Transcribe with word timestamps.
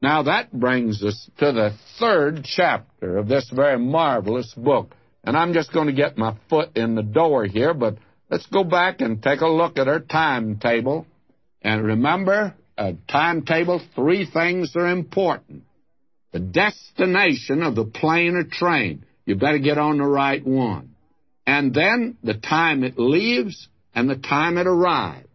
Now 0.00 0.22
that 0.22 0.52
brings 0.52 1.02
us 1.02 1.28
to 1.38 1.52
the 1.52 1.74
third 1.98 2.44
chapter 2.44 3.18
of 3.18 3.26
this 3.26 3.50
very 3.52 3.78
marvelous 3.78 4.52
book. 4.54 4.94
And 5.24 5.36
I'm 5.36 5.52
just 5.52 5.72
going 5.72 5.88
to 5.88 5.92
get 5.92 6.16
my 6.16 6.36
foot 6.48 6.76
in 6.76 6.94
the 6.94 7.02
door 7.02 7.44
here, 7.44 7.74
but 7.74 7.98
let's 8.30 8.46
go 8.46 8.62
back 8.62 9.00
and 9.00 9.22
take 9.22 9.40
a 9.40 9.48
look 9.48 9.76
at 9.78 9.88
our 9.88 10.00
timetable. 10.00 11.06
And 11.60 11.84
remember, 11.84 12.54
a 12.76 12.94
timetable, 13.10 13.82
three 13.96 14.24
things 14.24 14.74
are 14.76 14.88
important. 14.88 15.64
The 16.32 16.38
destination 16.38 17.62
of 17.62 17.74
the 17.74 17.84
plane 17.84 18.36
or 18.36 18.44
train. 18.44 19.04
You 19.26 19.34
better 19.34 19.58
get 19.58 19.78
on 19.78 19.98
the 19.98 20.04
right 20.04 20.46
one. 20.46 20.94
And 21.46 21.74
then 21.74 22.16
the 22.22 22.34
time 22.34 22.84
it 22.84 22.98
leaves 22.98 23.68
and 23.94 24.08
the 24.08 24.16
time 24.16 24.58
it 24.58 24.66
arrives. 24.66 25.26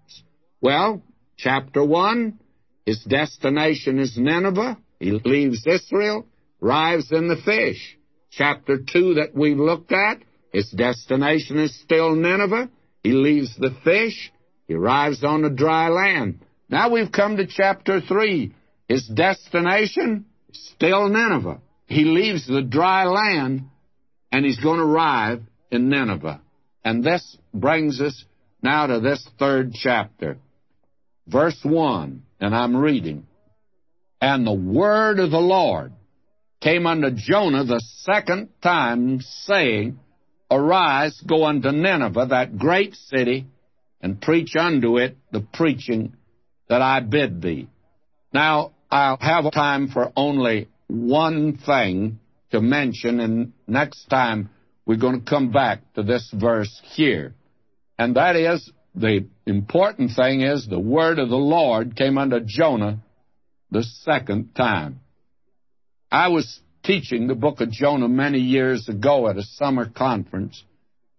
Well, 0.62 1.02
chapter 1.38 1.84
1, 1.84 2.40
his 2.86 3.02
destination 3.04 4.00
is 4.00 4.18
Nineveh. 4.18 4.78
He 5.00 5.12
leaves 5.12 5.66
Israel, 5.66 6.28
arrives 6.62 7.12
in 7.12 7.28
the 7.28 7.38
fish. 7.38 7.98
Chapter 8.32 8.78
2 8.78 9.16
that 9.16 9.36
we've 9.36 9.58
looked 9.58 9.92
at, 9.92 10.20
his 10.52 10.70
destination 10.70 11.60
is 11.60 11.78
still 11.82 12.16
Nineveh. 12.16 12.70
He 13.04 13.12
leaves 13.12 13.56
the 13.58 13.76
fish. 13.84 14.32
He 14.68 14.76
arrives 14.76 15.24
on 15.24 15.42
the 15.42 15.50
dry 15.50 15.90
land. 15.90 16.40
Now 16.70 16.92
we've 16.92 17.12
come 17.12 17.38
to 17.38 17.48
chapter 17.48 18.02
3. 18.02 18.54
His 18.88 19.08
destination, 19.08 20.26
is 20.50 20.72
still 20.76 21.10
Nineveh. 21.10 21.62
He 21.88 22.06
leaves 22.06 22.48
the 22.48 22.62
dry 22.62 23.06
land 23.06 23.64
and 24.32 24.46
he's 24.46 24.60
going 24.60 24.80
to 24.80 24.86
arrive 24.86 25.42
in 25.72 25.90
Nineveh. 25.90 26.42
And 26.84 27.04
this 27.04 27.38
brings 27.54 28.02
us 28.02 28.26
now 28.62 28.88
to 28.88 29.00
this 29.00 29.28
third 29.40 29.74
chapter. 29.74 30.38
Verse 31.28 31.60
1, 31.64 32.24
and 32.40 32.56
I'm 32.56 32.76
reading. 32.76 33.28
And 34.20 34.46
the 34.46 34.54
word 34.54 35.20
of 35.20 35.32
the 35.32 35.40
Lord 35.40 35.94
came 36.62 36.86
unto 36.86 37.12
Jonah 37.12 37.64
the 37.64 37.82
second 38.02 38.50
time, 38.62 39.22
saying, 39.22 40.00
Arise, 40.50 41.20
go 41.28 41.46
unto 41.46 41.72
Nineveh, 41.72 42.28
that 42.28 42.58
great 42.58 42.96
city, 42.96 43.48
and 44.02 44.22
preach 44.22 44.56
unto 44.56 44.98
it 44.98 45.18
the 45.32 45.42
preaching 45.42 46.14
that 46.70 46.82
I 46.82 47.00
bid 47.00 47.42
thee. 47.42 47.68
Now, 48.34 48.74
I'll 48.92 49.18
have 49.20 49.52
time 49.52 49.88
for 49.88 50.12
only 50.16 50.70
one 50.88 51.58
thing 51.58 52.20
to 52.52 52.62
mention, 52.62 53.20
and 53.20 53.54
next 53.68 54.06
time 54.06 54.50
we're 54.86 54.98
going 54.98 55.20
to 55.20 55.30
come 55.30 55.52
back 55.52 55.82
to 55.96 56.04
this 56.04 56.30
verse 56.34 56.82
here. 56.94 57.34
And 57.98 58.16
that 58.16 58.36
is, 58.36 58.72
the 58.96 59.26
important 59.46 60.12
thing 60.16 60.42
is, 60.42 60.68
the 60.68 60.80
word 60.80 61.20
of 61.20 61.30
the 61.30 61.36
Lord 61.36 61.96
came 61.96 62.18
unto 62.18 62.40
Jonah 62.40 63.00
the 63.72 63.84
second 63.84 64.54
time. 64.56 65.00
I 66.12 66.28
was 66.28 66.60
teaching 66.84 67.28
the 67.28 67.36
book 67.36 67.62
of 67.62 67.72
Jonah 67.72 68.08
many 68.08 68.40
years 68.40 68.88
ago 68.88 69.28
at 69.28 69.38
a 69.38 69.44
summer 69.44 69.90
conference, 69.90 70.64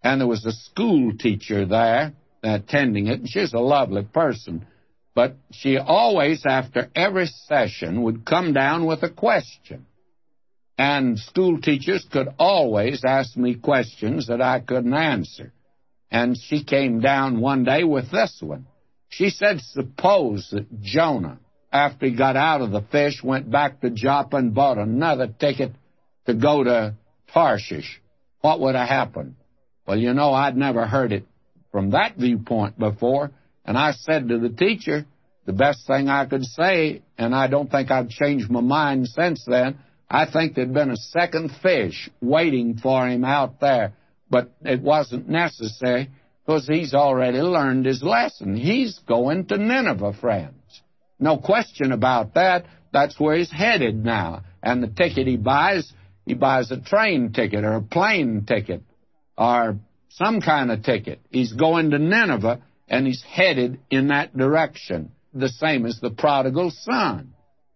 and 0.02 0.20
there 0.20 0.28
was 0.28 0.44
a 0.44 0.52
school 0.52 1.12
teacher 1.18 1.66
there 1.66 2.12
attending 2.44 3.08
it, 3.08 3.20
and 3.20 3.28
she's 3.28 3.54
a 3.54 3.58
lovely 3.58 4.04
person. 4.04 4.66
But 5.14 5.36
she 5.50 5.78
always, 5.78 6.44
after 6.46 6.90
every 6.94 7.26
session, 7.26 8.02
would 8.02 8.26
come 8.26 8.52
down 8.52 8.84
with 8.84 9.02
a 9.02 9.10
question. 9.10 9.86
And 10.76 11.18
school 11.18 11.60
teachers 11.60 12.04
could 12.10 12.28
always 12.38 13.02
ask 13.06 13.36
me 13.36 13.54
questions 13.54 14.26
that 14.26 14.42
I 14.42 14.60
couldn't 14.60 14.94
answer. 14.94 15.52
And 16.14 16.38
she 16.38 16.62
came 16.62 17.00
down 17.00 17.40
one 17.40 17.64
day 17.64 17.82
with 17.82 18.08
this 18.12 18.38
one. 18.40 18.68
She 19.08 19.30
said, 19.30 19.60
Suppose 19.60 20.48
that 20.52 20.80
Jonah, 20.80 21.40
after 21.72 22.06
he 22.06 22.14
got 22.14 22.36
out 22.36 22.60
of 22.60 22.70
the 22.70 22.82
fish, 22.82 23.20
went 23.20 23.50
back 23.50 23.80
to 23.80 23.90
Joppa 23.90 24.36
and 24.36 24.54
bought 24.54 24.78
another 24.78 25.26
ticket 25.26 25.72
to 26.26 26.34
go 26.34 26.62
to 26.62 26.94
Tarshish. 27.32 28.00
What 28.42 28.60
would 28.60 28.76
have 28.76 28.88
happened? 28.88 29.34
Well, 29.88 29.98
you 29.98 30.14
know, 30.14 30.32
I'd 30.32 30.56
never 30.56 30.86
heard 30.86 31.10
it 31.10 31.26
from 31.72 31.90
that 31.90 32.16
viewpoint 32.16 32.78
before. 32.78 33.32
And 33.64 33.76
I 33.76 33.90
said 33.90 34.28
to 34.28 34.38
the 34.38 34.50
teacher, 34.50 35.06
the 35.46 35.52
best 35.52 35.84
thing 35.84 36.08
I 36.08 36.26
could 36.26 36.44
say, 36.44 37.02
and 37.18 37.34
I 37.34 37.48
don't 37.48 37.68
think 37.68 37.90
I've 37.90 38.08
changed 38.08 38.48
my 38.48 38.60
mind 38.60 39.08
since 39.08 39.44
then, 39.44 39.80
I 40.08 40.30
think 40.30 40.54
there'd 40.54 40.72
been 40.72 40.92
a 40.92 40.96
second 40.96 41.50
fish 41.60 42.08
waiting 42.20 42.76
for 42.76 43.08
him 43.08 43.24
out 43.24 43.58
there, 43.58 43.94
but 44.34 44.50
it 44.64 44.80
wasn't 44.80 45.28
necessary 45.28 46.10
because 46.44 46.66
he's 46.66 46.92
already 46.92 47.38
learned 47.38 47.86
his 47.86 48.02
lesson. 48.02 48.56
He's 48.56 48.98
going 49.06 49.46
to 49.46 49.56
Nineveh, 49.56 50.14
friends. 50.20 50.82
No 51.20 51.38
question 51.38 51.92
about 51.92 52.34
that. 52.34 52.64
That's 52.92 53.20
where 53.20 53.36
he's 53.36 53.52
headed 53.52 54.04
now. 54.04 54.42
And 54.60 54.82
the 54.82 54.88
ticket 54.88 55.28
he 55.28 55.36
buys, 55.36 55.92
he 56.26 56.34
buys 56.34 56.72
a 56.72 56.80
train 56.80 57.32
ticket 57.32 57.62
or 57.62 57.74
a 57.74 57.80
plane 57.80 58.44
ticket 58.44 58.82
or 59.38 59.76
some 60.08 60.40
kind 60.40 60.72
of 60.72 60.82
ticket. 60.82 61.20
He's 61.30 61.52
going 61.52 61.92
to 61.92 62.00
Nineveh 62.00 62.60
and 62.88 63.06
he's 63.06 63.22
headed 63.22 63.78
in 63.88 64.08
that 64.08 64.36
direction, 64.36 65.12
the 65.32 65.48
same 65.48 65.86
as 65.86 66.00
the 66.00 66.10
prodigal 66.10 66.72
son. 66.72 67.34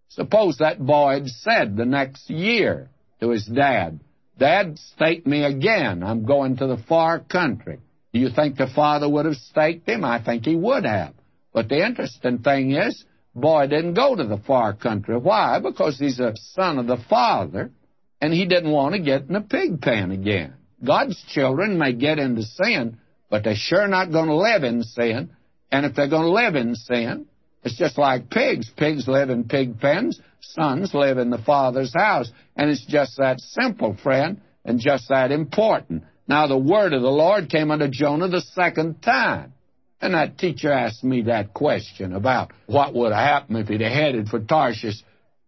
Suppose 0.08 0.58
that 0.58 0.84
boy 0.84 1.20
had 1.20 1.28
said 1.28 1.76
the 1.76 1.86
next 1.86 2.28
year 2.28 2.90
to 3.20 3.30
his 3.30 3.46
dad, 3.46 4.00
Dad, 4.38 4.78
stake 4.78 5.26
me 5.26 5.44
again. 5.44 6.02
I'm 6.02 6.24
going 6.24 6.56
to 6.58 6.66
the 6.66 6.82
far 6.88 7.18
country. 7.18 7.80
Do 8.12 8.20
you 8.20 8.30
think 8.30 8.56
the 8.56 8.68
father 8.68 9.08
would 9.08 9.26
have 9.26 9.36
staked 9.36 9.88
him? 9.88 10.04
I 10.04 10.22
think 10.22 10.44
he 10.46 10.54
would 10.54 10.84
have. 10.84 11.14
But 11.52 11.68
the 11.68 11.84
interesting 11.84 12.38
thing 12.38 12.72
is, 12.72 13.04
boy 13.34 13.66
didn't 13.66 13.94
go 13.94 14.14
to 14.14 14.24
the 14.24 14.38
far 14.38 14.74
country. 14.74 15.16
Why? 15.16 15.58
Because 15.58 15.98
he's 15.98 16.20
a 16.20 16.34
son 16.36 16.78
of 16.78 16.86
the 16.86 16.98
father, 17.10 17.70
and 18.20 18.32
he 18.32 18.46
didn't 18.46 18.70
want 18.70 18.94
to 18.94 19.00
get 19.00 19.28
in 19.28 19.34
a 19.34 19.40
pig 19.40 19.80
pen 19.80 20.12
again. 20.12 20.54
God's 20.84 21.20
children 21.28 21.78
may 21.78 21.92
get 21.92 22.18
into 22.18 22.42
sin, 22.42 22.98
but 23.30 23.44
they're 23.44 23.54
sure 23.56 23.88
not 23.88 24.12
going 24.12 24.28
to 24.28 24.36
live 24.36 24.62
in 24.62 24.84
sin. 24.84 25.30
And 25.70 25.84
if 25.84 25.94
they're 25.94 26.08
going 26.08 26.22
to 26.22 26.30
live 26.30 26.54
in 26.54 26.76
sin, 26.76 27.26
it's 27.64 27.76
just 27.76 27.98
like 27.98 28.30
pigs. 28.30 28.70
Pigs 28.76 29.08
live 29.08 29.30
in 29.30 29.44
pig 29.44 29.80
pens. 29.80 30.20
Sons 30.40 30.94
live 30.94 31.18
in 31.18 31.30
the 31.30 31.38
Father's 31.38 31.92
house. 31.94 32.30
And 32.56 32.70
it's 32.70 32.84
just 32.86 33.16
that 33.18 33.40
simple, 33.40 33.96
friend, 34.02 34.40
and 34.64 34.80
just 34.80 35.08
that 35.08 35.32
important. 35.32 36.04
Now, 36.26 36.46
the 36.46 36.58
word 36.58 36.92
of 36.92 37.02
the 37.02 37.10
Lord 37.10 37.48
came 37.48 37.70
unto 37.70 37.88
Jonah 37.88 38.28
the 38.28 38.40
second 38.40 39.02
time. 39.02 39.54
And 40.00 40.14
that 40.14 40.38
teacher 40.38 40.70
asked 40.70 41.02
me 41.02 41.22
that 41.22 41.54
question 41.54 42.12
about 42.12 42.52
what 42.66 42.94
would 42.94 43.12
happen 43.12 43.56
if 43.56 43.68
he'd 43.68 43.80
headed 43.80 44.28
for 44.28 44.38
Tarshish 44.38 45.02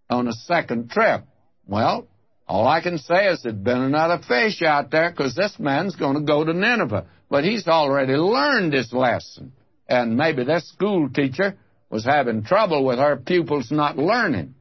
on 0.08 0.26
a 0.26 0.32
second 0.32 0.90
trip. 0.90 1.22
Well, 1.66 2.08
all 2.48 2.66
I 2.66 2.80
can 2.80 2.98
say 2.98 3.28
is 3.28 3.42
there'd 3.42 3.62
been 3.62 3.80
another 3.80 4.20
fish 4.26 4.60
out 4.62 4.90
there 4.90 5.10
because 5.10 5.36
this 5.36 5.56
man's 5.60 5.94
going 5.94 6.16
to 6.16 6.22
go 6.22 6.42
to 6.42 6.52
Nineveh. 6.52 7.06
But 7.28 7.44
he's 7.44 7.68
already 7.68 8.14
learned 8.14 8.72
his 8.72 8.92
lesson. 8.92 9.52
And 9.88 10.16
maybe 10.16 10.44
this 10.44 10.68
school 10.68 11.08
teacher 11.10 11.56
was 11.90 12.04
having 12.04 12.42
trouble 12.42 12.84
with 12.84 12.98
her 12.98 13.16
pupils 13.16 13.70
not 13.70 13.98
learning. 13.98 14.54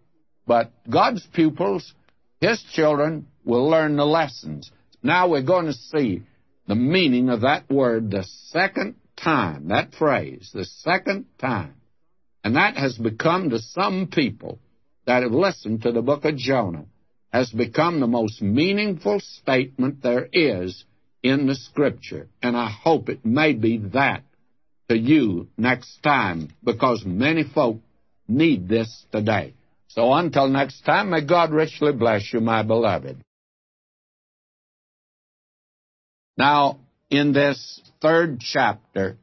But 0.49 0.71
God's 0.89 1.23
pupils, 1.31 1.93
His 2.41 2.59
children, 2.73 3.27
will 3.45 3.69
learn 3.69 3.95
the 3.97 4.05
lessons. 4.05 4.71
Now 5.03 5.29
we're 5.29 5.43
going 5.43 5.67
to 5.67 5.73
see 5.73 6.23
the 6.67 6.73
meaning 6.73 7.29
of 7.29 7.41
that 7.41 7.69
word 7.69 8.09
the 8.09 8.23
second 8.47 8.95
time, 9.15 9.67
that 9.67 9.93
phrase, 9.93 10.49
the 10.51 10.65
second 10.65 11.27
time. 11.37 11.75
And 12.43 12.55
that 12.55 12.77
has 12.77 12.97
become 12.97 13.51
to 13.51 13.59
some 13.59 14.07
people 14.11 14.57
that 15.05 15.21
have 15.21 15.33
listened 15.33 15.83
to 15.83 15.91
the 15.91 16.01
book 16.01 16.25
of 16.25 16.35
Jonah, 16.35 16.87
has 17.31 17.51
become 17.51 17.99
the 17.99 18.07
most 18.07 18.41
meaningful 18.41 19.19
statement 19.19 20.01
there 20.01 20.27
is 20.33 20.83
in 21.21 21.45
the 21.45 21.53
Scripture. 21.53 22.27
And 22.41 22.57
I 22.57 22.71
hope 22.71 23.09
it 23.09 23.23
may 23.23 23.53
be 23.53 23.77
that 23.93 24.23
to 24.89 24.97
you 24.97 25.47
next 25.57 26.01
time 26.01 26.49
because 26.63 27.03
many 27.05 27.43
folk 27.43 27.77
need 28.27 28.67
this 28.67 29.05
today. 29.11 29.53
So 29.89 30.13
until 30.13 30.47
next 30.47 30.81
time, 30.81 31.09
may 31.09 31.25
God 31.25 31.52
richly 31.52 31.93
bless 31.93 32.31
you, 32.31 32.40
my 32.40 32.64
beloved. 32.64 33.17
Now, 36.37 36.79
in 37.09 37.34
this 37.34 37.81
third 38.02 38.40
chapter, 38.40 39.17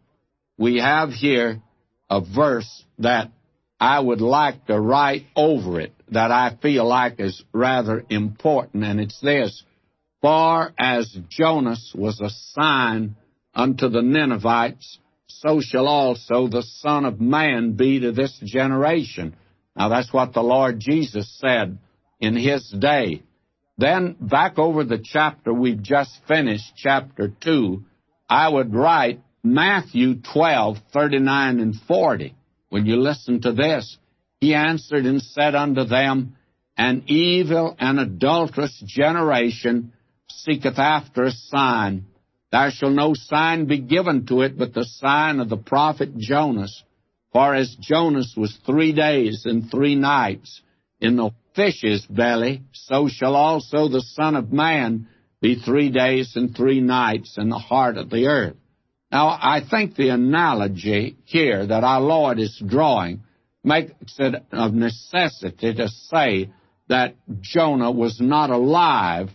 we 0.59 0.79
have 0.79 1.11
here 1.11 1.63
a 2.11 2.21
verse 2.21 2.85
that 2.99 3.31
I 3.79 4.01
would 4.01 4.21
like 4.21 4.67
to 4.67 4.79
write 4.79 5.25
over 5.37 5.81
it 5.81 5.93
that 6.11 6.31
I 6.31 6.57
feel 6.61 6.87
like 6.87 7.21
is 7.21 7.43
rather 7.53 8.05
important, 8.09 8.85
and 8.85 9.01
it's 9.01 9.21
this. 9.21 9.63
Far 10.23 10.73
as 10.79 11.17
Jonas 11.29 11.93
was 11.95 12.21
a 12.21 12.31
sign 12.31 13.17
unto 13.55 13.89
the 13.89 14.03
Ninevites, 14.03 14.99
so 15.27 15.61
shall 15.61 15.87
also 15.87 16.49
the 16.49 16.63
Son 16.63 17.05
of 17.05 17.21
Man 17.21 17.73
be 17.73 18.01
to 18.01 18.13
this 18.13 18.39
generation. 18.43 19.37
Now 19.77 19.89
that's 19.89 20.13
what 20.13 20.33
the 20.33 20.43
Lord 20.43 20.81
Jesus 20.81 21.39
said 21.39 21.79
in 22.19 22.37
his 22.37 22.69
day. 22.71 23.23
Then 23.79 24.17
back 24.21 24.59
over 24.59 24.85
the 24.85 25.03
chapter 25.03 25.53
we've 25.53 25.83
just 25.83 26.19
finished, 26.27 26.73
chapter 26.77 27.31
2, 27.41 27.85
I 28.29 28.49
would 28.49 28.75
write 28.75 29.21
Matthew 29.43 30.15
12, 30.33 30.79
39 30.93 31.61
and 31.61 31.75
40. 31.87 32.35
When 32.71 32.87
you 32.87 32.97
listen 32.97 33.43
to 33.43 33.53
this, 33.53 33.99
He 34.41 34.55
answered 34.55 35.05
and 35.05 35.23
said 35.23 35.55
unto 35.55 35.85
them, 35.85 36.37
An 36.77 37.05
evil 37.07 37.77
and 37.79 38.01
adulterous 38.01 38.83
generation 38.87 39.93
seeketh 40.29 40.79
after 40.79 41.25
a 41.25 41.31
sign. 41.31 42.07
There 42.51 42.71
shall 42.71 42.91
no 42.91 43.13
sign 43.15 43.67
be 43.67 43.79
given 43.79 44.27
to 44.27 44.43
it 44.43 44.59
but 44.59 44.73
the 44.73 44.85
sign 44.85 45.41
of 45.41 45.49
the 45.49 45.57
prophet 45.57 46.17
Jonas. 46.17 46.83
For 47.37 47.55
as 47.55 47.77
Jonas 47.79 48.33
was 48.35 48.57
three 48.65 48.95
days 48.95 49.45
and 49.45 49.71
three 49.71 49.95
nights 49.95 50.63
in 51.03 51.17
the 51.17 51.33
fish's 51.55 52.03
belly, 52.07 52.63
so 52.73 53.09
shall 53.09 53.37
also 53.37 53.89
the 53.89 54.01
Son 54.01 54.37
of 54.37 54.55
Man 54.55 55.09
be 55.43 55.57
three 55.57 55.91
days 55.91 56.35
and 56.35 56.57
three 56.57 56.81
nights 56.81 57.37
in 57.37 57.51
the 57.51 57.59
heart 57.59 57.99
of 57.99 58.09
the 58.09 58.29
earth. 58.29 58.57
Now, 59.13 59.29
I 59.29 59.61
think 59.69 59.97
the 59.97 60.09
analogy 60.09 61.19
here 61.27 61.67
that 61.67 61.85
our 61.85 62.01
Lord 62.01 62.39
is 62.39 62.59
drawing 62.67 63.23
makes 63.63 64.15
it 64.19 64.43
of 64.51 64.73
necessity 64.73 65.75
to 65.75 65.89
say 65.89 66.49
that 66.89 67.17
Jonah 67.43 67.91
was 67.91 68.19
not 68.19 68.49
alive 68.49 69.29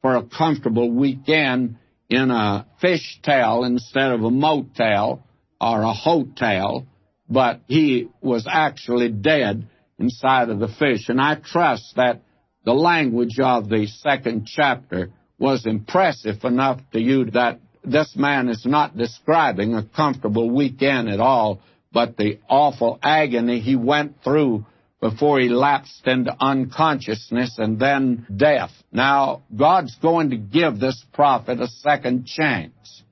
for 0.00 0.16
a 0.16 0.22
comfortable 0.22 0.90
weekend 0.90 1.76
in 2.08 2.30
a 2.30 2.66
fish 2.80 3.20
tail 3.22 3.64
instead 3.64 4.10
of 4.10 4.22
a 4.22 4.30
motel 4.30 5.22
or 5.60 5.82
a 5.82 5.92
hotel, 5.92 6.86
but 7.32 7.60
he 7.66 8.08
was 8.20 8.46
actually 8.48 9.08
dead 9.08 9.66
inside 9.98 10.50
of 10.50 10.58
the 10.58 10.68
fish. 10.68 11.08
And 11.08 11.20
I 11.20 11.36
trust 11.36 11.96
that 11.96 12.20
the 12.64 12.74
language 12.74 13.40
of 13.40 13.68
the 13.68 13.86
second 13.86 14.46
chapter 14.46 15.10
was 15.38 15.64
impressive 15.66 16.44
enough 16.44 16.80
to 16.92 17.00
you 17.00 17.30
that 17.30 17.60
this 17.82 18.14
man 18.16 18.48
is 18.48 18.64
not 18.66 18.96
describing 18.96 19.74
a 19.74 19.82
comfortable 19.82 20.50
weekend 20.50 21.08
at 21.08 21.20
all, 21.20 21.60
but 21.90 22.16
the 22.16 22.38
awful 22.48 22.98
agony 23.02 23.60
he 23.60 23.76
went 23.76 24.22
through 24.22 24.66
before 25.00 25.40
he 25.40 25.48
lapsed 25.48 26.06
into 26.06 26.36
unconsciousness 26.38 27.56
and 27.58 27.80
then 27.80 28.26
death. 28.36 28.70
Now, 28.92 29.42
God's 29.56 29.96
going 29.96 30.30
to 30.30 30.36
give 30.36 30.78
this 30.78 31.02
prophet 31.12 31.60
a 31.60 31.66
second 31.66 32.26
chance. 32.26 33.02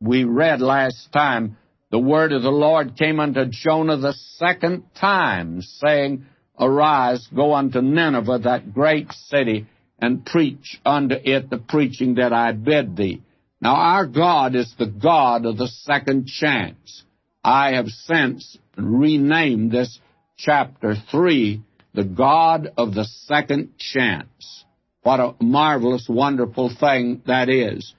We 0.00 0.22
read 0.22 0.60
last 0.60 1.12
time 1.12 1.56
the 1.90 1.98
word 1.98 2.32
of 2.32 2.42
the 2.42 2.50
Lord 2.50 2.96
came 2.96 3.18
unto 3.18 3.46
Jonah 3.46 3.96
the 3.96 4.14
second 4.36 4.84
time, 4.94 5.62
saying, 5.62 6.26
Arise, 6.58 7.26
go 7.34 7.54
unto 7.54 7.80
Nineveh, 7.80 8.40
that 8.40 8.74
great 8.74 9.10
city, 9.28 9.66
and 9.98 10.24
preach 10.24 10.80
unto 10.84 11.14
it 11.14 11.48
the 11.48 11.58
preaching 11.58 12.16
that 12.16 12.32
I 12.32 12.52
bid 12.52 12.96
thee. 12.96 13.22
Now, 13.60 13.74
our 13.74 14.06
God 14.06 14.54
is 14.54 14.72
the 14.78 14.86
God 14.86 15.46
of 15.46 15.56
the 15.56 15.68
second 15.68 16.26
chance. 16.26 17.04
I 17.42 17.72
have 17.72 17.88
since 17.88 18.58
renamed 18.76 19.72
this 19.72 19.98
chapter 20.36 20.94
3 21.10 21.62
the 21.94 22.04
God 22.04 22.72
of 22.76 22.94
the 22.94 23.04
second 23.04 23.70
chance. 23.78 24.64
What 25.02 25.20
a 25.20 25.34
marvelous, 25.40 26.06
wonderful 26.08 26.70
thing 26.78 27.22
that 27.26 27.48
is. 27.48 27.94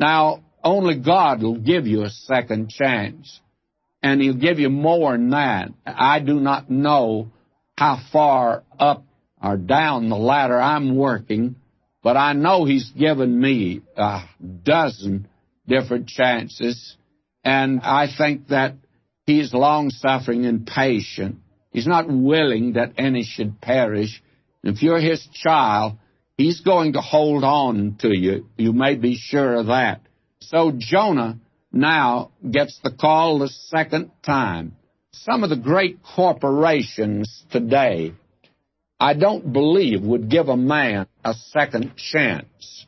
Now, 0.00 0.42
only 0.66 0.96
God 0.96 1.42
will 1.42 1.58
give 1.58 1.86
you 1.86 2.02
a 2.02 2.10
second 2.10 2.70
chance. 2.70 3.40
And 4.02 4.20
He'll 4.20 4.34
give 4.34 4.58
you 4.58 4.68
more 4.68 5.12
than 5.12 5.30
that. 5.30 5.70
I 5.86 6.20
do 6.20 6.38
not 6.40 6.70
know 6.70 7.30
how 7.78 8.00
far 8.12 8.64
up 8.78 9.04
or 9.42 9.56
down 9.56 10.08
the 10.08 10.16
ladder 10.16 10.60
I'm 10.60 10.96
working, 10.96 11.56
but 12.02 12.16
I 12.16 12.32
know 12.32 12.64
He's 12.64 12.90
given 12.90 13.40
me 13.40 13.82
a 13.96 14.22
dozen 14.62 15.28
different 15.66 16.08
chances. 16.08 16.96
And 17.44 17.80
I 17.80 18.08
think 18.16 18.48
that 18.48 18.74
He's 19.24 19.54
long 19.54 19.90
suffering 19.90 20.46
and 20.46 20.66
patient. 20.66 21.36
He's 21.70 21.86
not 21.86 22.08
willing 22.08 22.74
that 22.74 22.92
any 22.96 23.24
should 23.24 23.60
perish. 23.60 24.22
If 24.62 24.82
you're 24.82 25.00
His 25.00 25.26
child, 25.32 25.98
He's 26.36 26.60
going 26.60 26.94
to 26.94 27.00
hold 27.00 27.44
on 27.44 27.96
to 28.00 28.08
you. 28.16 28.46
You 28.56 28.72
may 28.72 28.94
be 28.94 29.16
sure 29.16 29.54
of 29.54 29.66
that. 29.66 30.00
So 30.40 30.72
Jonah 30.76 31.38
now 31.72 32.32
gets 32.48 32.78
the 32.82 32.90
call 32.90 33.38
the 33.38 33.48
second 33.48 34.10
time. 34.24 34.76
Some 35.12 35.42
of 35.42 35.50
the 35.50 35.56
great 35.56 35.98
corporations 36.02 37.44
today, 37.50 38.12
I 39.00 39.14
don't 39.14 39.52
believe 39.52 40.02
would 40.02 40.28
give 40.30 40.48
a 40.48 40.56
man 40.56 41.06
a 41.24 41.34
second 41.34 41.96
chance. 41.96 42.86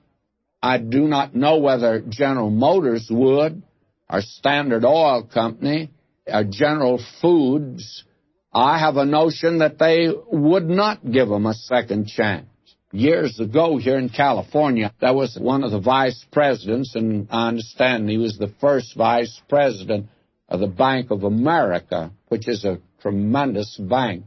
I 0.62 0.79
do 0.79 1.03
not 1.03 1.35
know 1.35 1.59
whether 1.59 2.00
General 2.00 2.50
Motors 2.50 3.09
would, 3.11 3.62
or 4.11 4.21
Standard 4.21 4.85
Oil 4.85 5.23
Company, 5.23 5.91
or 6.27 6.45
General 6.45 7.00
Foods. 7.21 8.05
I 8.53 8.79
have 8.79 8.97
a 8.97 9.05
notion 9.05 9.59
that 9.59 9.79
they 9.79 10.09
would 10.31 10.69
not 10.69 11.11
give 11.11 11.31
him 11.31 11.47
a 11.47 11.55
second 11.55 12.09
chance 12.09 12.47
years 12.93 13.38
ago 13.38 13.76
here 13.76 13.99
in 13.99 14.08
California, 14.08 14.93
that 15.00 15.14
was 15.14 15.37
one 15.38 15.64
of 15.64 15.70
the 15.70 15.81
vice 15.81 16.25
presidents, 16.32 16.94
and 16.94 17.29
I 17.31 17.49
understand 17.49 18.08
he 18.08 18.19
was 18.19 18.38
the 18.38 18.52
first 18.61 18.96
vice 18.96 19.40
president 19.49 20.08
of 20.49 20.61
the 20.61 20.67
Bank 20.67 21.11
of 21.11 21.25
America, 21.25 22.11
which 22.29 22.49
is 22.49 22.64
a 22.64 22.81
tremendous 23.02 23.76
bank. 23.76 24.25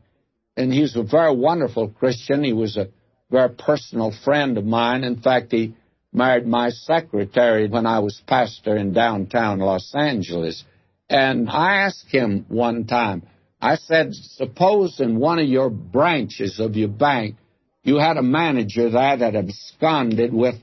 And 0.55 0.71
he 0.71 0.81
was 0.81 0.95
a 0.95 1.03
very 1.03 1.35
wonderful 1.35 1.89
Christian. 1.89 2.43
He 2.43 2.53
was 2.53 2.77
a 2.77 2.89
very 3.31 3.49
personal 3.49 4.13
friend 4.23 4.57
of 4.57 4.65
mine. 4.65 5.03
In 5.03 5.21
fact, 5.21 5.51
he 5.51 5.73
married 6.13 6.45
my 6.45 6.69
secretary 6.69 7.67
when 7.67 7.85
I 7.85 7.99
was 7.99 8.21
pastor 8.27 8.75
in 8.75 8.93
downtown 8.93 9.59
Los 9.59 9.93
Angeles. 9.95 10.63
And 11.09 11.49
I 11.49 11.77
asked 11.77 12.09
him 12.09 12.45
one 12.49 12.85
time, 12.85 13.23
I 13.61 13.75
said, 13.75 14.13
suppose 14.13 14.99
in 14.99 15.19
one 15.19 15.39
of 15.39 15.47
your 15.47 15.69
branches 15.69 16.59
of 16.59 16.75
your 16.75 16.89
bank, 16.89 17.35
you 17.83 17.97
had 17.97 18.17
a 18.17 18.21
manager 18.21 18.89
there 18.89 19.17
that 19.17 19.35
absconded 19.35 20.33
with 20.33 20.55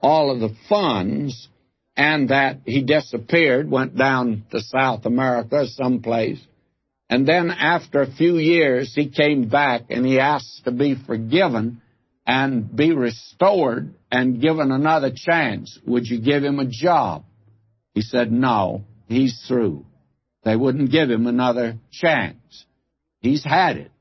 all 0.00 0.30
of 0.30 0.40
the 0.40 0.54
funds 0.68 1.48
and 1.96 2.28
that 2.28 2.60
he 2.66 2.82
disappeared, 2.82 3.70
went 3.70 3.96
down 3.96 4.44
to 4.50 4.60
South 4.60 5.06
America 5.06 5.66
someplace. 5.66 6.40
And 7.08 7.26
then 7.26 7.50
after 7.50 8.02
a 8.02 8.12
few 8.12 8.36
years, 8.36 8.92
he 8.94 9.08
came 9.08 9.48
back 9.48 9.84
and 9.90 10.04
he 10.04 10.18
asked 10.18 10.62
to 10.64 10.72
be 10.72 10.96
forgiven 11.06 11.80
and 12.26 12.74
be 12.74 12.92
restored 12.92 13.94
and 14.10 14.42
given 14.42 14.72
another 14.72 15.12
chance. 15.14 15.78
Would 15.86 16.06
you 16.06 16.20
give 16.20 16.44
him 16.44 16.58
a 16.58 16.66
job? 16.66 17.24
He 17.94 18.02
said, 18.02 18.30
no, 18.30 18.84
he's 19.06 19.44
through. 19.46 19.86
They 20.44 20.56
wouldn't 20.56 20.90
give 20.90 21.08
him 21.08 21.26
another 21.26 21.78
chance. 21.92 22.66
He's 23.20 23.44
had 23.44 23.76
it. 23.78 23.92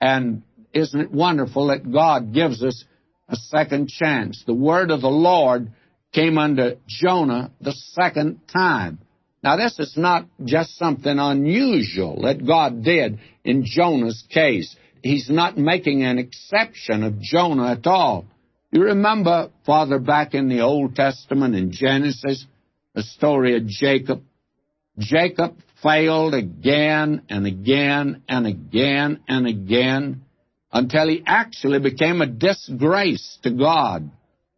And 0.00 0.42
isn't 0.76 1.00
it 1.00 1.10
wonderful 1.10 1.68
that 1.68 1.90
God 1.90 2.34
gives 2.34 2.62
us 2.62 2.84
a 3.28 3.36
second 3.36 3.88
chance? 3.88 4.42
The 4.46 4.54
word 4.54 4.90
of 4.90 5.00
the 5.00 5.08
Lord 5.08 5.72
came 6.12 6.38
unto 6.38 6.76
Jonah 6.86 7.50
the 7.60 7.72
second 7.72 8.40
time. 8.52 8.98
Now, 9.42 9.56
this 9.56 9.78
is 9.78 9.94
not 9.96 10.26
just 10.44 10.76
something 10.76 11.18
unusual 11.18 12.22
that 12.22 12.46
God 12.46 12.82
did 12.82 13.18
in 13.44 13.64
Jonah's 13.64 14.22
case. 14.30 14.74
He's 15.02 15.30
not 15.30 15.56
making 15.56 16.02
an 16.02 16.18
exception 16.18 17.02
of 17.02 17.20
Jonah 17.20 17.72
at 17.72 17.86
all. 17.86 18.26
You 18.70 18.82
remember, 18.84 19.50
Father, 19.64 19.98
back 19.98 20.34
in 20.34 20.48
the 20.48 20.60
Old 20.60 20.94
Testament 20.94 21.54
in 21.54 21.72
Genesis, 21.72 22.44
the 22.94 23.02
story 23.02 23.56
of 23.56 23.66
Jacob. 23.66 24.22
Jacob 24.98 25.56
failed 25.82 26.34
again 26.34 27.22
and 27.28 27.46
again 27.46 28.22
and 28.28 28.46
again 28.46 29.20
and 29.28 29.46
again 29.46 30.25
until 30.72 31.08
he 31.08 31.22
actually 31.26 31.78
became 31.78 32.20
a 32.20 32.26
disgrace 32.26 33.38
to 33.42 33.50
God. 33.50 34.10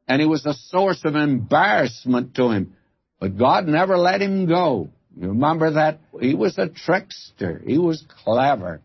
And 0.07 0.21
he 0.21 0.27
was 0.27 0.47
a 0.47 0.55
source 0.55 1.03
of 1.05 1.15
embarrassment 1.15 2.35
to 2.37 2.50
him. 2.50 2.75
But 3.21 3.37
God 3.37 3.67
never 3.67 3.99
let 3.99 4.23
him 4.23 4.47
go. 4.47 4.91
You 5.17 5.29
remember 5.29 5.73
that? 5.73 6.00
He 6.21 6.35
was 6.35 6.57
a 6.57 6.69
trickster. 6.69 7.61
He 7.65 7.79
was 7.79 8.05
clever. 8.25 8.81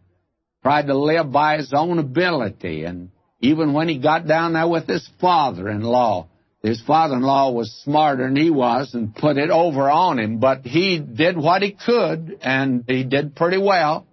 Tried 0.63 0.88
to 0.88 0.98
live 0.98 1.32
by 1.32 1.58
his 1.58 1.72
own 1.74 2.00
ability. 2.00 2.84
And 2.84 3.12
even 3.39 3.74
when 3.74 3.88
he 3.88 4.00
got 4.00 4.27
down 4.27 4.53
there 4.53 4.68
with 4.68 4.88
his 4.88 5.08
father-in-law, 5.22 6.27
his 6.63 6.82
father-in-law 6.82 7.51
was 7.51 7.72
smarter 7.84 8.24
than 8.24 8.38
he 8.38 8.50
was 8.50 8.94
and 8.94 9.13
put 9.13 9.38
it 9.38 9.50
over 9.50 9.92
on 9.92 10.18
him, 10.18 10.39
but 10.39 10.62
he 10.62 10.98
did 10.98 11.38
what 11.38 11.62
he 11.62 11.72
could, 11.72 12.39
and 12.42 12.86
he 12.88 13.03
did 13.03 13.36
pretty 13.36 13.58
well, 13.58 14.08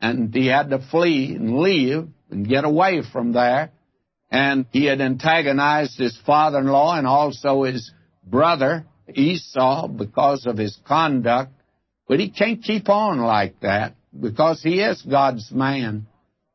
and 0.00 0.32
he 0.32 0.46
had 0.46 0.70
to 0.70 0.78
flee 0.78 1.34
and 1.34 1.58
leave, 1.58 2.06
and 2.30 2.48
get 2.48 2.64
away 2.64 3.02
from 3.12 3.32
there. 3.32 3.70
And 4.30 4.66
he 4.72 4.86
had 4.86 5.00
antagonized 5.00 5.98
his 5.98 6.18
father 6.26 6.58
in 6.58 6.66
law 6.66 6.96
and 6.96 7.06
also 7.06 7.62
his 7.62 7.92
brother 8.24 8.86
Esau 9.12 9.88
because 9.88 10.46
of 10.46 10.58
his 10.58 10.76
conduct. 10.86 11.52
But 12.08 12.20
he 12.20 12.30
can't 12.30 12.62
keep 12.62 12.88
on 12.88 13.18
like 13.18 13.60
that 13.60 13.94
because 14.18 14.62
he 14.62 14.80
is 14.80 15.02
God's 15.02 15.50
man. 15.52 16.06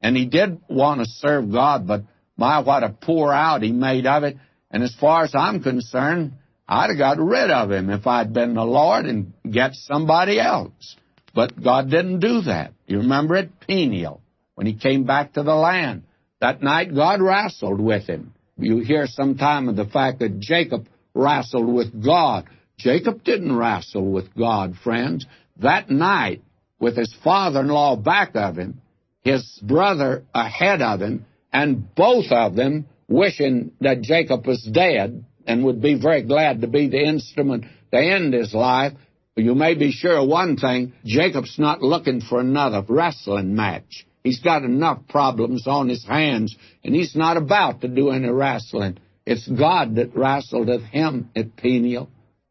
And 0.01 0.17
he 0.17 0.25
did 0.25 0.61
want 0.67 1.01
to 1.01 1.05
serve 1.05 1.51
God, 1.51 1.87
but 1.87 2.03
my, 2.35 2.59
what 2.59 2.83
a 2.83 2.89
poor 2.89 3.31
out 3.31 3.61
he 3.61 3.71
made 3.71 4.07
of 4.07 4.23
it. 4.23 4.37
And 4.71 4.83
as 4.83 4.95
far 4.95 5.23
as 5.23 5.35
I'm 5.35 5.61
concerned, 5.61 6.33
I'd 6.67 6.89
have 6.89 6.97
got 6.97 7.19
rid 7.19 7.51
of 7.51 7.71
him 7.71 7.89
if 7.89 8.07
I'd 8.07 8.33
been 8.33 8.55
the 8.55 8.63
Lord 8.63 9.05
and 9.05 9.33
get 9.49 9.75
somebody 9.75 10.39
else. 10.39 10.95
But 11.35 11.61
God 11.61 11.89
didn't 11.89 12.19
do 12.19 12.41
that. 12.43 12.73
You 12.87 12.99
remember 12.99 13.35
it? 13.35 13.59
Peniel. 13.59 14.21
When 14.55 14.67
he 14.67 14.73
came 14.73 15.03
back 15.03 15.33
to 15.33 15.43
the 15.43 15.55
land. 15.55 16.03
That 16.39 16.61
night, 16.61 16.93
God 16.93 17.21
wrestled 17.21 17.79
with 17.79 18.07
him. 18.07 18.33
You 18.57 18.79
hear 18.79 19.07
sometime 19.07 19.69
of 19.69 19.75
the 19.75 19.85
fact 19.85 20.19
that 20.19 20.39
Jacob 20.39 20.87
wrestled 21.13 21.73
with 21.73 22.03
God. 22.03 22.45
Jacob 22.77 23.23
didn't 23.23 23.55
wrestle 23.55 24.11
with 24.11 24.33
God, 24.35 24.75
friends. 24.83 25.25
That 25.57 25.89
night, 25.89 26.41
with 26.79 26.97
his 26.97 27.13
father-in-law 27.23 27.97
back 27.97 28.35
of 28.35 28.57
him, 28.57 28.81
his 29.21 29.59
brother 29.61 30.23
ahead 30.33 30.81
of 30.81 31.01
him, 31.01 31.25
and 31.53 31.93
both 31.95 32.31
of 32.31 32.55
them 32.55 32.87
wishing 33.07 33.71
that 33.81 34.01
Jacob 34.01 34.47
was 34.47 34.63
dead 34.63 35.23
and 35.45 35.63
would 35.63 35.81
be 35.81 35.99
very 35.99 36.23
glad 36.23 36.61
to 36.61 36.67
be 36.67 36.87
the 36.87 37.03
instrument 37.03 37.65
to 37.91 37.99
end 37.99 38.33
his 38.33 38.53
life. 38.53 38.93
You 39.35 39.55
may 39.55 39.75
be 39.75 39.91
sure 39.91 40.17
of 40.17 40.27
one 40.27 40.57
thing 40.57 40.93
Jacob's 41.05 41.57
not 41.57 41.81
looking 41.81 42.21
for 42.21 42.39
another 42.39 42.83
wrestling 42.87 43.55
match. 43.55 44.05
He's 44.23 44.39
got 44.39 44.63
enough 44.63 45.07
problems 45.07 45.65
on 45.67 45.89
his 45.89 46.05
hands, 46.05 46.55
and 46.83 46.93
he's 46.93 47.15
not 47.15 47.37
about 47.37 47.81
to 47.81 47.87
do 47.87 48.09
any 48.09 48.29
wrestling. 48.29 48.97
It's 49.25 49.47
God 49.47 49.95
that 49.95 50.15
wrestled 50.15 50.67
with 50.67 50.83
him 50.83 51.29
at 51.35 51.55
Peniel. 51.55 52.09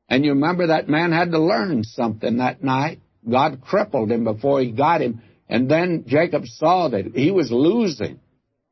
And 0.08 0.24
you 0.24 0.32
remember 0.32 0.68
that 0.68 0.88
man 0.88 1.12
had 1.12 1.30
to 1.30 1.38
learn 1.38 1.84
something 1.84 2.38
that 2.38 2.62
night. 2.64 3.00
God 3.28 3.60
crippled 3.60 4.10
him 4.10 4.24
before 4.24 4.60
he 4.60 4.72
got 4.72 5.00
him. 5.00 5.22
And 5.48 5.70
then 5.70 6.04
Jacob 6.06 6.46
saw 6.46 6.88
that 6.88 7.14
he 7.14 7.30
was 7.30 7.52
losing. 7.52 8.18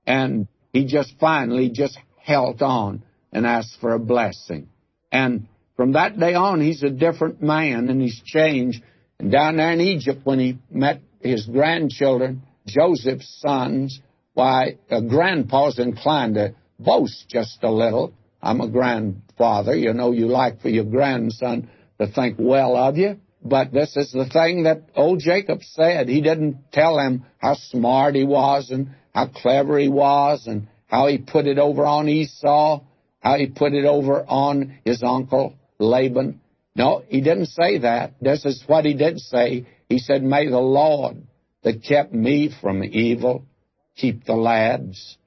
And 0.07 0.49
he 0.73 0.87
just 0.87 1.15
finally 1.21 1.71
just 1.71 1.99
held 2.21 2.63
on 2.63 3.03
and 3.33 3.47
asked 3.47 3.79
for 3.81 3.95
a 3.95 3.99
blessing. 3.99 4.69
And 5.13 5.47
from 5.77 5.93
that 5.93 6.19
day 6.19 6.35
on, 6.35 6.61
he's 6.61 6.83
a 6.83 6.91
different 6.91 7.41
man 7.43 7.89
and 7.89 8.01
he's 8.01 8.21
changed. 8.25 8.83
And 9.19 9.31
down 9.31 9.57
there 9.57 9.73
in 9.73 9.81
Egypt, 9.81 10.21
when 10.25 10.39
he 10.39 10.59
met 10.71 11.01
his 11.21 11.47
grandchildren, 11.47 12.43
Joseph's 12.69 13.41
sons, 13.41 14.01
why, 14.35 14.79
uh, 14.91 15.01
grandpa's 15.01 15.79
inclined 15.79 16.35
to 16.35 16.55
boast 16.79 17.29
just 17.29 17.59
a 17.63 17.71
little. 17.71 18.13
I'm 18.41 18.61
a 18.61 18.69
grandfather. 18.69 19.75
You 19.75 19.93
know, 19.93 20.13
you 20.13 20.27
like 20.27 20.61
for 20.61 20.69
your 20.69 20.85
grandson 20.85 21.71
to 22.01 22.07
think 22.07 22.37
well 22.39 22.77
of 22.77 22.97
you. 22.97 23.19
But 23.43 23.73
this 23.73 23.97
is 23.97 24.13
the 24.13 24.27
thing 24.27 24.65
that 24.65 24.83
old 24.95 25.21
Jacob 25.21 25.63
said. 25.63 26.09
He 26.09 26.21
didn't 26.21 26.73
tell 26.73 26.99
him 26.99 27.25
how 27.39 27.55
smart 27.55 28.15
he 28.15 28.25
was 28.25 28.71
and 28.71 28.91
how 29.15 29.29
clever 29.29 29.79
he 29.79 29.89
was 29.89 30.47
and 30.47 30.69
how 30.87 31.07
he 31.07 31.19
put 31.19 31.47
it 31.47 31.59
over 31.59 31.85
on 31.85 32.09
Esau, 32.09 32.83
how 33.21 33.37
he 33.37 33.47
put 33.47 33.75
it 33.75 33.85
over 33.85 34.25
on 34.27 34.79
his 34.85 35.03
uncle 35.03 35.55
Laban. 35.79 36.41
No, 36.75 37.03
he 37.09 37.21
didn't 37.21 37.47
say 37.47 37.79
that. 37.79 38.15
This 38.21 38.45
is 38.45 38.63
what 38.67 38.85
he 38.85 38.95
did 38.95 39.19
say. 39.19 39.67
He 39.89 39.99
said, 39.99 40.23
May 40.23 40.49
the 40.49 40.59
Lord 40.59 41.28
that 41.63 41.83
kept 41.83 42.13
me 42.13 42.51
from 42.61 42.83
evil 42.85 43.45
keep 43.99 44.25
the 44.25 44.35
lads. 44.35 45.19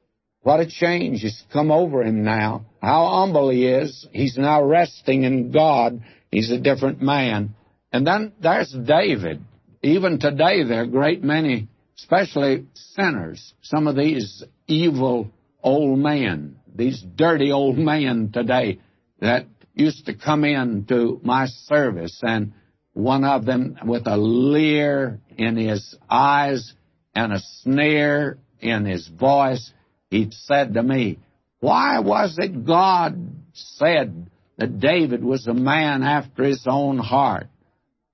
What 0.43 0.59
a 0.59 0.65
change 0.65 1.21
has 1.21 1.43
come 1.53 1.71
over 1.71 2.01
him 2.01 2.23
now. 2.23 2.65
How 2.81 3.05
humble 3.07 3.49
he 3.49 3.67
is. 3.67 4.07
He's 4.11 4.37
now 4.37 4.63
resting 4.63 5.23
in 5.23 5.51
God. 5.51 6.01
He's 6.31 6.51
a 6.51 6.59
different 6.59 7.01
man. 7.01 7.53
And 7.91 8.07
then 8.07 8.33
there's 8.41 8.71
David. 8.71 9.43
Even 9.83 10.19
today, 10.19 10.63
there 10.63 10.79
are 10.79 10.83
a 10.83 10.87
great 10.87 11.23
many, 11.23 11.67
especially 11.97 12.65
sinners, 12.73 13.53
some 13.61 13.87
of 13.87 13.95
these 13.95 14.43
evil 14.67 15.29
old 15.61 15.99
men, 15.99 16.55
these 16.73 17.03
dirty 17.15 17.51
old 17.51 17.77
men 17.77 18.31
today 18.33 18.79
that 19.19 19.45
used 19.73 20.05
to 20.05 20.15
come 20.15 20.43
in 20.43 20.85
to 20.85 21.19
my 21.23 21.45
service, 21.45 22.17
and 22.23 22.53
one 22.93 23.23
of 23.23 23.45
them 23.45 23.77
with 23.85 24.07
a 24.07 24.17
leer 24.17 25.19
in 25.37 25.55
his 25.55 25.95
eyes 26.09 26.73
and 27.15 27.33
a 27.33 27.39
sneer 27.61 28.37
in 28.59 28.85
his 28.85 29.07
voice, 29.07 29.71
he 30.09 30.29
said 30.31 30.73
to 30.73 30.83
me, 30.83 31.19
Why 31.59 31.99
was 31.99 32.37
it 32.37 32.65
God 32.65 33.29
said 33.53 34.29
that 34.57 34.79
David 34.79 35.23
was 35.23 35.47
a 35.47 35.53
man 35.53 36.03
after 36.03 36.43
his 36.43 36.65
own 36.67 36.97
heart? 36.97 37.47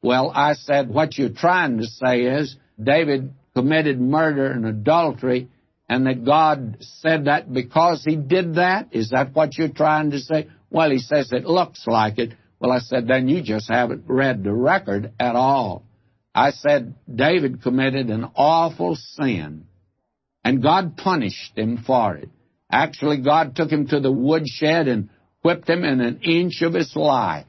Well, 0.01 0.31
I 0.33 0.53
said, 0.53 0.89
What 0.89 1.17
you're 1.17 1.29
trying 1.29 1.79
to 1.79 1.85
say 1.85 2.21
is 2.21 2.55
David 2.81 3.33
committed 3.55 3.99
murder 3.99 4.51
and 4.51 4.65
adultery, 4.65 5.49
and 5.89 6.05
that 6.05 6.23
God 6.23 6.77
said 7.01 7.25
that 7.25 7.51
because 7.51 8.03
he 8.05 8.15
did 8.15 8.55
that? 8.55 8.89
Is 8.91 9.09
that 9.09 9.33
what 9.33 9.57
you're 9.57 9.69
trying 9.69 10.11
to 10.11 10.19
say? 10.19 10.47
Well, 10.69 10.91
he 10.91 10.99
says 10.99 11.31
it 11.31 11.45
looks 11.45 11.87
like 11.87 12.19
it. 12.19 12.33
Well, 12.59 12.71
I 12.71 12.79
said, 12.79 13.07
then 13.07 13.27
you 13.27 13.41
just 13.41 13.69
haven't 13.69 14.05
read 14.07 14.43
the 14.43 14.53
record 14.53 15.11
at 15.19 15.35
all. 15.35 15.83
I 16.33 16.51
said, 16.51 16.95
David 17.13 17.61
committed 17.61 18.09
an 18.09 18.25
awful 18.35 18.95
sin, 18.95 19.65
and 20.43 20.61
God 20.61 20.97
punished 20.97 21.57
him 21.57 21.83
for 21.85 22.15
it. 22.15 22.29
Actually, 22.71 23.21
God 23.21 23.55
took 23.55 23.71
him 23.71 23.87
to 23.87 23.99
the 23.99 24.11
woodshed 24.11 24.87
and 24.87 25.09
whipped 25.41 25.69
him 25.69 25.83
in 25.83 26.01
an 26.01 26.19
inch 26.21 26.61
of 26.61 26.73
his 26.73 26.95
life. 26.95 27.45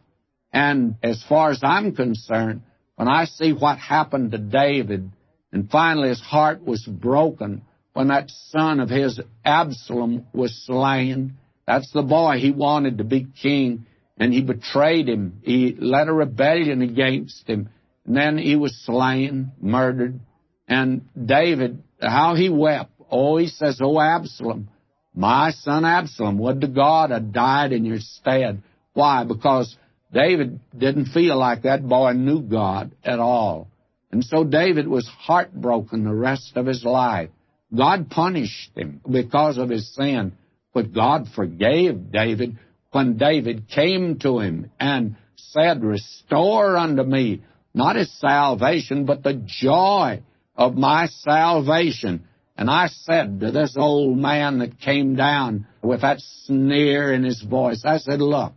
And 0.53 0.97
as 1.03 1.23
far 1.29 1.51
as 1.51 1.61
I'm 1.63 1.95
concerned, 1.95 2.63
when 2.97 3.09
I 3.09 3.25
see 3.25 3.53
what 3.53 3.79
happened 3.79 4.33
to 4.33 4.39
David, 4.39 5.11
and 5.53 5.71
finally 5.71 6.09
his 6.09 6.21
heart 6.21 6.65
was 6.65 6.85
broken 6.85 7.63
when 7.93 8.09
that 8.09 8.31
son 8.51 8.81
of 8.81 8.89
his, 8.89 9.21
Absalom, 9.45 10.27
was 10.33 10.65
slain, 10.67 11.35
that's 11.67 11.91
the 11.93 12.03
boy 12.03 12.39
he 12.39 12.53
wanted 12.53 12.99
to 12.99 13.05
be 13.05 13.27
king, 13.43 13.87
and 14.19 14.33
he 14.33 14.43
betrayed 14.43 15.09
him. 15.09 15.41
He 15.43 15.75
led 15.79 16.09
a 16.09 16.13
rebellion 16.13 16.83
against 16.83 17.47
him. 17.49 17.71
And 18.05 18.17
then 18.17 18.39
he 18.39 18.57
was 18.57 18.77
slain, 18.85 19.53
murdered. 19.61 20.21
And 20.67 21.03
David, 21.17 21.83
how 22.01 22.35
he 22.35 22.49
wept. 22.49 22.91
Oh, 23.11 23.37
he 23.37 23.47
says, 23.47 23.79
Oh, 23.83 23.99
Absalom, 24.01 24.69
my 25.15 25.53
son 25.53 25.85
Absalom, 25.85 26.39
would 26.39 26.61
to 26.61 26.69
God 26.69 27.11
had 27.11 27.33
died 27.33 27.73
in 27.73 27.85
your 27.85 28.01
stead. 28.01 28.63
Why? 28.93 29.25
Because 29.25 29.77
David 30.13 30.61
didn't 30.77 31.07
feel 31.07 31.37
like 31.39 31.63
that 31.63 31.87
boy 31.87 32.13
knew 32.13 32.43
God 32.43 32.93
at 33.05 33.19
all. 33.19 33.69
And 34.11 34.25
so 34.25 34.45
David 34.45 34.89
was 34.89 35.07
heartbroken 35.07 36.05
the 36.05 36.15
rest 36.15 36.53
of 36.57 36.67
his 36.67 36.85
life. 36.85 37.31
God 37.75 38.11
punished 38.11 38.71
him 38.75 39.01
because 39.11 39.59
of 39.59 39.69
his 39.69 39.95
sin, 39.95 40.33
but 40.73 40.95
God 40.95 41.27
forgave 41.35 42.11
David 42.11 42.57
when 42.91 43.17
David 43.17 43.69
came 43.69 44.19
to 44.21 44.41
him 44.41 44.71
and 44.79 45.17
said, 45.37 45.83
Restore 45.83 46.77
unto 46.77 47.03
me 47.03 47.43
not 47.75 47.97
his 47.97 48.13
salvation, 48.19 49.05
but 49.05 49.23
the 49.23 49.43
joy 49.45 50.23
of 50.57 50.75
my 50.75 51.07
salvation. 51.07 52.25
And 52.57 52.69
I 52.69 52.89
said 52.89 53.41
to 53.41 53.53
this 53.53 53.77
old 53.79 54.19
man 54.19 54.59
that 54.59 54.81
came 54.81 55.15
down 55.15 55.67
with 55.83 56.01
that 56.01 56.19
sneer 56.45 57.13
in 57.13 57.23
his 57.23 57.41
voice, 57.43 57.83
I 57.85 57.99
said, 57.99 58.21
Look, 58.21 58.53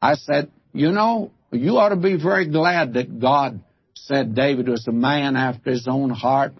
I 0.00 0.14
said, 0.14 0.50
you 0.72 0.92
know, 0.92 1.32
you 1.50 1.78
ought 1.78 1.88
to 1.88 1.96
be 1.96 2.16
very 2.16 2.48
glad 2.48 2.94
that 2.94 3.20
God 3.20 3.60
said 3.94 4.34
David 4.34 4.68
was 4.68 4.86
a 4.86 4.92
man 4.92 5.36
after 5.36 5.70
his 5.70 5.88
own 5.88 6.10
heart 6.10 6.52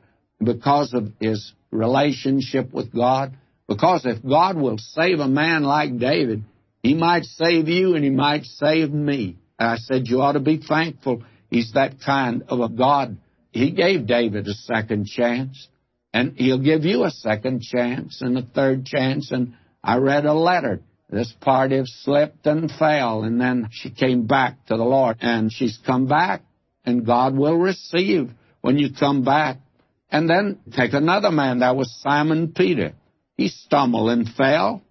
because 0.42 0.94
of 0.94 1.12
his 1.20 1.52
relationship 1.70 2.72
with 2.72 2.92
God. 2.92 3.36
Because 3.68 4.04
if 4.04 4.24
God 4.24 4.56
will 4.56 4.78
save 4.78 5.20
a 5.20 5.28
man 5.28 5.62
like 5.62 5.98
David, 5.98 6.44
he 6.84 6.92
might 6.92 7.24
save 7.24 7.66
you 7.66 7.94
and 7.94 8.04
he 8.04 8.10
might 8.10 8.44
save 8.44 8.92
me. 8.92 9.38
I 9.58 9.78
said, 9.78 10.06
you 10.06 10.20
ought 10.20 10.32
to 10.32 10.40
be 10.40 10.58
thankful 10.58 11.22
he's 11.48 11.72
that 11.72 12.00
kind 12.04 12.44
of 12.48 12.60
a 12.60 12.68
God. 12.68 13.16
He 13.52 13.70
gave 13.70 14.06
David 14.06 14.46
a 14.46 14.52
second 14.52 15.06
chance, 15.06 15.68
and 16.12 16.36
he'll 16.36 16.58
give 16.58 16.84
you 16.84 17.04
a 17.04 17.10
second 17.10 17.62
chance 17.62 18.20
and 18.20 18.36
a 18.36 18.42
third 18.42 18.84
chance. 18.84 19.30
And 19.30 19.54
I 19.82 19.96
read 19.96 20.26
a 20.26 20.34
letter 20.34 20.82
this 21.08 21.32
party 21.40 21.80
slipped 21.86 22.46
and 22.46 22.70
fell, 22.70 23.22
and 23.22 23.40
then 23.40 23.68
she 23.70 23.90
came 23.90 24.26
back 24.26 24.66
to 24.66 24.76
the 24.76 24.84
Lord, 24.84 25.16
and 25.20 25.50
she's 25.50 25.78
come 25.86 26.06
back, 26.06 26.42
and 26.84 27.06
God 27.06 27.34
will 27.34 27.56
receive 27.56 28.30
when 28.60 28.78
you 28.78 28.90
come 28.92 29.24
back. 29.24 29.58
And 30.10 30.28
then 30.28 30.58
take 30.76 30.92
another 30.92 31.30
man, 31.30 31.60
that 31.60 31.76
was 31.76 31.96
Simon 32.02 32.52
Peter. 32.54 32.92
He 33.38 33.48
stumbled 33.48 34.10
and 34.10 34.28
fell, 34.28 34.82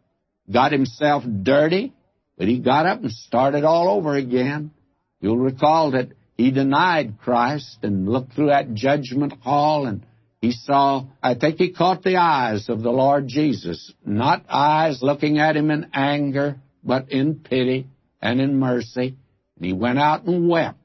got 0.52 0.72
himself 0.72 1.24
dirty, 1.44 1.94
but 2.38 2.48
he 2.48 2.60
got 2.60 2.86
up 2.86 3.02
and 3.02 3.12
started 3.12 3.64
all 3.64 3.90
over 3.90 4.16
again. 4.16 4.72
You'll 5.20 5.38
recall 5.38 5.92
that 5.92 6.10
he 6.36 6.52
denied 6.52 7.20
Christ 7.20 7.80
and 7.84 8.10
looked 8.10 8.34
through 8.34 8.48
that 8.48 8.74
judgment 8.74 9.34
hall 9.42 9.86
and 9.86 10.06
he 10.42 10.52
saw, 10.52 11.06
I 11.22 11.36
think 11.36 11.58
he 11.58 11.72
caught 11.72 12.04
the 12.04 12.18
eyes 12.18 12.68
of 12.68 12.82
the 12.82 12.92
Lord 12.92 13.30
Jesus, 13.30 13.94
not 14.06 14.44
eyes 14.50 15.02
looking 15.02 15.40
at 15.40 15.56
him 15.56 15.72
in 15.72 15.92
anger, 15.94 16.58
but 16.84 17.14
in 17.14 17.36
pity 17.36 17.88
and 18.22 18.42
in 18.42 18.60
mercy. 18.60 19.16
And 19.56 19.66
he 19.66 19.72
went 19.72 20.00
out 20.00 20.26
and 20.26 20.50
wept. 20.50 20.80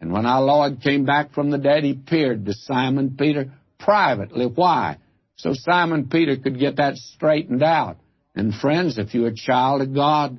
And 0.00 0.12
when 0.12 0.26
our 0.26 0.42
Lord 0.42 0.80
came 0.80 1.06
back 1.06 1.32
from 1.32 1.50
the 1.50 1.58
dead, 1.58 1.82
he 1.82 1.90
appeared 1.90 2.46
to 2.46 2.54
Simon 2.54 3.16
Peter 3.18 3.52
privately. 3.80 4.46
Why? 4.46 4.98
So 5.34 5.54
Simon 5.54 6.08
Peter 6.08 6.36
could 6.36 6.60
get 6.60 6.76
that 6.76 6.96
straightened 6.96 7.64
out. 7.64 7.96
And 8.34 8.54
friends, 8.54 8.98
if 8.98 9.14
you're 9.14 9.28
a 9.28 9.34
child 9.34 9.82
of 9.82 9.94
God, 9.94 10.38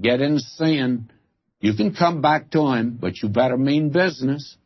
get 0.00 0.20
in 0.20 0.38
sin, 0.38 1.10
you 1.60 1.74
can 1.74 1.94
come 1.94 2.20
back 2.22 2.50
to 2.50 2.72
him, 2.72 2.98
but 3.00 3.22
you 3.22 3.28
better 3.28 3.56
mean 3.56 3.90
business. 3.90 4.56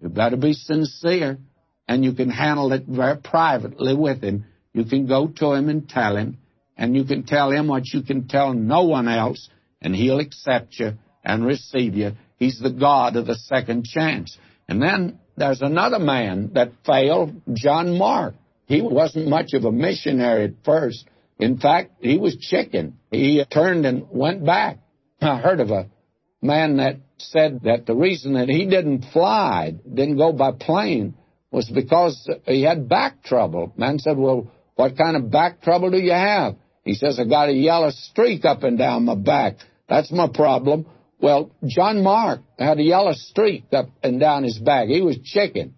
You 0.00 0.08
better 0.08 0.36
be 0.36 0.52
sincere. 0.52 1.38
and 1.86 2.04
you 2.04 2.12
can 2.12 2.30
handle 2.30 2.72
it 2.72 2.84
very 2.86 3.16
privately 3.16 3.94
with 3.94 4.22
him. 4.22 4.46
You 4.72 4.84
can 4.84 5.06
go 5.06 5.28
to 5.28 5.52
him 5.52 5.68
and 5.68 5.88
tell 5.88 6.16
him, 6.16 6.38
and 6.76 6.96
you 6.96 7.04
can 7.04 7.24
tell 7.24 7.50
him 7.50 7.68
what 7.68 7.92
you 7.92 8.02
can 8.02 8.26
tell 8.26 8.52
no 8.52 8.84
one 8.84 9.08
else, 9.08 9.48
and 9.80 9.94
he'll 9.94 10.20
accept 10.20 10.78
you 10.78 10.94
and 11.24 11.44
receive 11.44 11.94
you. 11.94 12.12
He's 12.38 12.58
the 12.58 12.70
God 12.70 13.16
of 13.16 13.26
the 13.26 13.36
second 13.36 13.84
chance. 13.84 14.36
And 14.68 14.82
then 14.82 15.20
there's 15.36 15.62
another 15.62 15.98
man 15.98 16.52
that 16.54 16.72
failed, 16.84 17.40
John 17.52 17.98
Mark. 17.98 18.34
He 18.66 18.80
wasn't 18.80 19.28
much 19.28 19.52
of 19.52 19.64
a 19.64 19.72
missionary 19.72 20.44
at 20.44 20.64
first. 20.64 21.04
In 21.38 21.58
fact, 21.58 21.92
he 22.00 22.16
was 22.16 22.36
chicken. 22.36 22.98
He 23.10 23.44
turned 23.50 23.86
and 23.86 24.06
went 24.10 24.44
back. 24.44 24.78
I 25.20 25.38
heard 25.38 25.60
of 25.60 25.70
a 25.70 25.88
man 26.42 26.76
that 26.76 26.96
said 27.18 27.60
that 27.64 27.86
the 27.86 27.94
reason 27.94 28.34
that 28.34 28.48
he 28.48 28.66
didn't 28.66 29.06
fly, 29.12 29.72
didn't 29.72 30.16
go 30.16 30.32
by 30.32 30.52
plane, 30.52 31.14
was 31.50 31.68
because 31.68 32.28
he 32.46 32.62
had 32.62 32.88
back 32.88 33.22
trouble. 33.22 33.72
Man 33.76 33.98
said, 33.98 34.16
Well, 34.16 34.50
what 34.76 34.96
kind 34.96 35.16
of 35.16 35.30
back 35.30 35.62
trouble 35.62 35.90
do 35.90 35.98
you 35.98 36.12
have? 36.12 36.56
He 36.84 36.94
says, 36.94 37.18
I 37.18 37.24
got 37.24 37.48
a 37.48 37.52
yellow 37.52 37.90
streak 37.90 38.44
up 38.44 38.62
and 38.62 38.76
down 38.76 39.04
my 39.04 39.14
back. 39.14 39.56
That's 39.88 40.12
my 40.12 40.28
problem. 40.28 40.86
Well, 41.20 41.52
John 41.64 42.02
Mark 42.02 42.40
had 42.58 42.78
a 42.78 42.82
yellow 42.82 43.12
streak 43.14 43.64
up 43.72 43.88
and 44.02 44.20
down 44.20 44.44
his 44.44 44.58
back. 44.58 44.88
He 44.88 45.00
was 45.00 45.18
chicken. 45.24 45.74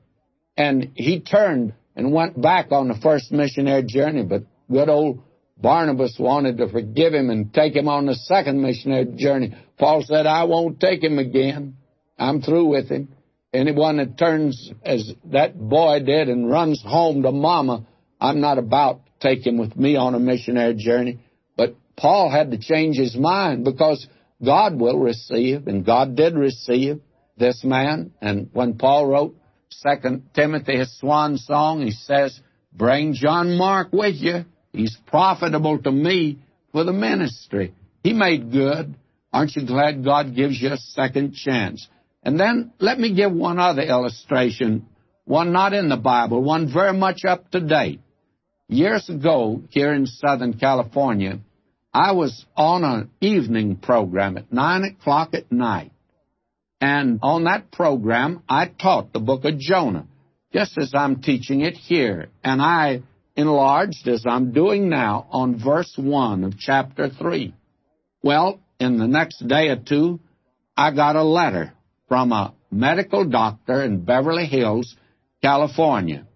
And 0.56 0.92
he 0.94 1.20
turned 1.20 1.74
and 1.94 2.12
went 2.12 2.40
back 2.40 2.72
on 2.72 2.88
the 2.88 2.96
first 2.96 3.30
missionary 3.30 3.84
journey, 3.84 4.24
but 4.24 4.42
good 4.70 4.88
old 4.88 5.20
Barnabas 5.58 6.16
wanted 6.18 6.58
to 6.58 6.68
forgive 6.68 7.14
him 7.14 7.30
and 7.30 7.52
take 7.52 7.74
him 7.74 7.88
on 7.88 8.06
the 8.06 8.14
second 8.14 8.60
missionary 8.60 9.06
journey. 9.16 9.54
Paul 9.78 10.02
said, 10.02 10.26
I 10.26 10.44
won't 10.44 10.80
take 10.80 11.02
him 11.02 11.18
again. 11.18 11.76
I'm 12.18 12.42
through 12.42 12.66
with 12.66 12.88
him. 12.90 13.08
Anyone 13.52 13.96
that 13.96 14.18
turns 14.18 14.70
as 14.84 15.10
that 15.32 15.58
boy 15.58 16.00
did 16.00 16.28
and 16.28 16.50
runs 16.50 16.82
home 16.82 17.22
to 17.22 17.32
mama, 17.32 17.86
I'm 18.20 18.40
not 18.40 18.58
about 18.58 19.06
to 19.06 19.12
take 19.28 19.46
him 19.46 19.56
with 19.56 19.76
me 19.76 19.96
on 19.96 20.14
a 20.14 20.18
missionary 20.18 20.74
journey. 20.74 21.20
But 21.56 21.76
Paul 21.96 22.30
had 22.30 22.50
to 22.50 22.58
change 22.58 22.96
his 22.96 23.16
mind 23.16 23.64
because 23.64 24.06
God 24.44 24.78
will 24.78 24.98
receive, 24.98 25.66
and 25.66 25.86
God 25.86 26.16
did 26.16 26.34
receive 26.34 27.00
this 27.38 27.64
man. 27.64 28.12
And 28.20 28.50
when 28.52 28.76
Paul 28.76 29.06
wrote 29.06 29.36
Second 29.70 30.30
Timothy, 30.34 30.76
his 30.76 30.98
swan 30.98 31.38
song, 31.38 31.82
he 31.82 31.92
says, 31.92 32.38
Bring 32.72 33.14
John 33.14 33.56
Mark 33.56 33.92
with 33.92 34.16
you. 34.16 34.44
He's 34.76 34.96
profitable 35.06 35.78
to 35.82 35.90
me 35.90 36.38
for 36.72 36.84
the 36.84 36.92
ministry. 36.92 37.74
He 38.02 38.12
made 38.12 38.52
good. 38.52 38.94
Aren't 39.32 39.56
you 39.56 39.66
glad 39.66 40.04
God 40.04 40.34
gives 40.34 40.60
you 40.60 40.72
a 40.72 40.76
second 40.76 41.34
chance? 41.34 41.88
And 42.22 42.38
then 42.38 42.72
let 42.78 42.98
me 42.98 43.14
give 43.14 43.32
one 43.32 43.58
other 43.58 43.82
illustration, 43.82 44.86
one 45.24 45.52
not 45.52 45.72
in 45.72 45.88
the 45.88 45.96
Bible, 45.96 46.42
one 46.42 46.72
very 46.72 46.92
much 46.92 47.24
up 47.26 47.50
to 47.52 47.60
date. 47.60 48.00
Years 48.68 49.08
ago, 49.08 49.62
here 49.70 49.94
in 49.94 50.06
Southern 50.06 50.54
California, 50.54 51.38
I 51.94 52.12
was 52.12 52.44
on 52.56 52.84
an 52.84 53.10
evening 53.20 53.76
program 53.76 54.36
at 54.36 54.52
9 54.52 54.84
o'clock 54.84 55.34
at 55.34 55.50
night. 55.50 55.92
And 56.80 57.20
on 57.22 57.44
that 57.44 57.70
program, 57.70 58.42
I 58.48 58.66
taught 58.66 59.12
the 59.12 59.20
book 59.20 59.46
of 59.46 59.58
Jonah, 59.58 60.06
just 60.52 60.76
as 60.76 60.92
I'm 60.94 61.22
teaching 61.22 61.62
it 61.62 61.74
here. 61.74 62.28
And 62.44 62.60
I 62.60 63.02
enlarged, 63.36 64.08
as 64.08 64.24
I'm 64.26 64.52
doing 64.52 64.88
now, 64.88 65.26
on 65.30 65.62
verse 65.62 65.92
1 65.96 66.44
of 66.44 66.58
chapter 66.58 67.10
3. 67.10 67.54
Well, 68.22 68.60
in 68.80 68.98
the 68.98 69.06
next 69.06 69.46
day 69.46 69.68
or 69.68 69.76
two, 69.76 70.20
I 70.76 70.90
got 70.90 71.16
a 71.16 71.22
letter 71.22 71.72
from 72.08 72.32
a 72.32 72.54
medical 72.70 73.24
doctor 73.24 73.82
in 73.82 74.04
Beverly 74.04 74.46
Hills, 74.46 74.96
California. 75.42 76.26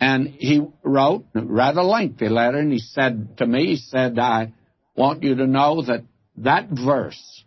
And 0.00 0.28
he 0.28 0.62
wrote 0.82 1.24
a 1.34 1.42
rather 1.42 1.82
lengthy 1.82 2.28
letter, 2.28 2.58
and 2.58 2.72
he 2.72 2.78
said 2.78 3.38
to 3.38 3.46
me, 3.46 3.66
he 3.66 3.76
said, 3.76 4.18
I 4.18 4.52
want 4.96 5.22
you 5.22 5.36
to 5.36 5.46
know 5.46 5.82
that 5.82 6.04
that 6.38 6.68
verse, 6.70 7.44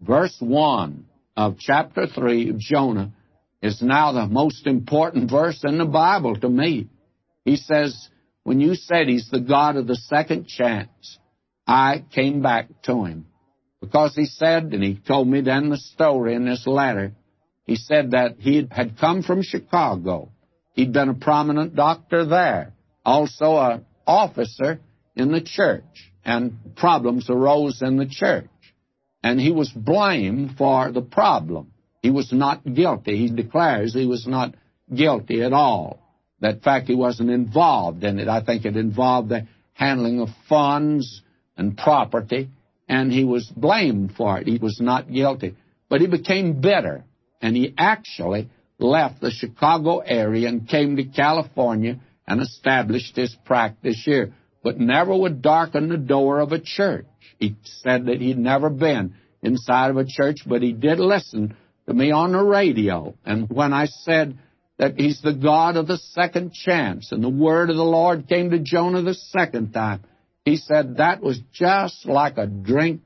verse 0.00 0.36
1 0.38 1.04
of 1.36 1.58
chapter 1.58 2.06
3 2.06 2.50
of 2.50 2.58
Jonah, 2.58 3.12
is 3.62 3.82
now 3.82 4.12
the 4.12 4.26
most 4.26 4.66
important 4.66 5.30
verse 5.30 5.62
in 5.64 5.78
the 5.78 5.84
Bible 5.84 6.36
to 6.36 6.48
me. 6.48 6.88
He 7.44 7.56
says, 7.56 8.08
when 8.44 8.60
you 8.60 8.74
said 8.74 9.08
he's 9.08 9.28
the 9.30 9.40
God 9.40 9.76
of 9.76 9.86
the 9.86 9.96
second 9.96 10.46
chance, 10.46 11.18
I 11.66 12.04
came 12.12 12.42
back 12.42 12.68
to 12.84 13.04
him. 13.04 13.26
Because 13.80 14.14
he 14.14 14.26
said, 14.26 14.72
and 14.72 14.82
he 14.82 14.96
told 14.96 15.28
me 15.28 15.40
then 15.40 15.70
the 15.70 15.78
story 15.78 16.34
in 16.34 16.44
this 16.44 16.66
letter, 16.66 17.12
he 17.64 17.76
said 17.76 18.10
that 18.10 18.36
he 18.38 18.66
had 18.70 18.98
come 18.98 19.22
from 19.22 19.42
Chicago. 19.42 20.30
He'd 20.74 20.92
been 20.92 21.08
a 21.08 21.14
prominent 21.14 21.74
doctor 21.74 22.24
there, 22.26 22.72
also 23.04 23.56
an 23.56 23.86
officer 24.06 24.80
in 25.16 25.32
the 25.32 25.40
church, 25.40 26.12
and 26.24 26.74
problems 26.76 27.30
arose 27.30 27.80
in 27.82 27.96
the 27.96 28.08
church. 28.08 28.48
And 29.22 29.40
he 29.40 29.52
was 29.52 29.70
blamed 29.70 30.56
for 30.56 30.90
the 30.90 31.02
problem. 31.02 31.72
He 32.02 32.10
was 32.10 32.32
not 32.32 32.64
guilty. 32.64 33.16
He 33.16 33.30
declares 33.30 33.92
he 33.92 34.06
was 34.06 34.26
not 34.26 34.54
guilty 34.92 35.42
at 35.42 35.52
all. 35.52 35.99
That 36.40 36.62
fact, 36.62 36.86
he 36.88 36.94
wasn't 36.94 37.30
involved 37.30 38.02
in 38.04 38.18
it. 38.18 38.28
I 38.28 38.42
think 38.42 38.64
it 38.64 38.76
involved 38.76 39.28
the 39.28 39.46
handling 39.72 40.20
of 40.20 40.28
funds 40.48 41.22
and 41.56 41.76
property, 41.76 42.48
and 42.88 43.12
he 43.12 43.24
was 43.24 43.50
blamed 43.54 44.14
for 44.16 44.38
it. 44.38 44.46
He 44.46 44.58
was 44.58 44.80
not 44.80 45.12
guilty. 45.12 45.56
But 45.88 46.00
he 46.00 46.06
became 46.06 46.60
bitter, 46.60 47.04
and 47.42 47.56
he 47.56 47.74
actually 47.76 48.48
left 48.78 49.20
the 49.20 49.30
Chicago 49.30 49.98
area 49.98 50.48
and 50.48 50.68
came 50.68 50.96
to 50.96 51.04
California 51.04 52.00
and 52.26 52.40
established 52.40 53.16
his 53.16 53.36
practice 53.44 54.00
here, 54.04 54.32
but 54.62 54.78
never 54.78 55.14
would 55.16 55.42
darken 55.42 55.88
the 55.88 55.96
door 55.96 56.40
of 56.40 56.52
a 56.52 56.60
church. 56.60 57.06
He 57.38 57.56
said 57.64 58.06
that 58.06 58.20
he'd 58.20 58.38
never 58.38 58.70
been 58.70 59.14
inside 59.42 59.90
of 59.90 59.96
a 59.96 60.06
church, 60.06 60.38
but 60.46 60.62
he 60.62 60.72
did 60.72 60.98
listen 60.98 61.56
to 61.86 61.94
me 61.94 62.12
on 62.12 62.32
the 62.32 62.42
radio. 62.42 63.14
And 63.24 63.48
when 63.50 63.72
I 63.72 63.86
said, 63.86 64.38
that 64.80 64.98
he's 64.98 65.20
the 65.20 65.34
God 65.34 65.76
of 65.76 65.86
the 65.86 65.98
second 65.98 66.54
chance. 66.54 67.12
And 67.12 67.22
the 67.22 67.28
word 67.28 67.68
of 67.68 67.76
the 67.76 67.84
Lord 67.84 68.26
came 68.26 68.50
to 68.50 68.58
Jonah 68.58 69.02
the 69.02 69.12
second 69.12 69.72
time. 69.72 70.02
He 70.46 70.56
said 70.56 70.96
that 70.96 71.22
was 71.22 71.38
just 71.52 72.06
like 72.06 72.38
a 72.38 72.46
drink 72.46 73.02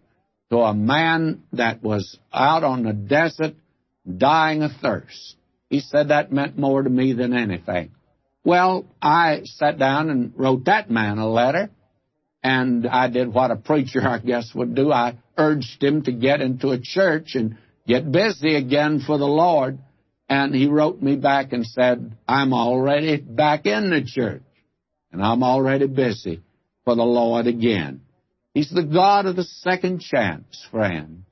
to 0.51 0.59
a 0.59 0.73
man 0.73 1.43
that 1.53 1.83
was 1.83 2.17
out 2.33 2.63
on 2.63 2.85
the 2.85 2.93
desert 2.93 3.55
dying 4.07 4.63
of 4.63 4.71
thirst. 4.81 5.35
He 5.69 5.81
said 5.81 6.09
that 6.09 6.31
meant 6.31 6.57
more 6.57 6.81
to 6.81 6.89
me 6.89 7.13
than 7.13 7.35
anything. 7.35 7.91
Well, 8.45 8.85
I 9.03 9.41
sat 9.43 9.77
down 9.77 10.11
and 10.11 10.33
wrote 10.37 10.67
that 10.67 10.93
man 10.93 11.19
a 11.19 11.29
letter, 11.29 11.71
and 12.41 12.87
I 12.87 13.09
did 13.09 13.35
what 13.35 13.51
a 13.51 13.57
preacher, 13.57 14.07
I 14.07 14.19
guess, 14.19 14.55
would 14.55 14.77
do. 14.77 14.93
I 14.93 15.19
urged 15.37 15.83
him 15.83 16.03
to 16.03 16.13
get 16.13 16.41
into 16.41 16.71
a 16.71 16.79
church 16.81 17.35
and 17.35 17.57
get 17.85 18.13
busy 18.13 18.55
again 18.55 19.03
for 19.05 19.19
the 19.19 19.27
Lord. 19.27 19.81
And 20.29 20.55
he 20.55 20.67
wrote 20.67 21.03
me 21.03 21.17
back 21.17 21.53
and 21.53 21.67
said, 21.67 22.17
I'm 22.27 22.55
already 22.55 23.19
back 23.19 23.67
in 23.67 23.91
the 23.91 24.03
church, 24.05 24.43
and 25.13 25.23
I'm 25.23 25.43
already 25.43 25.87
busy 25.87 26.43
for 26.85 26.95
the 26.95 27.03
Lord 27.05 27.47
again. 27.47 28.01
He's 28.55 28.71
the 28.71 28.85
God 28.85 29.27
of 29.27 29.37
the 29.37 29.45
second 29.45 30.01
chance, 30.01 30.67
friends. 30.71 31.27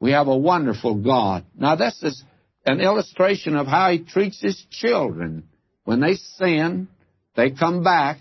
We 0.00 0.12
have 0.12 0.28
a 0.28 0.36
wonderful 0.36 0.96
God. 0.96 1.44
Now, 1.56 1.76
this 1.76 2.02
is 2.02 2.22
an 2.64 2.80
illustration 2.80 3.56
of 3.56 3.66
how 3.66 3.90
he 3.90 3.98
treats 3.98 4.40
his 4.40 4.64
children. 4.70 5.48
When 5.84 6.00
they 6.00 6.14
sin, 6.14 6.88
they 7.36 7.50
come 7.50 7.82
back. 7.82 8.18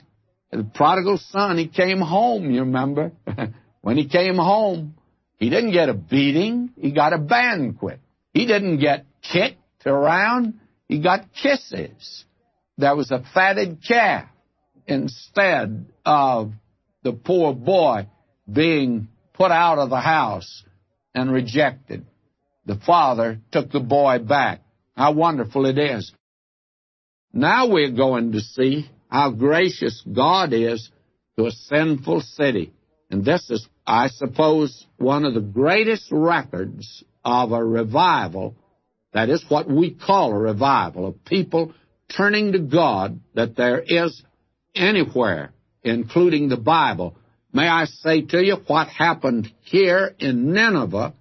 The 0.51 0.63
prodigal 0.63 1.17
son, 1.29 1.57
he 1.57 1.67
came 1.67 1.99
home, 1.99 2.51
you 2.51 2.61
remember? 2.61 3.11
when 3.81 3.97
he 3.97 4.07
came 4.07 4.35
home, 4.35 4.95
he 5.37 5.49
didn't 5.49 5.71
get 5.71 5.89
a 5.89 5.93
beating, 5.93 6.71
he 6.77 6.91
got 6.91 7.13
a 7.13 7.17
banquet. 7.17 7.99
He 8.33 8.45
didn't 8.45 8.79
get 8.79 9.05
kicked 9.21 9.62
around, 9.85 10.59
he 10.87 10.99
got 10.99 11.33
kisses. 11.33 12.25
There 12.77 12.95
was 12.95 13.11
a 13.11 13.23
fatted 13.33 13.79
calf 13.87 14.29
instead 14.87 15.85
of 16.05 16.53
the 17.03 17.13
poor 17.13 17.53
boy 17.53 18.07
being 18.51 19.07
put 19.33 19.51
out 19.51 19.79
of 19.79 19.89
the 19.89 19.99
house 19.99 20.63
and 21.13 21.31
rejected. 21.31 22.05
The 22.65 22.75
father 22.75 23.39
took 23.51 23.71
the 23.71 23.79
boy 23.79 24.19
back. 24.19 24.61
How 24.95 25.11
wonderful 25.13 25.65
it 25.65 25.77
is. 25.77 26.11
Now 27.33 27.67
we're 27.67 27.91
going 27.91 28.33
to 28.33 28.41
see 28.41 28.89
how 29.09 29.31
gracious 29.31 30.03
God 30.11 30.53
is 30.53 30.89
to 31.37 31.47
a 31.47 31.51
sinful 31.51 32.21
city. 32.21 32.71
And 33.09 33.25
this 33.25 33.49
is, 33.49 33.67
I 33.85 34.07
suppose, 34.07 34.85
one 34.97 35.25
of 35.25 35.33
the 35.33 35.41
greatest 35.41 36.07
records 36.11 37.03
of 37.25 37.51
a 37.51 37.63
revival 37.63 38.55
that 39.13 39.29
is 39.29 39.43
what 39.47 39.69
we 39.69 39.91
call 39.91 40.31
a 40.31 40.37
revival 40.37 41.07
of 41.07 41.25
people 41.25 41.73
turning 42.15 42.51
to 42.53 42.59
God 42.59 43.19
that 43.35 43.55
there 43.55 43.79
is 43.79 44.21
anywhere, 44.75 45.53
including 45.83 46.49
the 46.49 46.57
Bible. 46.57 47.15
May 47.51 47.67
I 47.67 47.85
say 47.85 48.21
to 48.21 48.43
you, 48.43 48.57
what 48.67 48.87
happened 48.87 49.51
here 49.63 50.15
in 50.19 50.53
Nineveh 50.53 51.13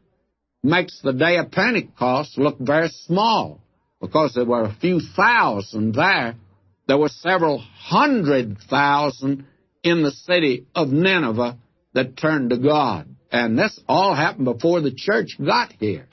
makes 0.63 1.01
the 1.03 1.13
day 1.13 1.37
of 1.37 1.51
Pentecost 1.51 2.39
look 2.39 2.59
very 2.59 2.89
small 2.89 3.61
because 4.01 4.35
there 4.35 4.45
were 4.45 4.65
a 4.65 4.77
few 4.81 5.01
thousand 5.15 5.95
there 5.95 6.37
there 6.87 6.99
were 6.99 7.09
several 7.09 7.59
hundred 7.59 8.59
thousand 8.69 9.47
in 9.83 10.03
the 10.03 10.11
city 10.11 10.67
of 10.75 10.89
Nineveh 10.89 11.59
that 11.95 12.17
turned 12.17 12.51
to 12.51 12.59
God. 12.59 13.09
And 13.31 13.59
this 13.59 13.79
all 13.89 14.15
happened 14.15 14.45
before 14.45 14.81
the 14.81 14.95
church 14.95 15.39
got 15.43 15.73
here. 15.73 16.07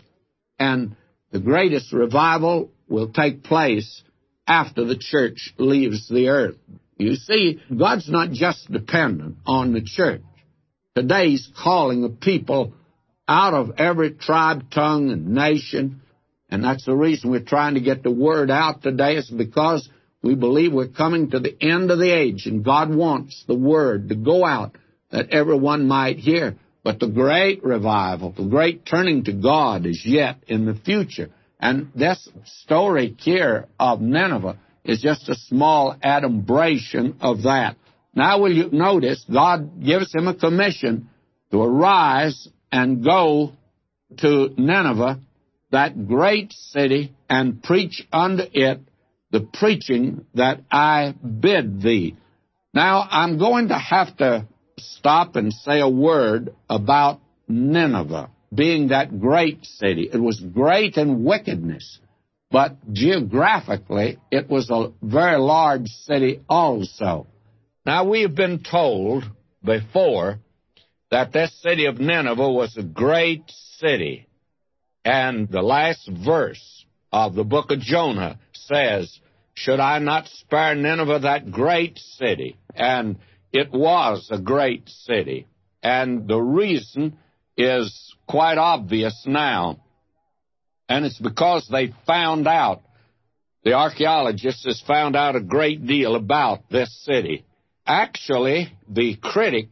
And 0.57 0.95
the 1.31 1.39
greatest 1.39 1.93
revival 1.93 2.71
will 2.87 3.09
take 3.09 3.43
place 3.43 4.03
after 4.47 4.83
the 4.83 4.97
church 4.97 5.53
leaves 5.57 6.07
the 6.09 6.29
earth. 6.29 6.55
You 6.97 7.15
see, 7.15 7.61
God's 7.75 8.09
not 8.09 8.31
just 8.31 8.71
dependent 8.71 9.37
on 9.45 9.73
the 9.73 9.81
church. 9.81 10.21
Today 10.95 11.29
He's 11.29 11.49
calling 11.63 12.01
the 12.01 12.09
people 12.09 12.73
out 13.27 13.53
of 13.53 13.73
every 13.77 14.11
tribe, 14.11 14.71
tongue, 14.71 15.11
and 15.11 15.29
nation. 15.29 16.01
And 16.49 16.63
that's 16.63 16.85
the 16.85 16.95
reason 16.95 17.29
we're 17.29 17.41
trying 17.41 17.75
to 17.75 17.79
get 17.79 18.01
the 18.01 18.11
word 18.11 18.49
out 18.49 18.81
today 18.81 19.15
is 19.15 19.29
because 19.29 19.87
we 20.23 20.35
believe 20.35 20.73
we're 20.73 20.87
coming 20.87 21.29
to 21.29 21.39
the 21.39 21.55
end 21.61 21.91
of 21.91 21.99
the 21.99 22.11
age 22.11 22.47
and 22.47 22.65
God 22.65 22.93
wants 22.93 23.43
the 23.47 23.55
word 23.55 24.09
to 24.09 24.15
go 24.15 24.43
out 24.43 24.75
that 25.11 25.29
everyone 25.29 25.87
might 25.87 26.17
hear. 26.17 26.57
But 26.83 26.99
the 26.99 27.07
great 27.07 27.63
revival, 27.63 28.31
the 28.31 28.45
great 28.45 28.85
turning 28.85 29.25
to 29.25 29.33
God 29.33 29.85
is 29.85 30.05
yet 30.05 30.37
in 30.47 30.65
the 30.65 30.75
future. 30.75 31.29
And 31.59 31.91
this 31.93 32.29
story 32.45 33.15
here 33.19 33.67
of 33.79 33.99
Nineveh 33.99 34.57
is 34.85 35.01
just 35.01 35.27
a 35.27 35.35
small 35.35 35.95
adumbration 36.01 37.17
of 37.19 37.43
that. 37.43 37.75
Now 38.15 38.41
will 38.41 38.53
you 38.53 38.69
notice 38.71 39.25
God 39.31 39.83
gives 39.83 40.13
him 40.13 40.27
a 40.27 40.33
commission 40.33 41.09
to 41.51 41.61
arise 41.61 42.47
and 42.71 43.03
go 43.03 43.51
to 44.17 44.49
Nineveh, 44.57 45.19
that 45.71 46.07
great 46.07 46.53
city, 46.53 47.13
and 47.29 47.61
preach 47.61 48.07
unto 48.11 48.43
it 48.53 48.79
the 49.31 49.41
preaching 49.41 50.25
that 50.33 50.61
I 50.71 51.13
bid 51.13 51.81
thee. 51.81 52.15
Now 52.73 53.07
I'm 53.09 53.37
going 53.37 53.67
to 53.67 53.77
have 53.77 54.17
to 54.17 54.47
stop 54.79 55.35
and 55.35 55.53
say 55.53 55.79
a 55.79 55.89
word 55.89 56.53
about 56.69 57.19
Nineveh 57.47 58.29
being 58.53 58.87
that 58.89 59.19
great 59.19 59.65
city. 59.65 60.09
It 60.11 60.17
was 60.19 60.39
great 60.39 60.97
in 60.97 61.23
wickedness, 61.23 61.99
but 62.49 62.77
geographically 62.91 64.17
it 64.31 64.49
was 64.49 64.69
a 64.69 64.91
very 65.01 65.37
large 65.37 65.87
city 65.87 66.41
also. 66.49 67.27
Now 67.85 68.05
we've 68.05 68.33
been 68.33 68.63
told 68.63 69.23
before 69.63 70.39
that 71.11 71.31
this 71.31 71.51
city 71.61 71.85
of 71.85 71.99
Nineveh 71.99 72.51
was 72.51 72.77
a 72.77 72.83
great 72.83 73.43
city. 73.77 74.27
And 75.05 75.49
the 75.49 75.61
last 75.61 76.07
verse 76.07 76.85
of 77.11 77.35
the 77.35 77.43
book 77.43 77.71
of 77.71 77.79
Jonah 77.79 78.39
says, 78.53 79.19
Should 79.53 79.79
I 79.79 79.99
not 79.99 80.27
spare 80.27 80.75
Nineveh, 80.75 81.19
that 81.19 81.51
great 81.51 81.97
city? 81.97 82.57
And 82.75 83.17
it 83.51 83.71
was 83.71 84.27
a 84.31 84.39
great 84.39 84.87
city. 84.89 85.47
And 85.81 86.27
the 86.27 86.39
reason 86.39 87.17
is 87.57 88.13
quite 88.27 88.57
obvious 88.57 89.23
now. 89.25 89.79
And 90.87 91.05
it's 91.05 91.19
because 91.19 91.67
they 91.71 91.93
found 92.05 92.47
out, 92.47 92.81
the 93.63 93.73
archaeologists 93.73 94.65
has 94.65 94.81
found 94.81 95.15
out 95.15 95.35
a 95.35 95.41
great 95.41 95.85
deal 95.85 96.15
about 96.15 96.69
this 96.69 97.03
city. 97.03 97.45
Actually, 97.85 98.71
the 98.87 99.15
critic 99.21 99.69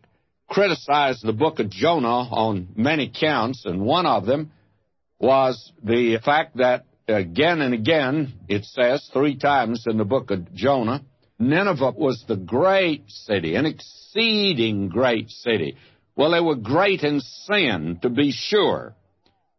criticized 0.50 1.26
the 1.26 1.34
book 1.34 1.60
of 1.60 1.70
Jonah 1.70 2.08
on 2.08 2.70
many 2.76 3.12
counts, 3.14 3.66
and 3.66 3.82
one 3.82 4.06
of 4.06 4.26
them 4.26 4.52
was 5.20 5.72
the 5.84 6.20
fact 6.24 6.58
that 6.58 6.86
again 7.08 7.62
and 7.62 7.74
again, 7.74 8.34
it 8.48 8.66
says 8.66 9.10
three 9.14 9.38
times 9.38 9.86
in 9.88 9.98
the 9.98 10.06
book 10.06 10.32
of 10.32 10.54
Jonah, 10.54 11.04
Nineveh 11.40 11.94
was 11.96 12.24
the 12.28 12.36
great 12.36 13.10
city, 13.10 13.56
an 13.56 13.66
exceeding 13.66 14.90
great 14.90 15.30
city. 15.30 15.78
Well, 16.16 16.32
they 16.32 16.42
were 16.42 16.56
great 16.56 17.04
in 17.04 17.20
sin, 17.20 18.00
to 18.02 18.10
be 18.10 18.32
sure, 18.32 18.96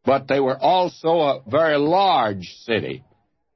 but 0.04 0.26
they 0.26 0.40
were 0.40 0.58
also 0.58 1.20
a 1.20 1.42
very 1.46 1.78
large 1.78 2.48
city. 2.64 3.04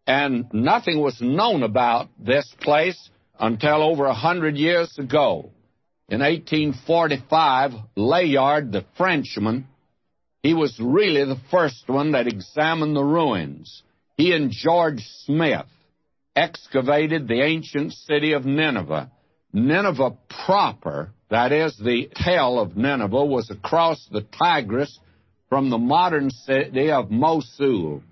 And 0.07 0.47
nothing 0.53 1.01
was 1.01 1.21
known 1.21 1.63
about 1.63 2.09
this 2.19 2.53
place 2.61 3.11
until 3.39 3.83
over 3.83 4.07
a 4.07 4.15
hundred 4.15 4.57
years 4.57 4.97
ago. 4.99 5.51
In 6.09 6.21
1845, 6.21 7.73
Layard, 7.97 8.71
the 8.71 8.85
Frenchman, 8.97 9.67
he 10.43 10.55
was 10.55 10.79
really 10.81 11.25
the 11.25 11.41
first 11.51 11.89
one 11.89 12.13
that 12.13 12.27
examined 12.27 12.95
the 12.95 13.05
ruins. 13.05 13.83
He 14.17 14.33
and 14.33 14.51
George 14.51 15.03
Smith 15.25 15.67
excavated 16.35 17.29
the 17.29 17.43
ancient 17.43 17.93
city 17.93 18.33
of 18.33 18.45
Nineveh. 18.45 19.11
Nineveh 19.53 20.17
proper, 20.47 21.13
that 21.31 21.53
is, 21.53 21.77
the 21.77 22.09
tell 22.15 22.59
of 22.59 22.77
Nineveh, 22.77 23.25
was 23.25 23.51
across 23.51 24.07
the 24.11 24.23
Tigris 24.23 24.99
from 25.49 25.69
the 25.69 25.79
modern 25.79 26.31
city 26.31 26.91
of 26.91 27.11
Mosul, 27.11 28.03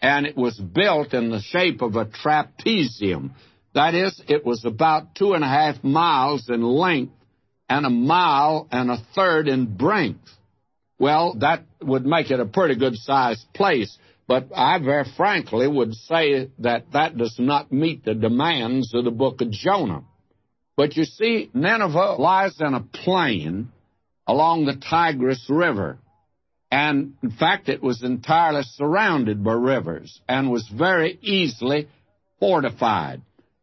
and 0.00 0.26
it 0.26 0.36
was 0.36 0.58
built 0.58 1.14
in 1.14 1.30
the 1.30 1.40
shape 1.40 1.80
of 1.80 1.96
a 1.96 2.04
trapezium. 2.04 3.30
That 3.74 3.94
is, 3.94 4.20
it 4.28 4.44
was 4.44 4.64
about 4.66 5.14
two 5.14 5.32
and 5.32 5.42
a 5.42 5.48
half 5.48 5.82
miles 5.82 6.50
in 6.50 6.62
length 6.62 7.14
and 7.68 7.86
a 7.86 7.90
mile 7.90 8.68
and 8.70 8.90
a 8.90 9.02
third 9.14 9.48
in 9.48 9.76
breadth. 9.76 10.18
Well, 10.98 11.36
that 11.38 11.64
would 11.80 12.04
make 12.04 12.30
it 12.30 12.38
a 12.38 12.44
pretty 12.44 12.76
good 12.76 12.96
sized 12.96 13.46
place. 13.54 13.96
But 14.26 14.48
I 14.54 14.78
very 14.78 15.04
frankly 15.16 15.66
would 15.66 15.94
say 15.94 16.50
that 16.58 16.92
that 16.92 17.16
does 17.16 17.36
not 17.38 17.72
meet 17.72 18.04
the 18.04 18.14
demands 18.14 18.94
of 18.94 19.04
the 19.04 19.10
book 19.10 19.40
of 19.40 19.50
Jonah. 19.50 20.04
But 20.76 20.96
you 20.96 21.04
see, 21.04 21.50
Nineveh 21.52 22.16
lies 22.18 22.60
in 22.60 22.74
a 22.74 22.80
plain 22.80 23.70
along 24.26 24.64
the 24.64 24.76
Tigris 24.76 25.44
River. 25.48 25.98
And 26.70 27.14
in 27.22 27.30
fact, 27.32 27.68
it 27.68 27.82
was 27.82 28.02
entirely 28.02 28.62
surrounded 28.62 29.44
by 29.44 29.52
rivers 29.52 30.20
and 30.26 30.50
was 30.50 30.66
very 30.68 31.18
easily 31.20 31.88
fortified. 32.40 33.20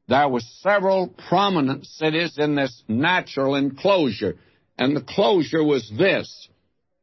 There 0.07 0.29
were 0.29 0.41
several 0.61 1.07
prominent 1.07 1.85
cities 1.85 2.37
in 2.37 2.55
this 2.55 2.83
natural 2.87 3.55
enclosure. 3.55 4.37
And 4.77 4.95
the 4.95 5.01
closure 5.01 5.63
was 5.63 5.91
this 5.97 6.47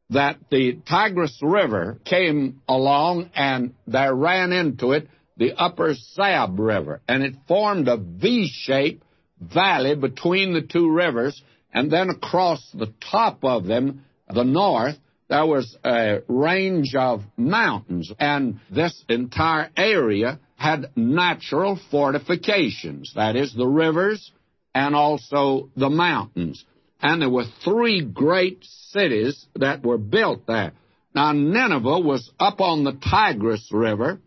that 0.09 0.37
the 0.49 0.79
Tigris 0.87 1.37
River 1.41 1.99
came 2.05 2.61
along 2.67 3.29
and 3.35 3.73
there 3.85 4.13
ran 4.13 4.53
into 4.53 4.91
it 4.91 5.09
the 5.37 5.53
upper 5.53 5.93
Zab 5.93 6.59
River, 6.59 7.01
and 7.07 7.23
it 7.23 7.35
formed 7.47 7.87
a 7.87 7.97
V 7.97 8.49
shaped 8.51 9.03
valley 9.39 9.95
between 9.95 10.53
the 10.53 10.61
two 10.61 10.89
rivers, 10.89 11.41
and 11.71 11.91
then 11.91 12.09
across 12.09 12.67
the 12.73 12.91
top 13.11 13.43
of 13.43 13.65
them, 13.65 14.03
the 14.33 14.43
north, 14.43 14.95
there 15.29 15.45
was 15.45 15.77
a 15.85 16.21
range 16.27 16.95
of 16.95 17.21
mountains, 17.35 18.11
and 18.19 18.59
this 18.71 19.03
entire 19.09 19.69
area 19.77 20.39
had 20.55 20.89
natural 20.95 21.79
fortifications 21.91 23.13
that 23.15 23.35
is, 23.35 23.53
the 23.53 23.67
rivers 23.67 24.31
and 24.73 24.95
also 24.95 25.69
the 25.75 25.89
mountains. 25.89 26.63
And 27.01 27.21
there 27.21 27.29
were 27.29 27.45
three 27.63 28.01
great 28.01 28.63
cities 28.63 29.45
that 29.55 29.83
were 29.83 29.97
built 29.97 30.47
there. 30.47 30.73
Now, 31.13 31.31
Nineveh 31.31 31.99
was 31.99 32.29
up 32.39 32.61
on 32.61 32.83
the 32.83 32.93
Tigris 32.93 33.69
River, 33.71 34.19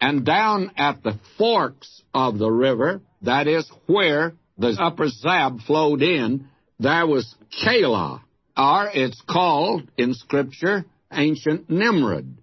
and 0.00 0.24
down 0.24 0.72
at 0.76 1.02
the 1.02 1.18
forks 1.38 2.02
of 2.12 2.38
the 2.38 2.50
river, 2.50 3.00
that 3.22 3.46
is 3.46 3.70
where 3.86 4.34
the 4.58 4.76
upper 4.78 5.08
Zab 5.08 5.60
flowed 5.62 6.02
in, 6.02 6.48
there 6.78 7.06
was 7.06 7.34
Calah, 7.62 8.20
or 8.56 8.90
it's 8.92 9.20
called 9.22 9.88
in 9.96 10.14
Scripture 10.14 10.84
ancient 11.12 11.70
Nimrod. 11.70 12.36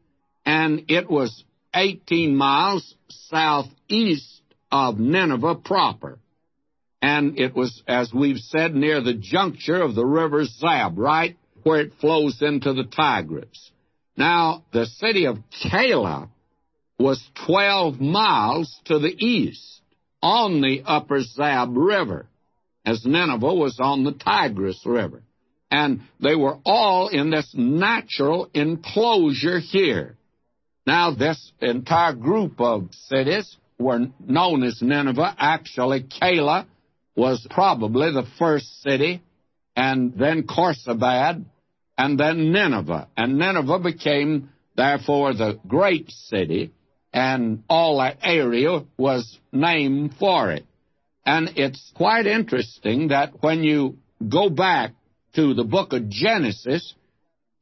And 0.46 0.86
it 0.90 1.10
was 1.10 1.44
18 1.76 2.36
miles 2.36 2.96
southeast 3.10 4.42
of 4.72 5.00
Nineveh 5.00 5.56
proper 5.56 6.20
and 7.02 7.40
it 7.40 7.56
was, 7.56 7.82
as 7.88 8.14
we've 8.14 8.38
said, 8.38 8.76
near 8.76 9.02
the 9.02 9.14
juncture 9.14 9.82
of 9.82 9.96
the 9.96 10.06
river 10.06 10.46
Zab, 10.46 10.98
right 10.98 11.36
where 11.64 11.82
it 11.82 11.94
flows 12.00 12.42
into 12.42 12.74
the 12.74 12.84
Tigris. 12.84 13.72
Now, 14.16 14.64
the 14.72 14.86
city 14.86 15.26
of 15.26 15.38
Calah 15.64 16.30
was 17.00 17.24
12 17.46 18.00
miles 18.00 18.80
to 18.86 19.00
the 19.00 19.16
east 19.18 19.82
on 20.22 20.62
the 20.62 20.84
upper 20.86 21.22
Zab 21.22 21.76
River, 21.76 22.28
as 22.86 23.04
Nineveh 23.06 23.54
was 23.54 23.80
on 23.80 24.04
the 24.04 24.12
Tigris 24.14 24.86
River. 24.86 25.24
And 25.72 26.02
they 26.20 26.36
were 26.36 26.60
all 26.66 27.08
in 27.08 27.32
this 27.32 27.52
natural 27.56 28.50
enclosure 28.54 29.60
here. 29.60 30.18
Now, 30.86 31.16
this 31.16 31.52
entire 31.62 32.14
group 32.14 32.60
of 32.60 32.90
cities 32.92 33.56
were 33.80 34.08
known 34.20 34.64
as 34.64 34.82
Nineveh. 34.82 35.36
Actually, 35.40 36.04
Calah 36.04 36.68
was 37.16 37.46
probably 37.50 38.12
the 38.12 38.28
first 38.40 38.82
city, 38.82 39.22
and 39.76 40.14
then 40.18 40.44
Khorsabad, 40.44 41.46
and 41.98 42.20
then 42.20 42.52
Nineveh. 42.52 43.08
And 43.16 43.38
Nineveh 43.38 43.80
became, 43.80 44.50
therefore, 44.76 45.34
the 45.34 45.60
great 45.68 46.10
city, 46.10 46.72
and 47.14 47.64
all 47.70 48.00
that 48.00 48.18
area 48.24 48.86
was 48.98 49.40
named 49.52 50.16
for 50.18 50.52
it. 50.52 50.66
And 51.26 51.50
it's 51.58 51.92
quite 51.96 52.26
interesting 52.26 53.10
that 53.10 53.42
when 53.42 53.64
you 53.64 53.98
go 54.28 54.50
back 54.50 54.92
to 55.36 55.54
the 55.54 55.64
book 55.64 55.94
of 55.94 56.10
Genesis, 56.10 56.94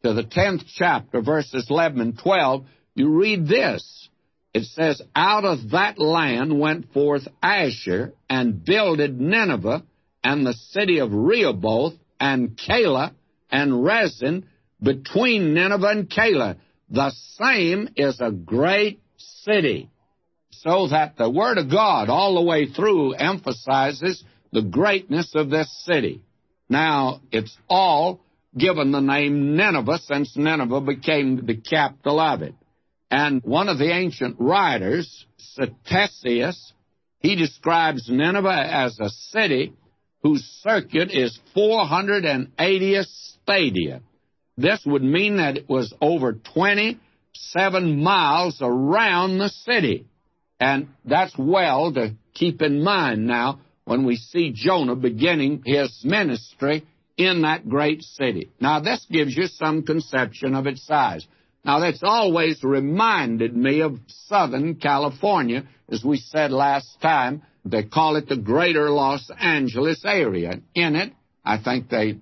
to 0.03 0.13
the 0.13 0.23
10th 0.23 0.63
chapter, 0.75 1.21
verses 1.21 1.67
11 1.69 1.99
and 1.99 2.17
12, 2.17 2.65
you 2.95 3.09
read 3.09 3.47
this. 3.47 4.08
It 4.53 4.65
says, 4.65 5.01
Out 5.15 5.45
of 5.45 5.71
that 5.71 5.99
land 5.99 6.59
went 6.59 6.91
forth 6.91 7.27
Asshur, 7.43 8.13
and 8.29 8.63
builded 8.63 9.19
Nineveh, 9.19 9.83
and 10.23 10.45
the 10.45 10.55
city 10.71 10.99
of 10.99 11.13
Rehoboth, 11.13 11.93
and 12.19 12.57
Calah, 12.57 13.13
and 13.51 13.71
Resen, 13.71 14.43
between 14.81 15.53
Nineveh 15.53 15.88
and 15.88 16.09
Calah. 16.09 16.57
The 16.89 17.12
same 17.39 17.89
is 17.95 18.19
a 18.19 18.31
great 18.31 19.01
city. 19.17 19.89
So 20.49 20.88
that 20.88 21.15
the 21.17 21.29
Word 21.29 21.57
of 21.57 21.69
God 21.69 22.09
all 22.09 22.35
the 22.35 22.41
way 22.41 22.65
through 22.65 23.13
emphasizes 23.13 24.23
the 24.51 24.63
greatness 24.63 25.31
of 25.35 25.49
this 25.49 25.71
city. 25.85 26.21
Now, 26.67 27.21
it's 27.31 27.55
all 27.69 28.21
given 28.57 28.91
the 28.91 28.99
name 28.99 29.55
Nineveh 29.55 29.99
since 29.99 30.35
Nineveh 30.35 30.81
became 30.81 31.45
the 31.45 31.55
capital 31.55 32.19
of 32.19 32.41
it. 32.41 32.55
And 33.11 33.41
one 33.43 33.69
of 33.69 33.77
the 33.77 33.91
ancient 33.91 34.37
writers, 34.39 35.25
Ctesias, 35.57 36.73
he 37.19 37.35
describes 37.35 38.09
Nineveh 38.09 38.49
as 38.49 38.99
a 38.99 39.09
city 39.09 39.73
whose 40.21 40.43
circuit 40.61 41.11
is 41.11 41.37
480 41.53 43.01
stadia. 43.03 44.01
This 44.57 44.81
would 44.85 45.03
mean 45.03 45.37
that 45.37 45.57
it 45.57 45.69
was 45.69 45.93
over 46.01 46.33
27 46.33 48.03
miles 48.03 48.59
around 48.61 49.37
the 49.37 49.49
city. 49.49 50.05
And 50.59 50.89
that's 51.05 51.37
well 51.37 51.93
to 51.93 52.15
keep 52.33 52.61
in 52.61 52.83
mind 52.83 53.25
now 53.25 53.61
when 53.85 54.05
we 54.05 54.17
see 54.17 54.51
Jonah 54.53 54.95
beginning 54.95 55.63
his 55.65 56.01
ministry 56.03 56.85
in 57.17 57.41
that 57.41 57.67
great 57.67 58.03
city. 58.03 58.49
Now, 58.59 58.81
this 58.81 59.05
gives 59.09 59.35
you 59.35 59.47
some 59.47 59.83
conception 59.83 60.55
of 60.55 60.67
its 60.67 60.85
size. 60.85 61.25
Now, 61.69 61.82
that's 61.82 62.01
always 62.01 62.63
reminded 62.63 63.55
me 63.55 63.82
of 63.82 63.99
Southern 64.25 64.77
California, 64.77 65.65
as 65.88 66.03
we 66.03 66.17
said 66.17 66.49
last 66.49 66.99
time. 66.99 67.43
They 67.63 67.84
call 67.84 68.15
it 68.15 68.27
the 68.27 68.38
Greater 68.38 68.89
Los 68.89 69.29
Angeles 69.39 70.03
area. 70.03 70.62
In 70.73 70.95
it, 70.95 71.13
I 71.45 71.60
think 71.60 71.88
they 71.88 72.21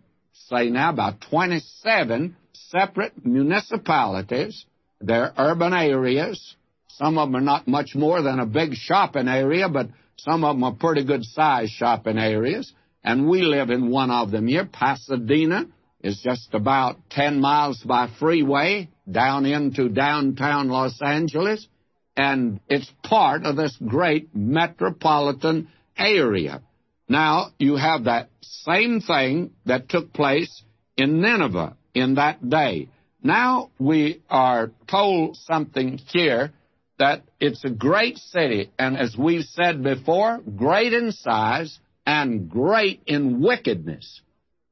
say 0.49 0.69
now 0.69 0.89
about 0.89 1.21
27 1.29 2.35
separate 2.51 3.25
municipalities. 3.25 4.65
They're 4.99 5.31
urban 5.37 5.71
areas. 5.71 6.57
Some 6.89 7.17
of 7.17 7.29
them 7.29 7.37
are 7.37 7.39
not 7.39 7.69
much 7.69 7.95
more 7.95 8.21
than 8.21 8.41
a 8.41 8.45
big 8.45 8.73
shopping 8.73 9.29
area, 9.29 9.69
but 9.69 9.87
some 10.17 10.43
of 10.43 10.57
them 10.57 10.65
are 10.65 10.73
pretty 10.73 11.05
good 11.05 11.23
sized 11.23 11.71
shopping 11.71 12.17
areas. 12.17 12.73
And 13.01 13.29
we 13.29 13.43
live 13.43 13.69
in 13.69 13.91
one 13.91 14.11
of 14.11 14.29
them 14.29 14.45
here. 14.47 14.65
Pasadena 14.65 15.67
is 16.01 16.21
just 16.23 16.53
about 16.53 16.97
10 17.09 17.39
miles 17.39 17.79
by 17.79 18.09
freeway 18.19 18.89
down 19.09 19.45
into 19.45 19.89
downtown 19.89 20.69
Los 20.69 21.01
Angeles. 21.01 21.67
And 22.15 22.59
it's 22.67 22.91
part 23.03 23.43
of 23.43 23.55
this 23.55 23.77
great 23.85 24.35
metropolitan 24.35 25.69
area. 25.97 26.61
Now, 27.09 27.51
you 27.57 27.75
have 27.75 28.05
that 28.05 28.29
same 28.41 29.01
thing 29.01 29.51
that 29.65 29.89
took 29.89 30.13
place 30.13 30.63
in 30.97 31.21
Nineveh 31.21 31.77
in 31.93 32.15
that 32.15 32.47
day. 32.47 32.89
Now 33.23 33.71
we 33.79 34.21
are 34.29 34.71
told 34.89 35.37
something 35.37 35.99
here 36.09 36.53
that 36.99 37.23
it's 37.39 37.63
a 37.63 37.69
great 37.69 38.17
city, 38.17 38.71
and 38.79 38.97
as 38.97 39.15
we've 39.17 39.45
said 39.45 39.83
before, 39.83 40.39
great 40.55 40.93
in 40.93 41.11
size 41.11 41.77
and 42.05 42.49
great 42.49 43.01
in 43.05 43.41
wickedness. 43.41 44.21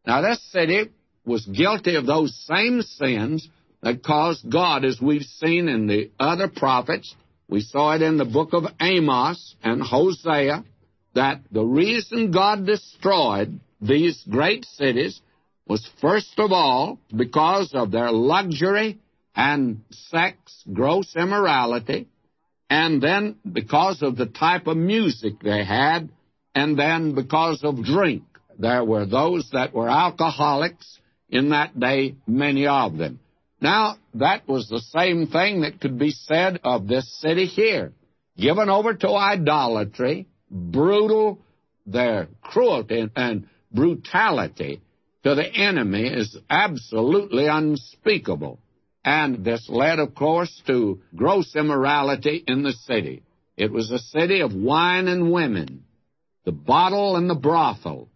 Now, 0.07 0.21
this 0.21 0.41
city 0.51 0.89
was 1.25 1.45
guilty 1.45 1.95
of 1.95 2.05
those 2.05 2.35
same 2.45 2.81
sins 2.81 3.47
that 3.81 4.03
caused 4.03 4.49
God, 4.49 4.85
as 4.85 4.99
we've 5.01 5.23
seen 5.23 5.67
in 5.67 5.87
the 5.87 6.11
other 6.19 6.47
prophets. 6.47 7.13
We 7.47 7.61
saw 7.61 7.95
it 7.95 8.01
in 8.01 8.17
the 8.17 8.25
book 8.25 8.53
of 8.53 8.63
Amos 8.81 9.55
and 9.63 9.81
Hosea 9.81 10.63
that 11.13 11.41
the 11.51 11.63
reason 11.63 12.31
God 12.31 12.65
destroyed 12.65 13.59
these 13.81 14.21
great 14.29 14.65
cities 14.65 15.21
was 15.67 15.87
first 16.01 16.33
of 16.37 16.51
all 16.51 16.99
because 17.15 17.71
of 17.73 17.91
their 17.91 18.11
luxury 18.11 18.99
and 19.35 19.81
sex, 20.09 20.37
gross 20.71 21.15
immorality, 21.15 22.07
and 22.69 23.01
then 23.01 23.37
because 23.49 24.01
of 24.01 24.15
the 24.15 24.25
type 24.25 24.67
of 24.67 24.77
music 24.77 25.39
they 25.41 25.63
had, 25.63 26.09
and 26.53 26.77
then 26.79 27.13
because 27.13 27.63
of 27.63 27.83
drink. 27.83 28.23
There 28.57 28.83
were 28.83 29.05
those 29.05 29.49
that 29.51 29.73
were 29.73 29.89
alcoholics 29.89 30.99
in 31.29 31.49
that 31.49 31.79
day, 31.79 32.15
many 32.27 32.67
of 32.67 32.97
them. 32.97 33.19
Now, 33.61 33.97
that 34.15 34.47
was 34.47 34.67
the 34.67 34.81
same 34.81 35.27
thing 35.27 35.61
that 35.61 35.79
could 35.79 35.97
be 35.97 36.11
said 36.11 36.59
of 36.63 36.87
this 36.87 37.19
city 37.19 37.45
here. 37.45 37.93
Given 38.37 38.69
over 38.69 38.93
to 38.93 39.09
idolatry, 39.09 40.27
brutal, 40.51 41.39
their 41.85 42.27
cruelty 42.41 43.09
and 43.15 43.47
brutality 43.71 44.81
to 45.23 45.35
the 45.35 45.51
enemy 45.51 46.07
is 46.07 46.37
absolutely 46.49 47.47
unspeakable. 47.47 48.59
And 49.03 49.45
this 49.45 49.67
led, 49.69 49.99
of 49.99 50.15
course, 50.15 50.61
to 50.67 50.99
gross 51.15 51.55
immorality 51.55 52.43
in 52.47 52.63
the 52.63 52.73
city. 52.73 53.23
It 53.55 53.71
was 53.71 53.89
a 53.91 53.99
city 53.99 54.41
of 54.41 54.53
wine 54.53 55.07
and 55.07 55.31
women, 55.31 55.85
the 56.43 56.51
bottle 56.51 57.15
and 57.15 57.29
the 57.29 57.35
brothel, 57.35 58.09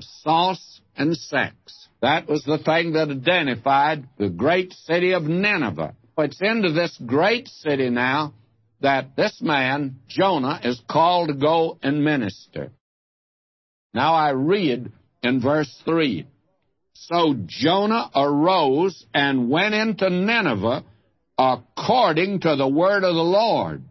sauce 0.00 0.80
and 0.96 1.16
sex. 1.16 1.54
That 2.02 2.28
was 2.28 2.42
the 2.44 2.58
thing 2.58 2.92
that 2.94 3.10
identified 3.10 4.08
the 4.18 4.30
great 4.30 4.72
city 4.72 5.12
of 5.12 5.24
Nineveh. 5.24 5.94
It's 6.18 6.40
into 6.40 6.72
this 6.72 6.98
great 7.06 7.48
city 7.48 7.90
now 7.90 8.34
that 8.80 9.16
this 9.16 9.40
man, 9.40 9.96
Jonah, 10.08 10.60
is 10.64 10.80
called 10.88 11.28
to 11.28 11.34
go 11.34 11.78
and 11.82 12.04
minister. 12.04 12.72
Now 13.94 14.14
I 14.14 14.30
read 14.30 14.92
in 15.22 15.40
verse 15.40 15.74
3 15.84 16.26
so 17.08 17.34
Jonah 17.46 18.10
arose 18.14 19.06
and 19.14 19.48
went 19.48 19.74
into 19.74 20.10
Nineveh 20.10 20.84
according 21.38 22.40
to 22.40 22.56
the 22.56 22.68
word 22.68 23.04
of 23.04 23.14
the 23.14 23.22
Lord. 23.22 23.82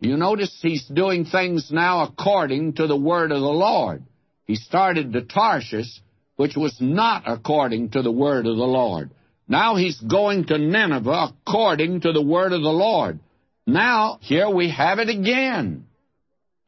You 0.00 0.16
notice 0.16 0.58
he's 0.62 0.86
doing 0.86 1.26
things 1.26 1.70
now 1.70 2.04
according 2.04 2.74
to 2.74 2.86
the 2.86 2.96
word 2.96 3.32
of 3.32 3.40
the 3.40 3.46
Lord. 3.46 4.04
He 4.46 4.54
started 4.54 5.12
to 5.12 5.22
Tarshish, 5.22 6.00
which 6.36 6.56
was 6.56 6.76
not 6.80 7.24
according 7.26 7.90
to 7.90 8.02
the 8.02 8.12
word 8.12 8.46
of 8.46 8.56
the 8.56 8.64
Lord. 8.64 9.10
Now 9.46 9.76
he's 9.76 10.00
going 10.00 10.46
to 10.46 10.58
Nineveh 10.58 11.32
according 11.46 12.00
to 12.02 12.12
the 12.12 12.22
word 12.22 12.52
of 12.52 12.62
the 12.62 12.68
Lord. 12.68 13.20
Now, 13.66 14.18
here 14.20 14.50
we 14.50 14.70
have 14.70 14.98
it 14.98 15.08
again. 15.08 15.86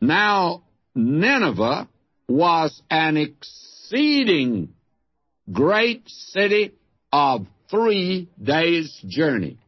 Now, 0.01 0.63
Nineveh 0.95 1.89
was 2.29 2.81
an 2.91 3.17
exceeding 3.17 4.75
great 5.51 6.09
city 6.09 6.73
of 7.13 7.47
three 7.71 8.29
days' 8.43 8.99
journey. 9.07 9.59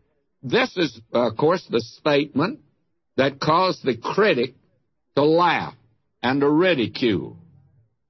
This 0.42 0.76
is, 0.76 1.00
of 1.12 1.36
course, 1.36 1.66
the 1.68 1.80
statement 1.80 2.60
that 3.16 3.40
caused 3.40 3.84
the 3.84 3.96
critic 3.96 4.54
to 5.16 5.24
laugh 5.24 5.74
and 6.22 6.40
to 6.40 6.48
ridicule. 6.48 7.36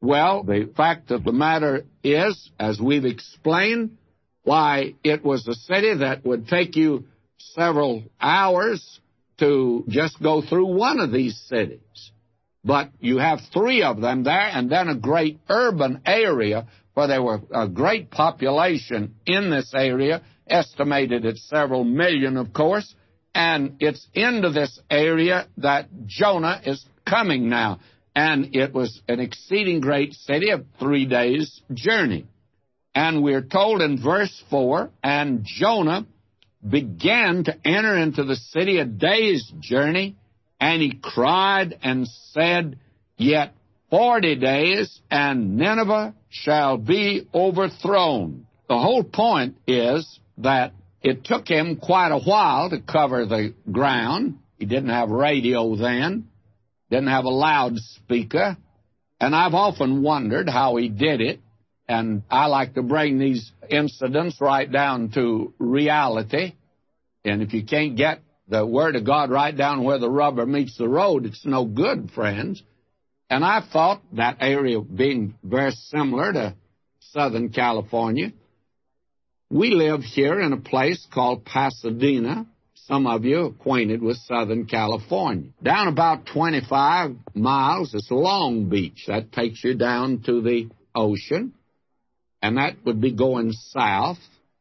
Well, 0.00 0.44
the 0.44 0.70
fact 0.76 1.10
of 1.10 1.24
the 1.24 1.32
matter 1.32 1.84
is, 2.04 2.50
as 2.58 2.80
we've 2.80 3.04
explained, 3.04 3.98
why 4.42 4.94
it 5.02 5.24
was 5.24 5.46
a 5.46 5.54
city 5.54 5.94
that 5.98 6.24
would 6.24 6.48
take 6.48 6.76
you 6.76 7.04
several 7.38 8.04
hours 8.20 9.00
to 9.38 9.84
just 9.88 10.22
go 10.22 10.42
through 10.42 10.66
one 10.66 11.00
of 11.00 11.12
these 11.12 11.38
cities. 11.48 12.12
But 12.64 12.90
you 13.00 13.18
have 13.18 13.40
three 13.52 13.82
of 13.82 14.00
them 14.00 14.24
there, 14.24 14.50
and 14.52 14.70
then 14.70 14.88
a 14.88 14.96
great 14.96 15.38
urban 15.48 16.02
area 16.06 16.66
for 16.98 17.06
there 17.06 17.22
were 17.22 17.40
a 17.52 17.68
great 17.68 18.10
population 18.10 19.14
in 19.24 19.50
this 19.50 19.72
area, 19.72 20.20
estimated 20.48 21.24
at 21.26 21.36
several 21.36 21.84
million, 21.84 22.36
of 22.36 22.52
course, 22.52 22.92
and 23.32 23.76
it's 23.78 24.04
into 24.14 24.50
this 24.50 24.80
area 24.90 25.46
that 25.58 25.86
Jonah 26.06 26.60
is 26.66 26.84
coming 27.06 27.48
now. 27.48 27.78
And 28.14 28.54
it 28.56 28.72
was 28.72 29.00
an 29.08 29.20
exceeding 29.20 29.80
great 29.80 30.14
city 30.14 30.50
of 30.50 30.64
three 30.78 31.06
days' 31.06 31.60
journey. 31.72 32.26
And 32.94 33.22
we're 33.22 33.42
told 33.42 33.80
in 33.80 34.02
verse 34.02 34.42
4 34.50 34.90
and 35.02 35.44
Jonah 35.44 36.06
began 36.66 37.44
to 37.44 37.56
enter 37.64 37.96
into 37.96 38.24
the 38.24 38.36
city 38.36 38.78
a 38.78 38.84
day's 38.84 39.50
journey, 39.60 40.16
and 40.60 40.82
he 40.82 40.98
cried 41.00 41.78
and 41.82 42.08
said, 42.32 42.78
Yet 43.16 43.54
forty 43.90 44.36
days, 44.36 45.00
and 45.10 45.56
Nineveh 45.56 46.14
shall 46.28 46.76
be 46.76 47.26
overthrown. 47.34 48.46
The 48.68 48.78
whole 48.78 49.04
point 49.04 49.56
is 49.66 50.18
that 50.38 50.72
it 51.02 51.24
took 51.24 51.48
him 51.48 51.76
quite 51.76 52.10
a 52.10 52.18
while 52.18 52.70
to 52.70 52.80
cover 52.80 53.24
the 53.24 53.54
ground. 53.70 54.38
He 54.58 54.66
didn't 54.66 54.90
have 54.90 55.10
radio 55.10 55.76
then, 55.76 56.28
didn't 56.90 57.08
have 57.08 57.24
a 57.24 57.30
loudspeaker, 57.30 58.56
And 59.20 59.34
I've 59.34 59.54
often 59.54 60.02
wondered 60.02 60.48
how 60.48 60.76
he 60.76 60.88
did 60.88 61.20
it, 61.20 61.40
and 61.88 62.22
I 62.30 62.46
like 62.46 62.74
to 62.74 62.82
bring 62.82 63.18
these 63.18 63.50
incidents 63.68 64.40
right 64.40 64.70
down 64.70 65.10
to 65.14 65.52
reality. 65.58 66.54
And 67.24 67.42
if 67.42 67.52
you 67.52 67.64
can't 67.64 67.96
get 67.96 68.20
the 68.46 68.64
Word 68.64 68.94
of 68.94 69.04
God 69.04 69.30
right 69.30 69.56
down 69.56 69.82
where 69.82 69.98
the 69.98 70.10
rubber 70.10 70.46
meets 70.46 70.78
the 70.78 70.88
road, 70.88 71.26
it's 71.26 71.44
no 71.44 71.64
good, 71.64 72.10
friends. 72.14 72.62
And 73.28 73.44
I 73.44 73.60
thought 73.72 74.02
that 74.12 74.38
area 74.40 74.80
being 74.80 75.34
very 75.42 75.72
similar 75.72 76.32
to 76.32 76.54
Southern 77.00 77.50
California. 77.50 78.32
We 79.50 79.70
live 79.70 80.02
here 80.02 80.40
in 80.40 80.52
a 80.52 80.58
place 80.58 81.06
called 81.12 81.44
Pasadena. 81.44 82.46
Some 82.88 83.06
of 83.06 83.26
you 83.26 83.44
acquainted 83.44 84.00
with 84.00 84.16
Southern 84.16 84.64
California. 84.64 85.50
Down 85.62 85.88
about 85.88 86.24
25 86.24 87.16
miles 87.34 87.92
is 87.92 88.08
Long 88.10 88.70
Beach. 88.70 89.04
That 89.08 89.30
takes 89.30 89.62
you 89.62 89.74
down 89.74 90.22
to 90.24 90.40
the 90.40 90.70
ocean. 90.94 91.52
And 92.40 92.56
that 92.56 92.76
would 92.86 92.98
be 92.98 93.12
going 93.12 93.52
south. 93.52 94.16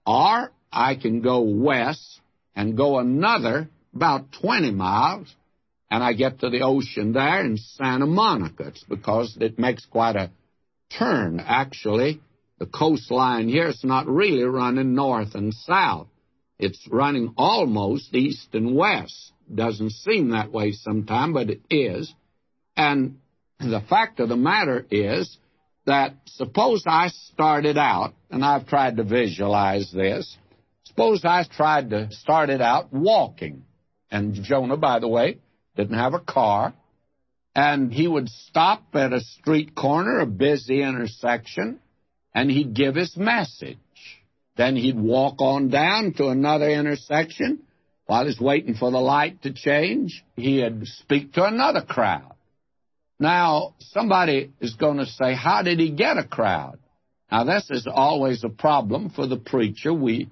Or 0.06 0.52
I 0.74 0.96
can 0.96 1.22
go 1.22 1.40
west 1.40 2.20
and 2.54 2.76
go 2.76 3.00
another 3.00 3.70
about 3.96 4.34
20 4.42 4.72
miles, 4.72 5.34
and 5.90 6.04
I 6.04 6.12
get 6.12 6.42
to 6.42 6.50
the 6.50 6.64
ocean 6.64 7.14
there 7.14 7.46
in 7.46 7.56
Santa 7.56 8.08
Monica. 8.08 8.68
It's 8.68 8.84
because 8.84 9.38
it 9.40 9.58
makes 9.58 9.86
quite 9.86 10.18
a 10.18 10.32
turn, 11.00 11.40
actually. 11.40 12.20
The 12.60 12.66
coastline 12.66 13.48
here 13.48 13.68
is 13.68 13.86
not 13.86 14.06
really 14.06 14.44
running 14.44 14.96
north 14.96 15.34
and 15.34 15.54
south. 15.54 16.08
It's 16.60 16.88
running 16.90 17.34
almost 17.38 18.14
east 18.16 18.50
and 18.54 18.76
west. 18.76 19.32
Doesn't 19.54 19.92
seem 19.92 20.30
that 20.30 20.52
way 20.52 20.72
sometimes, 20.72 21.34
but 21.34 21.50
it 21.50 21.62
is. 21.70 22.14
And 22.76 23.20
the 23.60 23.82
fact 23.88 24.20
of 24.20 24.30
the 24.30 24.36
matter 24.36 24.86
is 24.90 25.38
that 25.86 26.16
suppose 26.26 26.84
I 26.86 27.08
started 27.08 27.78
out, 27.78 28.14
and 28.30 28.44
I've 28.44 28.68
tried 28.68 28.98
to 28.98 29.04
visualize 29.04 29.92
this, 29.92 30.38
suppose 30.84 31.24
I 31.24 31.44
tried 31.44 31.92
to 31.92 32.12
start 32.12 32.50
it 32.50 32.62
out 32.62 32.92
walking. 32.92 33.64
And 34.12 34.34
Jonah, 34.34 34.78
by 34.78 35.00
the 35.00 35.08
way, 35.08 35.40
didn't 35.76 35.98
have 35.98 36.14
a 36.14 36.20
car. 36.20 36.74
And 37.56 37.92
he 37.92 38.08
would 38.08 38.30
stop 38.30 38.84
at 38.94 39.14
a 39.14 39.22
street 39.22 39.74
corner, 39.74 40.20
a 40.20 40.28
busy 40.28 40.82
intersection, 40.84 41.80
and 42.34 42.52
he'd 42.52 42.76
give 42.76 42.96
his 42.96 43.18
message. 43.18 43.78
Then 44.58 44.76
he'd 44.76 45.00
walk 45.00 45.36
on 45.40 45.70
down 45.70 46.14
to 46.14 46.28
another 46.28 46.70
intersection. 46.70 47.60
While 48.08 48.26
he's 48.26 48.40
waiting 48.40 48.74
for 48.74 48.90
the 48.90 49.00
light 49.00 49.44
to 49.44 49.54
change, 49.54 50.24
he'd 50.36 50.88
speak 50.88 51.34
to 51.34 51.44
another 51.44 51.82
crowd. 51.82 52.34
Now, 53.20 53.76
somebody 53.80 54.52
is 54.60 54.76
going 54.76 54.98
to 54.98 55.06
say, 55.06 55.34
How 55.36 55.62
did 55.62 55.80
he 55.80 55.92
get 55.92 56.18
a 56.18 56.24
crowd? 56.24 56.80
Now, 57.32 57.44
this 57.44 57.70
is 57.70 57.88
always 57.92 58.44
a 58.44 58.50
problem 58.50 59.10
for 59.10 59.28
the 59.28 59.38
preacher. 59.38 59.94
We 59.94 60.30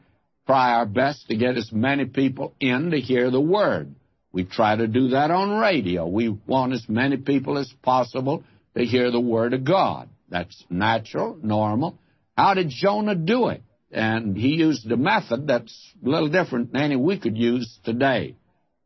try 0.48 0.74
our 0.74 0.86
best 0.86 1.28
to 1.28 1.36
get 1.36 1.58
as 1.58 1.72
many 1.72 2.06
people 2.06 2.54
in 2.60 2.92
to 2.92 3.00
hear 3.00 3.30
the 3.30 3.42
word. 3.42 3.94
We 4.32 4.44
try 4.44 4.76
to 4.76 4.88
do 4.88 5.10
that 5.10 5.32
on 5.32 5.60
radio. 5.60 6.08
We 6.08 6.30
want 6.30 6.74
as 6.74 6.88
many 6.88 7.18
people 7.18 7.58
as 7.58 7.72
possible 7.82 8.44
to 8.76 8.86
hear 8.86 9.12
the 9.12 9.20
word 9.20 9.54
of 9.54 9.64
God. 9.66 10.10
That's 10.30 10.64
natural, 10.70 11.38
normal. 11.42 11.98
How 12.38 12.54
did 12.54 12.70
Jonah 12.70 13.16
do 13.16 13.48
it? 13.48 13.62
And 13.92 14.36
he 14.36 14.56
used 14.56 14.92
a 14.92 14.98
method 14.98 15.48
that's 15.48 15.94
a 16.04 16.10
little 16.10 16.30
different 16.30 16.74
than 16.74 16.82
any 16.82 16.96
we 16.96 17.20
could 17.20 17.38
use 17.38 17.80
today. 17.84 18.36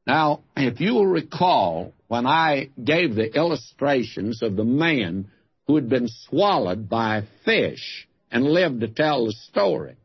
Now, 0.06 0.42
if 0.58 0.80
you 0.80 0.96
will 0.96 1.08
recall, 1.08 1.94
when 2.08 2.26
I 2.26 2.70
gave 2.84 3.16
the 3.16 3.34
illustrations 3.34 4.42
of 4.42 4.56
the 4.56 4.66
man 4.66 5.30
who 5.68 5.76
had 5.76 5.90
been 5.90 6.08
swallowed 6.08 6.90
by 6.90 7.18
a 7.18 7.24
fish 7.46 8.08
and 8.32 8.44
lived 8.44 8.82
to 8.82 8.88
tell 8.88 9.26
the 9.26 9.34
story, 9.34 9.96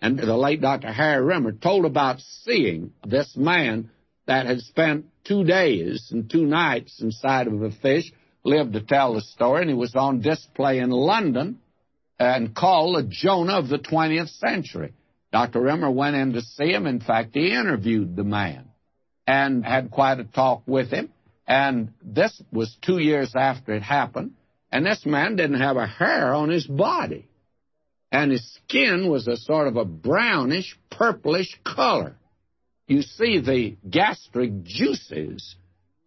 and 0.00 0.18
the 0.18 0.36
late 0.36 0.60
Dr. 0.60 0.92
Harry 0.92 1.24
Rimmer 1.24 1.52
told 1.52 1.84
about 1.84 2.20
seeing 2.20 2.92
this 3.04 3.36
man 3.36 3.90
that 4.26 4.46
had 4.46 4.60
spent 4.60 5.06
two 5.24 5.42
days 5.42 6.10
and 6.12 6.30
two 6.30 6.46
nights 6.46 7.00
inside 7.02 7.48
of 7.48 7.60
a 7.62 7.72
fish, 7.72 8.12
lived 8.44 8.74
to 8.74 8.80
tell 8.80 9.14
the 9.14 9.20
story, 9.20 9.62
and 9.62 9.70
he 9.70 9.76
was 9.76 9.96
on 9.96 10.20
display 10.20 10.78
in 10.78 10.90
London 10.90 11.58
and 12.18 12.54
called 12.54 12.96
the 12.96 13.08
Jonah 13.08 13.58
of 13.58 13.68
the 13.68 13.78
20th 13.78 14.36
century. 14.38 14.94
Dr. 15.32 15.60
Rimmer 15.60 15.90
went 15.90 16.16
in 16.16 16.32
to 16.32 16.42
see 16.42 16.72
him. 16.72 16.86
In 16.86 17.00
fact, 17.00 17.30
he 17.34 17.52
interviewed 17.52 18.16
the 18.16 18.24
man 18.24 18.68
and 19.26 19.64
had 19.64 19.90
quite 19.90 20.18
a 20.20 20.24
talk 20.24 20.62
with 20.66 20.90
him. 20.90 21.10
And 21.46 21.92
this 22.02 22.42
was 22.50 22.76
two 22.82 22.98
years 22.98 23.32
after 23.36 23.74
it 23.74 23.82
happened. 23.82 24.32
And 24.72 24.84
this 24.84 25.04
man 25.06 25.36
didn't 25.36 25.60
have 25.60 25.76
a 25.76 25.86
hair 25.86 26.34
on 26.34 26.50
his 26.50 26.66
body 26.66 27.28
and 28.10 28.32
his 28.32 28.54
skin 28.54 29.10
was 29.10 29.28
a 29.28 29.36
sort 29.36 29.68
of 29.68 29.76
a 29.76 29.84
brownish, 29.84 30.78
purplish 30.90 31.58
color. 31.64 32.16
You 32.86 33.02
see 33.02 33.40
the 33.40 33.76
gastric 33.88 34.62
juices 34.62 35.56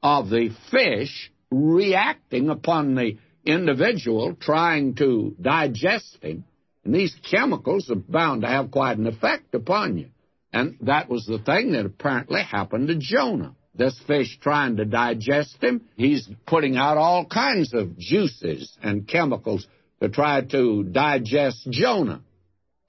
of 0.02 0.30
the 0.30 0.50
fish 0.71 1.32
reacting 1.52 2.50
upon 2.50 2.95
the 2.95 3.17
individual 3.45 4.36
trying 4.39 4.95
to 4.95 5.36
digest 5.41 6.17
him, 6.21 6.45
and 6.84 6.95
these 6.95 7.15
chemicals 7.30 7.89
are 7.89 7.95
bound 7.95 8.41
to 8.41 8.47
have 8.47 8.71
quite 8.71 8.97
an 8.97 9.08
effect 9.08 9.54
upon 9.54 9.97
you. 9.97 10.10
And 10.54 10.77
that 10.82 11.10
was 11.10 11.25
the 11.25 11.39
thing 11.39 11.71
that 11.73 11.86
apparently 11.86 12.41
happened 12.41 12.88
to 12.88 12.95
Jonah. 12.97 13.56
This 13.73 13.97
fish 14.06 14.38
trying 14.41 14.77
to 14.77 14.86
digest 14.86 15.63
him, 15.63 15.82
he's 15.95 16.30
putting 16.45 16.75
out 16.75 16.97
all 16.97 17.25
kinds 17.25 17.73
of 17.73 17.97
juices 17.97 18.77
and 18.84 19.08
chemicals 19.08 19.65
to 20.01 20.10
try 20.10 20.41
to 20.41 20.84
digest 20.84 21.67
Jonah. 21.69 22.21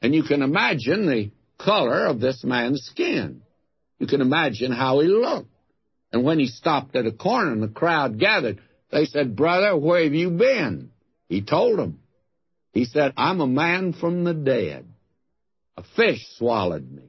And 0.00 0.14
you 0.14 0.24
can 0.24 0.42
imagine 0.42 1.06
the 1.06 1.30
color 1.58 2.06
of 2.06 2.18
this 2.18 2.42
man's 2.42 2.82
skin. 2.82 3.42
You 4.00 4.08
can 4.08 4.20
imagine 4.20 4.72
how 4.72 4.98
he 4.98 5.06
looked. 5.06 5.48
And 6.12 6.24
when 6.24 6.40
he 6.40 6.48
stopped 6.48 6.96
at 6.96 7.06
a 7.06 7.12
corner 7.12 7.52
and 7.52 7.62
the 7.62 7.68
crowd 7.68 8.18
gathered, 8.18 8.60
they 8.92 9.06
said, 9.06 9.34
Brother, 9.34 9.76
where 9.76 10.04
have 10.04 10.14
you 10.14 10.30
been? 10.30 10.90
He 11.28 11.42
told 11.42 11.78
them. 11.78 12.00
He 12.72 12.84
said, 12.84 13.14
I'm 13.16 13.40
a 13.40 13.46
man 13.46 13.94
from 13.94 14.24
the 14.24 14.34
dead. 14.34 14.86
A 15.76 15.82
fish 15.96 16.24
swallowed 16.36 16.90
me. 16.90 17.04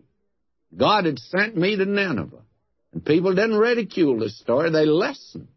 God 0.76 1.06
had 1.06 1.20
sent 1.20 1.56
me 1.56 1.76
to 1.76 1.86
Nineveh. 1.86 2.42
And 2.94 3.06
people 3.06 3.36
didn't 3.36 3.58
ridicule 3.58 4.20
this 4.20 4.40
story, 4.40 4.72
they 4.72 4.86
listened. 4.86 5.48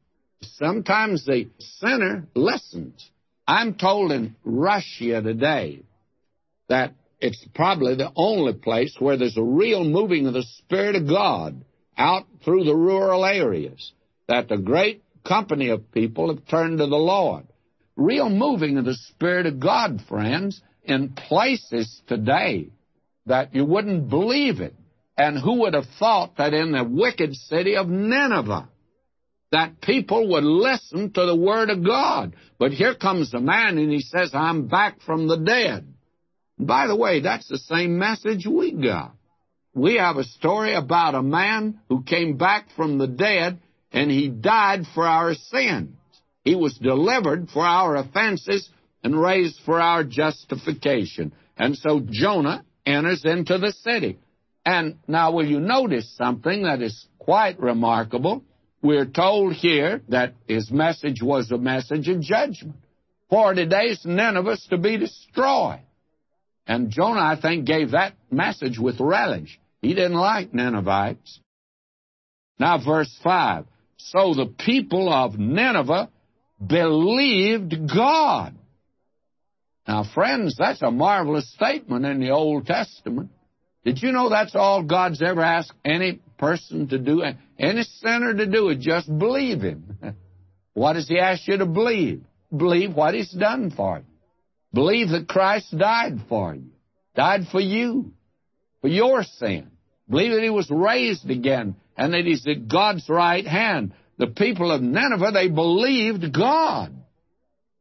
Sometimes 0.42 1.24
the 1.24 1.48
sinner 1.58 2.26
listens. 2.34 3.08
I'm 3.46 3.74
told 3.74 4.10
in 4.10 4.34
Russia 4.44 5.22
today 5.22 5.82
that 6.68 6.94
it's 7.20 7.46
probably 7.54 7.94
the 7.94 8.12
only 8.16 8.52
place 8.54 8.96
where 8.98 9.16
there's 9.16 9.36
a 9.36 9.42
real 9.42 9.84
moving 9.84 10.26
of 10.26 10.34
the 10.34 10.44
Spirit 10.58 10.96
of 10.96 11.08
God 11.08 11.64
out 11.96 12.26
through 12.44 12.64
the 12.64 12.74
rural 12.74 13.24
areas, 13.24 13.92
that 14.28 14.48
the 14.48 14.58
great 14.58 15.02
company 15.28 15.70
of 15.70 15.92
people 15.92 16.34
have 16.34 16.46
turned 16.46 16.78
to 16.78 16.86
the 16.86 16.96
Lord. 16.96 17.46
Real 17.96 18.28
moving 18.28 18.76
of 18.78 18.84
the 18.84 18.94
Spirit 18.94 19.46
of 19.46 19.60
God, 19.60 20.02
friends, 20.08 20.60
in 20.84 21.14
places 21.14 22.00
today 22.06 22.70
that 23.26 23.54
you 23.54 23.64
wouldn't 23.64 24.08
believe 24.08 24.60
it. 24.60 24.74
And 25.18 25.38
who 25.38 25.60
would 25.60 25.74
have 25.74 25.86
thought 25.98 26.36
that 26.36 26.52
in 26.52 26.72
the 26.72 26.84
wicked 26.84 27.34
city 27.34 27.76
of 27.76 27.88
Nineveh, 27.88 28.68
that 29.50 29.80
people 29.80 30.28
would 30.32 30.44
listen 30.44 31.10
to 31.12 31.24
the 31.24 31.36
Word 31.36 31.70
of 31.70 31.84
God. 31.84 32.36
But 32.58 32.72
here 32.72 32.94
comes 32.94 33.30
the 33.30 33.40
man 33.40 33.78
and 33.78 33.90
he 33.90 34.00
says, 34.00 34.32
I'm 34.34 34.68
back 34.68 35.00
from 35.00 35.26
the 35.26 35.38
dead. 35.38 35.86
By 36.58 36.86
the 36.86 36.96
way, 36.96 37.20
that's 37.20 37.48
the 37.48 37.58
same 37.58 37.98
message 37.98 38.46
we 38.46 38.72
got. 38.72 39.14
We 39.74 39.96
have 39.96 40.16
a 40.16 40.24
story 40.24 40.74
about 40.74 41.14
a 41.14 41.22
man 41.22 41.80
who 41.88 42.02
came 42.02 42.36
back 42.36 42.68
from 42.76 42.98
the 42.98 43.06
dead 43.06 43.58
and 43.92 44.11
he 44.11 44.29
died 44.29 44.85
for 44.94 45.07
our 45.07 45.35
sins. 45.35 45.96
He 46.44 46.54
was 46.54 46.79
delivered 46.79 47.48
for 47.50 47.65
our 47.65 47.96
offenses 47.96 48.69
and 49.02 49.21
raised 49.21 49.60
for 49.65 49.81
our 49.81 50.04
justification. 50.04 51.33
And 51.56 51.77
so 51.77 52.00
Jonah 52.00 52.65
enters 52.85 53.25
into 53.25 53.58
the 53.58 53.73
city. 53.73 54.19
And 54.65 54.96
now, 55.06 55.33
will 55.33 55.46
you 55.46 55.60
notice 55.60 56.13
something 56.17 56.65
that 56.65 56.83
is 56.83 57.06
quite 57.19 57.60
remarkable? 57.60 58.42
We're 58.83 59.06
told 59.06 59.54
here 59.54 60.02
that 60.08 60.35
his 60.46 60.71
message 60.71 61.23
was 61.23 61.50
a 61.50 61.58
message 61.58 62.08
of 62.08 62.21
judgment. 62.21 62.77
Forty 63.31 63.67
days, 63.67 64.02
Nineveh 64.04 64.56
to 64.71 64.79
be 64.79 64.96
destroyed. 64.98 65.81
And 66.67 66.90
Jonah, 66.90 67.21
I 67.21 67.40
think, 67.40 67.65
gave 67.65 67.92
that 67.92 68.15
message 68.31 68.79
with 68.79 69.00
relish. 69.00 69.58
He 69.83 69.94
didn't 69.94 70.15
like 70.15 70.52
Ninevites. 70.52 71.40
Now, 72.58 72.79
verse 72.85 73.15
5. 73.23 73.67
So 73.99 74.35
the 74.35 74.47
people 74.47 75.13
of 75.13 75.38
Nineveh 75.38 76.11
believed 76.65 77.75
God. 77.94 78.55
Now, 79.87 80.05
friends, 80.15 80.57
that's 80.59 80.83
a 80.83 80.90
marvelous 80.90 81.51
statement 81.53 82.05
in 82.05 82.21
the 82.21 82.31
Old 82.31 82.67
Testament. 82.67 83.31
Did 83.85 84.03
you 84.03 84.13
know 84.13 84.29
that's 84.29 84.55
all 84.55 84.83
God's 84.83 85.23
ever 85.23 85.42
asked 85.42 85.73
any 85.85 86.21
person 86.38 86.88
to 86.88 86.99
do, 86.99 87.23
any 87.59 87.83
sinner 87.83 88.35
to 88.35 88.47
do, 88.47 88.69
is 88.71 88.85
just 88.85 89.07
believe 89.19 89.61
Him. 89.63 89.97
what 90.75 90.94
does 90.94 91.09
He 91.09 91.19
ask 91.19 91.47
you 91.47 91.59
to 91.59 91.67
believe? 91.67 92.25
believe 92.55 92.94
what 92.94 93.15
He's 93.15 93.31
done 93.31 93.71
for 93.71 93.99
you. 93.99 94.05
Believe 94.73 95.11
that 95.11 95.29
Christ 95.29 95.77
died 95.77 96.19
for 96.29 96.55
you, 96.55 96.71
died 97.15 97.42
for 97.51 97.61
you, 97.61 98.13
for 98.81 98.88
your 98.88 99.23
sin. 99.23 99.71
Believe 100.09 100.33
that 100.33 100.42
He 100.42 100.51
was 100.51 100.71
raised 100.71 101.29
again 101.31 101.77
and 101.97 102.13
that 102.13 102.25
He's 102.25 102.47
at 102.47 102.69
God's 102.69 103.09
right 103.09 103.47
hand. 103.47 103.92
The 104.19 104.29
people 104.29 104.73
of 104.73 104.83
Nineveh, 104.83 105.33
they 105.33 105.49
believed 105.49 106.33
God. 106.33 106.94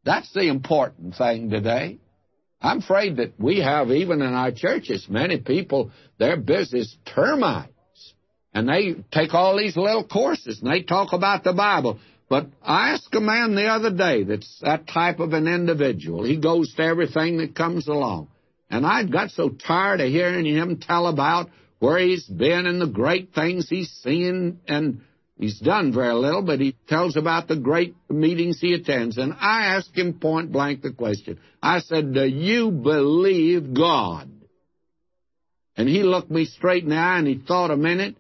That's 0.03 0.31
the 0.33 0.47
important 0.49 1.15
thing 1.15 1.49
today. 1.49 1.99
I'm 2.61 2.79
afraid 2.79 3.17
that 3.17 3.39
we 3.39 3.59
have, 3.59 3.89
even 3.91 4.21
in 4.21 4.33
our 4.33 4.51
churches, 4.51 5.07
many 5.09 5.37
people, 5.39 5.91
their 6.17 6.37
business 6.37 6.95
termites. 7.05 7.71
And 8.53 8.69
they 8.69 8.95
take 9.11 9.33
all 9.33 9.57
these 9.57 9.75
little 9.75 10.05
courses 10.07 10.61
and 10.61 10.71
they 10.71 10.81
talk 10.81 11.13
about 11.13 11.43
the 11.43 11.53
Bible. 11.53 11.99
But 12.29 12.47
I 12.63 12.91
asked 12.91 13.13
a 13.13 13.19
man 13.19 13.53
the 13.53 13.67
other 13.67 13.91
day 13.91 14.23
that's 14.23 14.59
that 14.61 14.87
type 14.87 15.19
of 15.19 15.33
an 15.33 15.47
individual. 15.47 16.23
He 16.23 16.37
goes 16.37 16.73
to 16.75 16.83
everything 16.83 17.37
that 17.37 17.55
comes 17.55 17.87
along. 17.87 18.29
And 18.69 18.85
I 18.85 19.03
got 19.03 19.31
so 19.31 19.49
tired 19.49 20.01
of 20.01 20.09
hearing 20.09 20.45
him 20.45 20.77
tell 20.77 21.07
about 21.07 21.49
where 21.79 21.99
he's 21.99 22.25
been 22.25 22.65
and 22.65 22.81
the 22.81 22.87
great 22.87 23.33
things 23.33 23.69
he's 23.69 23.89
seen. 24.03 24.59
And 24.67 25.01
he's 25.37 25.59
done 25.59 25.93
very 25.93 26.13
little, 26.13 26.41
but 26.41 26.59
he 26.59 26.75
tells 26.87 27.15
about 27.15 27.47
the 27.47 27.57
great 27.57 27.95
meetings 28.09 28.59
he 28.59 28.73
attends. 28.73 29.17
And 29.17 29.33
I 29.33 29.75
asked 29.75 29.97
him 29.97 30.19
point 30.19 30.51
blank 30.51 30.81
the 30.81 30.93
question. 30.93 31.39
I 31.61 31.79
said, 31.79 32.13
Do 32.13 32.25
you 32.25 32.71
believe 32.71 33.73
God? 33.73 34.31
And 35.77 35.89
he 35.89 36.03
looked 36.03 36.31
me 36.31 36.45
straight 36.45 36.83
in 36.83 36.89
the 36.89 36.95
eye 36.95 37.19
and 37.19 37.27
he 37.27 37.37
thought 37.37 37.71
a 37.71 37.77
minute. 37.77 38.15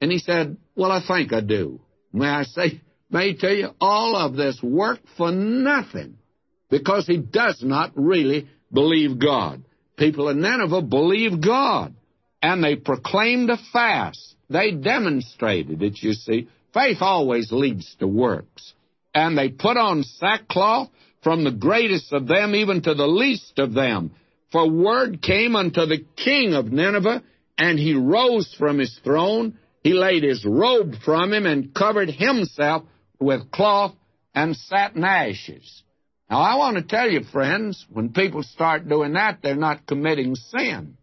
And 0.00 0.12
he 0.12 0.18
said, 0.18 0.56
Well, 0.76 0.92
I 0.92 1.02
think 1.06 1.32
I 1.32 1.40
do. 1.40 1.80
May 2.12 2.28
I 2.28 2.42
say, 2.42 2.82
may 3.10 3.30
I 3.30 3.34
tell 3.38 3.54
you, 3.54 3.68
all 3.80 4.16
of 4.16 4.36
this 4.36 4.60
work 4.62 5.00
for 5.16 5.32
nothing 5.32 6.18
because 6.68 7.06
he 7.06 7.16
does 7.16 7.62
not 7.62 7.92
really 7.94 8.48
believe 8.70 9.18
God. 9.18 9.64
People 9.96 10.28
in 10.28 10.40
Nineveh 10.40 10.82
believe 10.82 11.40
God 11.40 11.94
and 12.42 12.62
they 12.62 12.76
proclaimed 12.76 13.50
a 13.50 13.58
fast. 13.72 14.34
They 14.50 14.72
demonstrated 14.72 15.82
it, 15.82 16.02
you 16.02 16.12
see. 16.12 16.48
Faith 16.74 16.98
always 17.00 17.52
leads 17.52 17.94
to 18.00 18.06
works. 18.06 18.74
And 19.14 19.38
they 19.38 19.48
put 19.48 19.76
on 19.76 20.02
sackcloth 20.02 20.88
from 21.22 21.44
the 21.44 21.52
greatest 21.52 22.12
of 22.12 22.26
them 22.26 22.54
even 22.54 22.82
to 22.82 22.94
the 22.94 23.06
least 23.06 23.58
of 23.58 23.72
them. 23.72 24.12
For 24.50 24.68
word 24.68 25.22
came 25.22 25.54
unto 25.56 25.86
the 25.86 26.04
king 26.16 26.54
of 26.54 26.72
Nineveh, 26.72 27.22
and 27.56 27.78
he 27.78 27.94
rose 27.94 28.54
from 28.58 28.78
his 28.78 28.98
throne. 29.04 29.58
He 29.82 29.92
laid 29.92 30.24
his 30.24 30.44
robe 30.44 30.94
from 31.04 31.32
him 31.32 31.46
and 31.46 31.74
covered 31.74 32.10
himself 32.10 32.84
with 33.18 33.50
cloth 33.50 33.94
and 34.34 34.56
sat 34.56 34.94
in 34.96 35.04
ashes. 35.04 35.82
Now, 36.30 36.40
I 36.40 36.56
want 36.56 36.76
to 36.76 36.82
tell 36.82 37.10
you, 37.10 37.22
friends, 37.24 37.84
when 37.90 38.12
people 38.12 38.42
start 38.42 38.88
doing 38.88 39.12
that, 39.14 39.38
they're 39.42 39.54
not 39.54 39.86
committing 39.86 40.34
sin. 40.34 40.96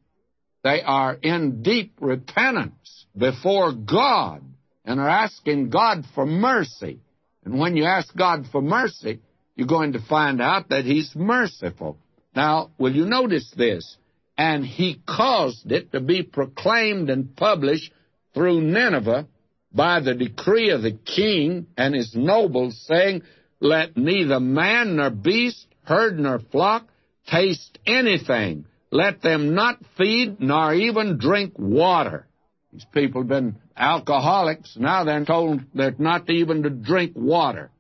They 0.63 0.81
are 0.81 1.13
in 1.13 1.61
deep 1.61 1.93
repentance 2.01 3.05
before 3.15 3.71
God 3.71 4.43
and 4.83 4.99
are 4.99 5.09
asking 5.09 5.69
God 5.69 6.03
for 6.13 6.25
mercy. 6.25 6.99
And 7.45 7.59
when 7.59 7.77
you 7.77 7.85
ask 7.85 8.13
God 8.15 8.45
for 8.51 8.61
mercy, 8.61 9.19
you're 9.55 9.67
going 9.67 9.93
to 9.93 10.01
find 10.01 10.41
out 10.41 10.69
that 10.69 10.85
He's 10.85 11.15
merciful. 11.15 11.97
Now, 12.35 12.71
will 12.77 12.93
you 12.93 13.05
notice 13.05 13.49
this? 13.55 13.97
And 14.37 14.65
He 14.65 15.01
caused 15.07 15.71
it 15.71 15.91
to 15.93 16.01
be 16.01 16.23
proclaimed 16.23 17.09
and 17.09 17.35
published 17.35 17.91
through 18.33 18.61
Nineveh 18.61 19.27
by 19.71 19.99
the 19.99 20.13
decree 20.13 20.71
of 20.71 20.81
the 20.81 20.91
king 20.91 21.67
and 21.77 21.93
his 21.93 22.15
nobles, 22.15 22.81
saying, 22.87 23.21
Let 23.59 23.97
neither 23.97 24.39
man 24.39 24.95
nor 24.95 25.09
beast, 25.09 25.67
herd 25.83 26.19
nor 26.19 26.39
flock 26.39 26.87
taste 27.27 27.77
anything 27.85 28.65
let 28.91 29.21
them 29.21 29.53
not 29.53 29.79
feed 29.97 30.39
nor 30.39 30.73
even 30.73 31.17
drink 31.17 31.53
water. 31.57 32.27
These 32.71 32.85
people 32.93 33.21
have 33.21 33.29
been 33.29 33.57
alcoholics. 33.75 34.75
Now 34.77 35.03
they're 35.03 35.25
told 35.25 35.61
they're 35.73 35.95
not 35.97 36.29
even 36.29 36.63
to 36.63 36.69
drink 36.69 37.13
water. 37.15 37.71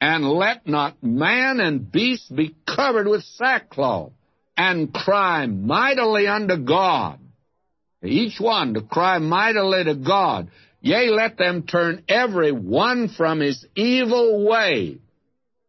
And 0.00 0.24
let 0.24 0.66
not 0.66 1.02
man 1.02 1.60
and 1.60 1.90
beast 1.90 2.34
be 2.34 2.54
covered 2.66 3.06
with 3.06 3.22
sackcloth, 3.22 4.12
and 4.56 4.92
cry 4.92 5.46
mightily 5.46 6.26
unto 6.26 6.58
God. 6.58 7.18
Each 8.02 8.38
one 8.38 8.74
to 8.74 8.82
cry 8.82 9.18
mightily 9.18 9.84
to 9.84 9.94
God. 9.94 10.50
Yea, 10.80 11.08
let 11.08 11.38
them 11.38 11.62
turn 11.66 12.04
every 12.08 12.52
one 12.52 13.08
from 13.08 13.40
his 13.40 13.66
evil 13.74 14.46
way. 14.46 14.98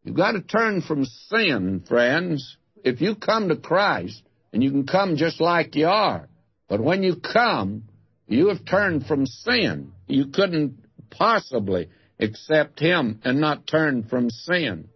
You've 0.04 0.16
got 0.16 0.34
to 0.34 0.42
turn 0.42 0.82
from 0.82 1.06
sin, 1.06 1.84
friends. 1.88 2.58
If 2.84 3.02
you 3.02 3.16
come 3.16 3.50
to 3.50 3.56
Christ, 3.56 4.22
and 4.54 4.64
you 4.64 4.72
can 4.72 4.86
come 4.86 5.18
just 5.18 5.40
like 5.42 5.76
you 5.76 5.88
are. 5.88 6.28
But 6.68 6.82
when 6.82 7.04
you 7.04 7.16
come, 7.16 7.84
you 8.28 8.50
have 8.50 8.66
turned 8.66 9.06
from 9.06 9.26
sin. 9.26 9.94
You 10.08 10.28
couldn't 10.28 10.80
possibly 11.10 11.90
accept 12.20 12.80
Him 12.80 13.22
and 13.24 13.40
not 13.40 13.68
turn 13.68 14.04
from 14.04 14.30
sin. 14.30 14.90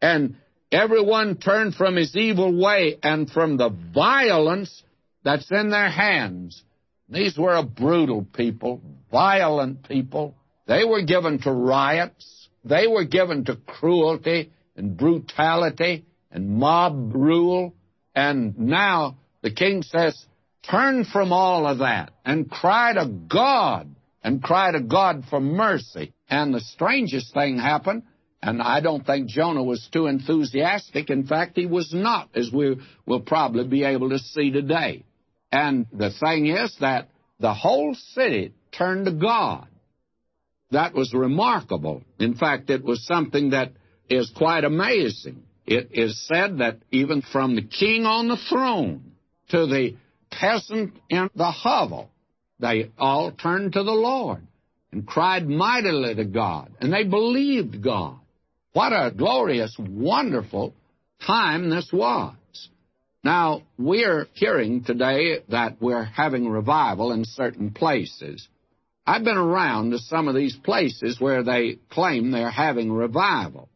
And 0.00 0.36
everyone 0.70 1.36
turned 1.36 1.74
from 1.74 1.96
his 1.96 2.16
evil 2.16 2.56
way 2.56 2.98
and 3.02 3.30
from 3.30 3.56
the 3.56 3.70
violence 3.70 4.82
that's 5.24 5.50
in 5.50 5.70
their 5.70 5.90
hands. 5.90 6.62
These 7.08 7.36
were 7.38 7.54
a 7.54 7.62
brutal 7.62 8.24
people, 8.24 8.80
violent 9.10 9.88
people. 9.88 10.34
They 10.66 10.84
were 10.84 11.02
given 11.02 11.40
to 11.40 11.52
riots. 11.52 12.48
They 12.64 12.86
were 12.86 13.04
given 13.04 13.46
to 13.46 13.56
cruelty 13.56 14.52
and 14.76 14.96
brutality 14.96 16.04
and 16.30 16.50
mob 16.50 17.14
rule. 17.14 17.74
And 18.18 18.58
now 18.58 19.16
the 19.42 19.52
king 19.52 19.84
says, 19.84 20.26
Turn 20.68 21.04
from 21.04 21.32
all 21.32 21.68
of 21.68 21.78
that 21.78 22.10
and 22.24 22.50
cry 22.50 22.92
to 22.94 23.06
God 23.06 23.94
and 24.24 24.42
cry 24.42 24.72
to 24.72 24.80
God 24.80 25.22
for 25.30 25.38
mercy. 25.38 26.12
And 26.28 26.52
the 26.52 26.60
strangest 26.60 27.32
thing 27.32 27.58
happened, 27.58 28.02
and 28.42 28.60
I 28.60 28.80
don't 28.80 29.06
think 29.06 29.28
Jonah 29.28 29.62
was 29.62 29.88
too 29.92 30.08
enthusiastic. 30.08 31.10
In 31.10 31.28
fact, 31.28 31.52
he 31.56 31.66
was 31.66 31.94
not, 31.94 32.28
as 32.34 32.50
we 32.52 32.80
will 33.06 33.20
probably 33.20 33.68
be 33.68 33.84
able 33.84 34.10
to 34.10 34.18
see 34.18 34.50
today. 34.50 35.04
And 35.52 35.86
the 35.92 36.10
thing 36.10 36.48
is 36.48 36.76
that 36.80 37.10
the 37.38 37.54
whole 37.54 37.94
city 38.14 38.52
turned 38.72 39.06
to 39.06 39.12
God. 39.12 39.68
That 40.72 40.92
was 40.92 41.14
remarkable. 41.14 42.02
In 42.18 42.34
fact, 42.34 42.68
it 42.68 42.82
was 42.82 43.06
something 43.06 43.50
that 43.50 43.74
is 44.10 44.28
quite 44.36 44.64
amazing. 44.64 45.44
It 45.70 45.90
is 45.92 46.26
said 46.26 46.58
that 46.58 46.78
even 46.90 47.20
from 47.20 47.54
the 47.54 47.62
king 47.62 48.06
on 48.06 48.28
the 48.28 48.38
throne 48.38 49.12
to 49.50 49.66
the 49.66 49.96
peasant 50.30 50.94
in 51.10 51.28
the 51.34 51.50
hovel, 51.50 52.08
they 52.58 52.90
all 52.98 53.32
turned 53.32 53.74
to 53.74 53.82
the 53.82 53.92
Lord 53.92 54.46
and 54.92 55.06
cried 55.06 55.46
mightily 55.46 56.14
to 56.14 56.24
God, 56.24 56.72
and 56.80 56.90
they 56.90 57.04
believed 57.04 57.82
God. 57.84 58.16
What 58.72 58.94
a 58.94 59.12
glorious, 59.14 59.76
wonderful 59.78 60.72
time 61.26 61.68
this 61.68 61.90
was. 61.92 62.34
Now, 63.22 63.60
we're 63.76 64.26
hearing 64.32 64.84
today 64.84 65.40
that 65.50 65.82
we're 65.82 66.04
having 66.04 66.48
revival 66.48 67.12
in 67.12 67.26
certain 67.26 67.72
places. 67.72 68.48
I've 69.06 69.24
been 69.24 69.36
around 69.36 69.90
to 69.90 69.98
some 69.98 70.28
of 70.28 70.34
these 70.34 70.56
places 70.56 71.20
where 71.20 71.42
they 71.42 71.76
claim 71.90 72.30
they're 72.30 72.50
having 72.50 72.90
revival. 72.90 73.68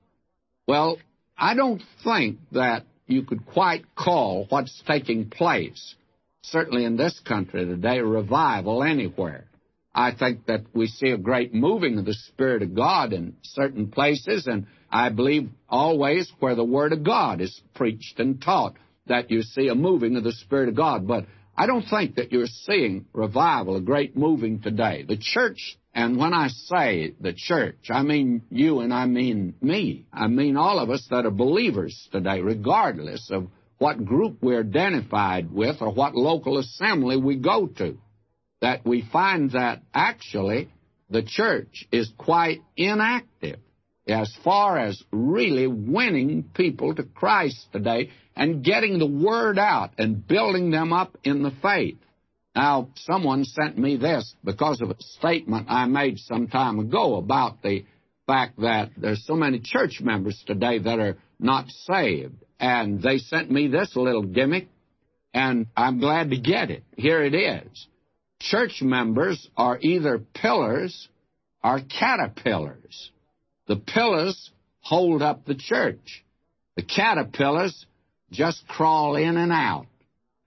Well, 0.66 0.96
I 1.42 1.54
don't 1.54 1.82
think 2.04 2.38
that 2.52 2.84
you 3.08 3.24
could 3.24 3.44
quite 3.46 3.96
call 3.96 4.46
what's 4.48 4.80
taking 4.86 5.28
place, 5.28 5.96
certainly 6.44 6.84
in 6.84 6.96
this 6.96 7.18
country 7.18 7.64
today, 7.64 7.98
a 7.98 8.04
revival 8.04 8.84
anywhere. 8.84 9.46
I 9.92 10.12
think 10.12 10.46
that 10.46 10.66
we 10.72 10.86
see 10.86 11.08
a 11.08 11.18
great 11.18 11.52
moving 11.52 11.98
of 11.98 12.04
the 12.04 12.14
Spirit 12.14 12.62
of 12.62 12.76
God 12.76 13.12
in 13.12 13.34
certain 13.42 13.90
places, 13.90 14.46
and 14.46 14.68
I 14.88 15.08
believe 15.08 15.50
always 15.68 16.30
where 16.38 16.54
the 16.54 16.62
Word 16.62 16.92
of 16.92 17.02
God 17.02 17.40
is 17.40 17.60
preached 17.74 18.20
and 18.20 18.40
taught 18.40 18.76
that 19.08 19.32
you 19.32 19.42
see 19.42 19.66
a 19.66 19.74
moving 19.74 20.14
of 20.14 20.22
the 20.22 20.30
Spirit 20.30 20.68
of 20.68 20.76
God. 20.76 21.08
But 21.08 21.26
I 21.56 21.66
don't 21.66 21.82
think 21.90 22.14
that 22.14 22.30
you're 22.30 22.46
seeing 22.46 23.06
revival, 23.12 23.74
a 23.74 23.80
great 23.80 24.16
moving 24.16 24.62
today. 24.62 25.04
The 25.08 25.18
church 25.20 25.76
and 25.94 26.16
when 26.16 26.32
I 26.32 26.48
say 26.48 27.14
the 27.20 27.34
church, 27.34 27.90
I 27.90 28.02
mean 28.02 28.42
you 28.50 28.80
and 28.80 28.94
I 28.94 29.06
mean 29.06 29.54
me. 29.60 30.06
I 30.12 30.26
mean 30.26 30.56
all 30.56 30.78
of 30.78 30.90
us 30.90 31.06
that 31.10 31.26
are 31.26 31.30
believers 31.30 32.08
today, 32.10 32.40
regardless 32.40 33.30
of 33.30 33.48
what 33.78 34.04
group 34.04 34.38
we're 34.40 34.60
identified 34.60 35.52
with 35.52 35.82
or 35.82 35.92
what 35.92 36.14
local 36.14 36.58
assembly 36.58 37.16
we 37.16 37.36
go 37.36 37.66
to. 37.66 37.98
That 38.62 38.86
we 38.86 39.02
find 39.12 39.50
that 39.50 39.82
actually 39.92 40.70
the 41.10 41.22
church 41.22 41.86
is 41.92 42.10
quite 42.16 42.60
inactive 42.76 43.58
as 44.08 44.34
far 44.42 44.78
as 44.78 45.02
really 45.10 45.66
winning 45.66 46.44
people 46.54 46.94
to 46.94 47.02
Christ 47.02 47.66
today 47.72 48.10
and 48.34 48.64
getting 48.64 48.98
the 48.98 49.06
word 49.06 49.58
out 49.58 49.90
and 49.98 50.26
building 50.26 50.70
them 50.70 50.92
up 50.92 51.18
in 51.22 51.42
the 51.42 51.52
faith. 51.62 51.98
Now, 52.54 52.88
someone 52.96 53.44
sent 53.44 53.78
me 53.78 53.96
this 53.96 54.34
because 54.44 54.80
of 54.82 54.90
a 54.90 54.96
statement 54.98 55.68
I 55.70 55.86
made 55.86 56.18
some 56.18 56.48
time 56.48 56.78
ago 56.78 57.16
about 57.16 57.62
the 57.62 57.84
fact 58.26 58.60
that 58.60 58.90
there's 58.96 59.24
so 59.26 59.34
many 59.34 59.60
church 59.60 60.00
members 60.00 60.42
today 60.46 60.78
that 60.78 60.98
are 60.98 61.16
not 61.38 61.68
saved. 61.86 62.44
And 62.60 63.02
they 63.02 63.18
sent 63.18 63.50
me 63.50 63.68
this 63.68 63.96
little 63.96 64.22
gimmick, 64.22 64.68
and 65.34 65.66
I'm 65.76 65.98
glad 65.98 66.30
to 66.30 66.36
get 66.36 66.70
it. 66.70 66.84
Here 66.96 67.24
it 67.24 67.34
is. 67.34 67.86
Church 68.38 68.82
members 68.82 69.48
are 69.56 69.78
either 69.80 70.18
pillars 70.34 71.08
or 71.64 71.80
caterpillars. 71.80 73.10
The 73.66 73.76
pillars 73.76 74.50
hold 74.80 75.22
up 75.22 75.44
the 75.44 75.54
church. 75.54 76.24
The 76.76 76.82
caterpillars 76.82 77.86
just 78.30 78.66
crawl 78.68 79.16
in 79.16 79.36
and 79.36 79.52
out. 79.52 79.86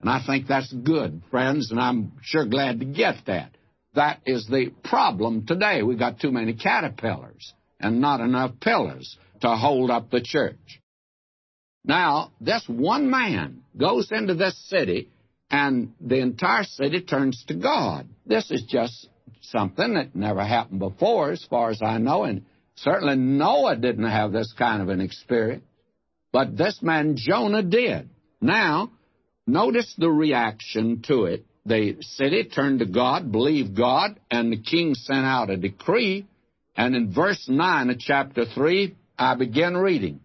And 0.00 0.10
I 0.10 0.20
think 0.24 0.46
that's 0.46 0.72
good, 0.72 1.22
friends, 1.30 1.70
and 1.70 1.80
I'm 1.80 2.12
sure 2.22 2.44
glad 2.44 2.80
to 2.80 2.86
get 2.86 3.16
that. 3.26 3.56
That 3.94 4.20
is 4.26 4.46
the 4.46 4.72
problem 4.84 5.46
today. 5.46 5.82
We've 5.82 5.98
got 5.98 6.20
too 6.20 6.30
many 6.30 6.52
caterpillars 6.52 7.54
and 7.80 8.00
not 8.00 8.20
enough 8.20 8.60
pillars 8.60 9.16
to 9.40 9.48
hold 9.48 9.90
up 9.90 10.10
the 10.10 10.20
church. 10.20 10.80
Now, 11.84 12.32
this 12.40 12.64
one 12.66 13.08
man 13.10 13.62
goes 13.76 14.10
into 14.10 14.34
this 14.34 14.56
city, 14.68 15.10
and 15.50 15.92
the 16.00 16.20
entire 16.20 16.64
city 16.64 17.00
turns 17.00 17.44
to 17.48 17.54
God. 17.54 18.08
This 18.26 18.50
is 18.50 18.64
just 18.68 19.08
something 19.40 19.94
that 19.94 20.14
never 20.14 20.44
happened 20.44 20.80
before, 20.80 21.30
as 21.30 21.44
far 21.48 21.70
as 21.70 21.80
I 21.80 21.98
know, 21.98 22.24
and 22.24 22.44
certainly 22.74 23.16
Noah 23.16 23.76
didn't 23.76 24.10
have 24.10 24.32
this 24.32 24.52
kind 24.58 24.82
of 24.82 24.88
an 24.88 25.00
experience. 25.00 25.64
But 26.32 26.56
this 26.56 26.80
man 26.82 27.16
Jonah 27.16 27.62
did. 27.62 28.10
Now, 28.40 28.90
notice 29.46 29.94
the 29.96 30.10
reaction 30.10 31.02
to 31.06 31.24
it. 31.24 31.44
The 31.64 31.96
city 32.00 32.44
turned 32.44 32.78
to 32.78 32.86
God, 32.86 33.32
believed 33.32 33.76
God, 33.76 34.20
and 34.30 34.52
the 34.52 34.60
king 34.60 34.94
sent 34.94 35.26
out 35.26 35.50
a 35.50 35.56
decree. 35.56 36.26
And 36.76 36.94
in 36.94 37.12
verse 37.12 37.48
9 37.48 37.90
of 37.90 37.98
chapter 37.98 38.44
3, 38.44 38.94
I 39.18 39.34
begin 39.34 39.76
reading. 39.76 40.20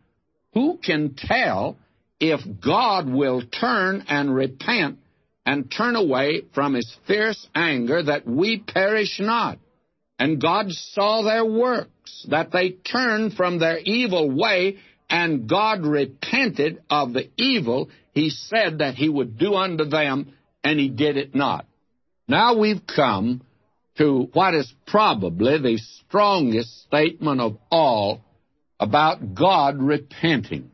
Who 0.54 0.78
can 0.78 1.16
tell 1.18 1.78
if 2.20 2.42
God 2.64 3.10
will 3.10 3.42
turn 3.42 4.06
and 4.08 4.36
repent 4.36 5.00
and 5.46 5.72
turn 5.72 5.96
away 5.96 6.44
from 6.54 6.76
his 6.76 6.96
fierce 7.08 7.48
anger 7.56 8.04
that 8.04 8.28
we 8.28 8.60
perish 8.60 9.20
not? 9.20 9.58
And 10.20 10.40
God 10.40 10.70
saw 10.70 11.24
their 11.24 11.46
works, 11.46 12.28
that 12.30 12.52
they 12.52 12.72
turned 12.72 13.34
from 13.34 13.58
their 13.58 13.80
evil 13.84 14.30
way, 14.30 14.78
and 15.10 15.50
God 15.50 15.84
repented 15.84 16.84
of 16.90 17.14
the 17.14 17.30
evil 17.38 17.90
he 18.14 18.30
said 18.30 18.80
that 18.80 18.96
he 18.96 19.10
would 19.10 19.38
do 19.38 19.54
unto 19.54 19.86
them, 19.86 20.34
and 20.64 20.80
he 20.80 20.90
did 20.90 21.18
it 21.18 21.34
not. 21.34 21.66
Now 22.28 22.58
we've 22.58 22.82
come 22.86 23.42
to 23.98 24.30
what 24.34 24.54
is 24.54 24.72
probably 24.88 25.58
the 25.60 25.78
strongest 25.78 26.84
statement 26.84 27.42
of 27.42 27.58
all 27.70 28.22
about 28.80 29.36
God 29.36 29.80
repenting. 29.80 30.72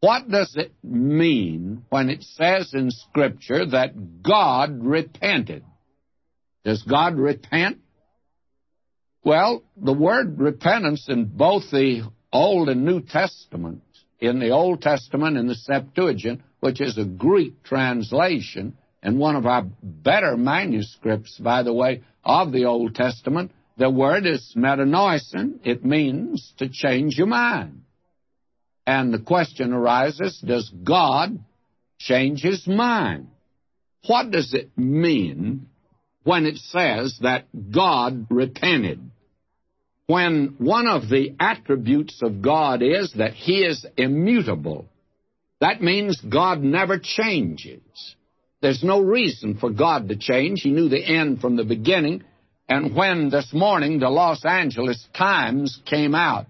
What 0.00 0.28
does 0.30 0.54
it 0.56 0.72
mean 0.82 1.84
when 1.88 2.10
it 2.10 2.22
says 2.22 2.72
in 2.74 2.90
Scripture 2.90 3.66
that 3.66 4.22
God 4.22 4.84
repented? 4.84 5.64
Does 6.64 6.82
God 6.82 7.16
repent? 7.16 7.78
Well, 9.24 9.64
the 9.76 9.92
word 9.92 10.38
repentance 10.38 11.06
in 11.08 11.24
both 11.24 11.70
the 11.70 12.08
Old 12.32 12.68
and 12.68 12.84
New 12.84 13.00
Testament, 13.00 13.82
in 14.20 14.38
the 14.38 14.50
Old 14.50 14.82
Testament 14.82 15.36
in 15.36 15.48
the 15.48 15.54
Septuagint, 15.54 16.42
which 16.66 16.80
is 16.80 16.98
a 16.98 17.04
Greek 17.04 17.62
translation, 17.62 18.76
and 19.00 19.20
one 19.20 19.36
of 19.36 19.46
our 19.46 19.64
better 19.80 20.36
manuscripts, 20.36 21.38
by 21.38 21.62
the 21.62 21.72
way, 21.72 22.02
of 22.24 22.50
the 22.50 22.64
Old 22.64 22.92
Testament, 22.92 23.52
the 23.76 23.88
word 23.88 24.26
is 24.26 24.52
metanoisen. 24.56 25.60
It 25.62 25.84
means 25.84 26.52
to 26.58 26.68
change 26.68 27.16
your 27.16 27.28
mind. 27.28 27.82
And 28.84 29.14
the 29.14 29.20
question 29.20 29.72
arises, 29.72 30.42
does 30.44 30.68
God 30.68 31.38
change 32.00 32.42
his 32.42 32.66
mind? 32.66 33.28
What 34.08 34.32
does 34.32 34.52
it 34.52 34.76
mean 34.76 35.68
when 36.24 36.46
it 36.46 36.56
says 36.56 37.16
that 37.22 37.46
God 37.70 38.26
repented? 38.28 39.08
When 40.08 40.56
one 40.58 40.88
of 40.88 41.08
the 41.08 41.36
attributes 41.38 42.22
of 42.22 42.42
God 42.42 42.82
is 42.82 43.12
that 43.18 43.34
he 43.34 43.58
is 43.62 43.86
immutable, 43.96 44.88
that 45.60 45.82
means 45.82 46.20
God 46.20 46.62
never 46.62 46.98
changes. 46.98 47.80
There's 48.60 48.82
no 48.82 49.00
reason 49.00 49.56
for 49.58 49.70
God 49.70 50.08
to 50.08 50.16
change. 50.16 50.62
He 50.62 50.70
knew 50.70 50.88
the 50.88 51.04
end 51.04 51.40
from 51.40 51.56
the 51.56 51.64
beginning. 51.64 52.24
And 52.68 52.94
when 52.94 53.30
this 53.30 53.52
morning 53.52 53.98
the 53.98 54.10
Los 54.10 54.44
Angeles 54.44 55.06
Times 55.16 55.80
came 55.86 56.14
out, 56.14 56.46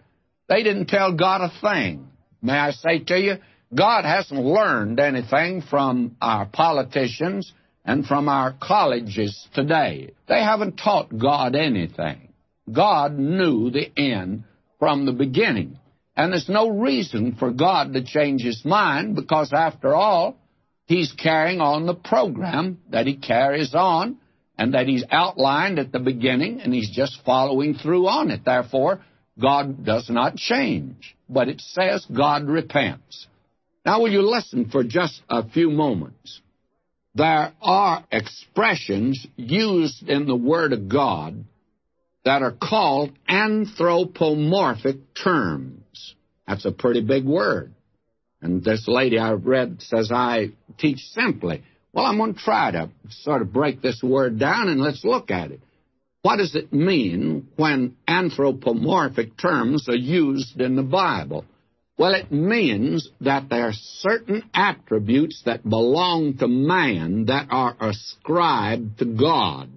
they 0.48 0.62
didn't 0.62 0.86
tell 0.86 1.12
God 1.12 1.40
a 1.42 1.60
thing. 1.60 2.08
May 2.42 2.54
I 2.58 2.70
say 2.70 3.00
to 3.00 3.18
you, 3.18 3.34
God 3.74 4.04
hasn't 4.04 4.40
learned 4.40 5.00
anything 5.00 5.62
from 5.62 6.16
our 6.20 6.46
politicians 6.46 7.52
and 7.84 8.06
from 8.06 8.28
our 8.28 8.54
colleges 8.60 9.48
today. 9.54 10.12
They 10.28 10.42
haven't 10.42 10.76
taught 10.76 11.16
God 11.16 11.54
anything. 11.54 12.32
God 12.72 13.18
knew 13.18 13.70
the 13.70 13.90
end 13.96 14.44
from 14.78 15.06
the 15.06 15.12
beginning. 15.12 15.78
And 16.16 16.32
there's 16.32 16.48
no 16.48 16.68
reason 16.68 17.36
for 17.38 17.50
God 17.50 17.92
to 17.92 18.02
change 18.02 18.42
his 18.42 18.64
mind 18.64 19.14
because, 19.14 19.52
after 19.52 19.94
all, 19.94 20.38
he's 20.86 21.12
carrying 21.12 21.60
on 21.60 21.86
the 21.86 21.94
program 21.94 22.80
that 22.90 23.06
he 23.06 23.16
carries 23.16 23.74
on 23.74 24.16
and 24.58 24.72
that 24.72 24.86
he's 24.86 25.04
outlined 25.10 25.78
at 25.78 25.92
the 25.92 25.98
beginning, 25.98 26.62
and 26.62 26.72
he's 26.72 26.90
just 26.90 27.20
following 27.26 27.74
through 27.74 28.08
on 28.08 28.30
it. 28.30 28.40
Therefore, 28.44 29.02
God 29.38 29.84
does 29.84 30.08
not 30.08 30.36
change, 30.36 31.14
but 31.28 31.48
it 31.48 31.60
says 31.60 32.06
God 32.06 32.44
repents. 32.48 33.26
Now, 33.84 34.00
will 34.00 34.10
you 34.10 34.22
listen 34.22 34.70
for 34.70 34.82
just 34.82 35.20
a 35.28 35.46
few 35.46 35.70
moments? 35.70 36.40
There 37.14 37.52
are 37.60 38.04
expressions 38.10 39.26
used 39.36 40.08
in 40.08 40.26
the 40.26 40.36
Word 40.36 40.72
of 40.72 40.88
God 40.88 41.44
that 42.24 42.42
are 42.42 42.56
called 42.58 43.12
anthropomorphic 43.28 45.14
terms. 45.22 45.75
That's 46.46 46.64
a 46.64 46.72
pretty 46.72 47.00
big 47.00 47.24
word. 47.24 47.74
And 48.40 48.62
this 48.62 48.86
lady 48.86 49.18
I 49.18 49.32
read 49.32 49.82
says, 49.82 50.10
I 50.12 50.52
teach 50.78 51.00
simply. 51.12 51.62
Well, 51.92 52.04
I'm 52.04 52.18
going 52.18 52.34
to 52.34 52.40
try 52.40 52.70
to 52.72 52.90
sort 53.08 53.42
of 53.42 53.52
break 53.52 53.80
this 53.80 54.02
word 54.02 54.38
down 54.38 54.68
and 54.68 54.80
let's 54.80 55.04
look 55.04 55.30
at 55.30 55.50
it. 55.50 55.60
What 56.22 56.36
does 56.36 56.54
it 56.54 56.72
mean 56.72 57.48
when 57.56 57.96
anthropomorphic 58.06 59.38
terms 59.38 59.88
are 59.88 59.96
used 59.96 60.60
in 60.60 60.76
the 60.76 60.82
Bible? 60.82 61.44
Well, 61.98 62.14
it 62.14 62.30
means 62.30 63.08
that 63.22 63.48
there 63.48 63.68
are 63.68 63.72
certain 63.72 64.42
attributes 64.52 65.42
that 65.46 65.66
belong 65.66 66.36
to 66.38 66.48
man 66.48 67.26
that 67.26 67.46
are 67.48 67.74
ascribed 67.80 68.98
to 68.98 69.06
God. 69.06 69.70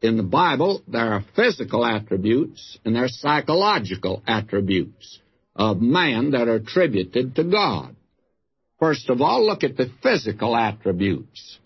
In 0.00 0.16
the 0.16 0.22
Bible, 0.22 0.82
there 0.88 1.12
are 1.12 1.24
physical 1.36 1.84
attributes 1.84 2.78
and 2.84 2.96
there 2.96 3.04
are 3.04 3.08
psychological 3.08 4.22
attributes 4.26 5.18
of 5.56 5.80
man 5.80 6.32
that 6.32 6.48
are 6.48 6.56
attributed 6.56 7.36
to 7.36 7.44
God. 7.44 7.94
First 8.78 9.08
of 9.08 9.20
all, 9.20 9.46
look 9.46 9.64
at 9.64 9.76
the 9.76 9.90
physical 10.02 10.56
attributes. 10.56 11.58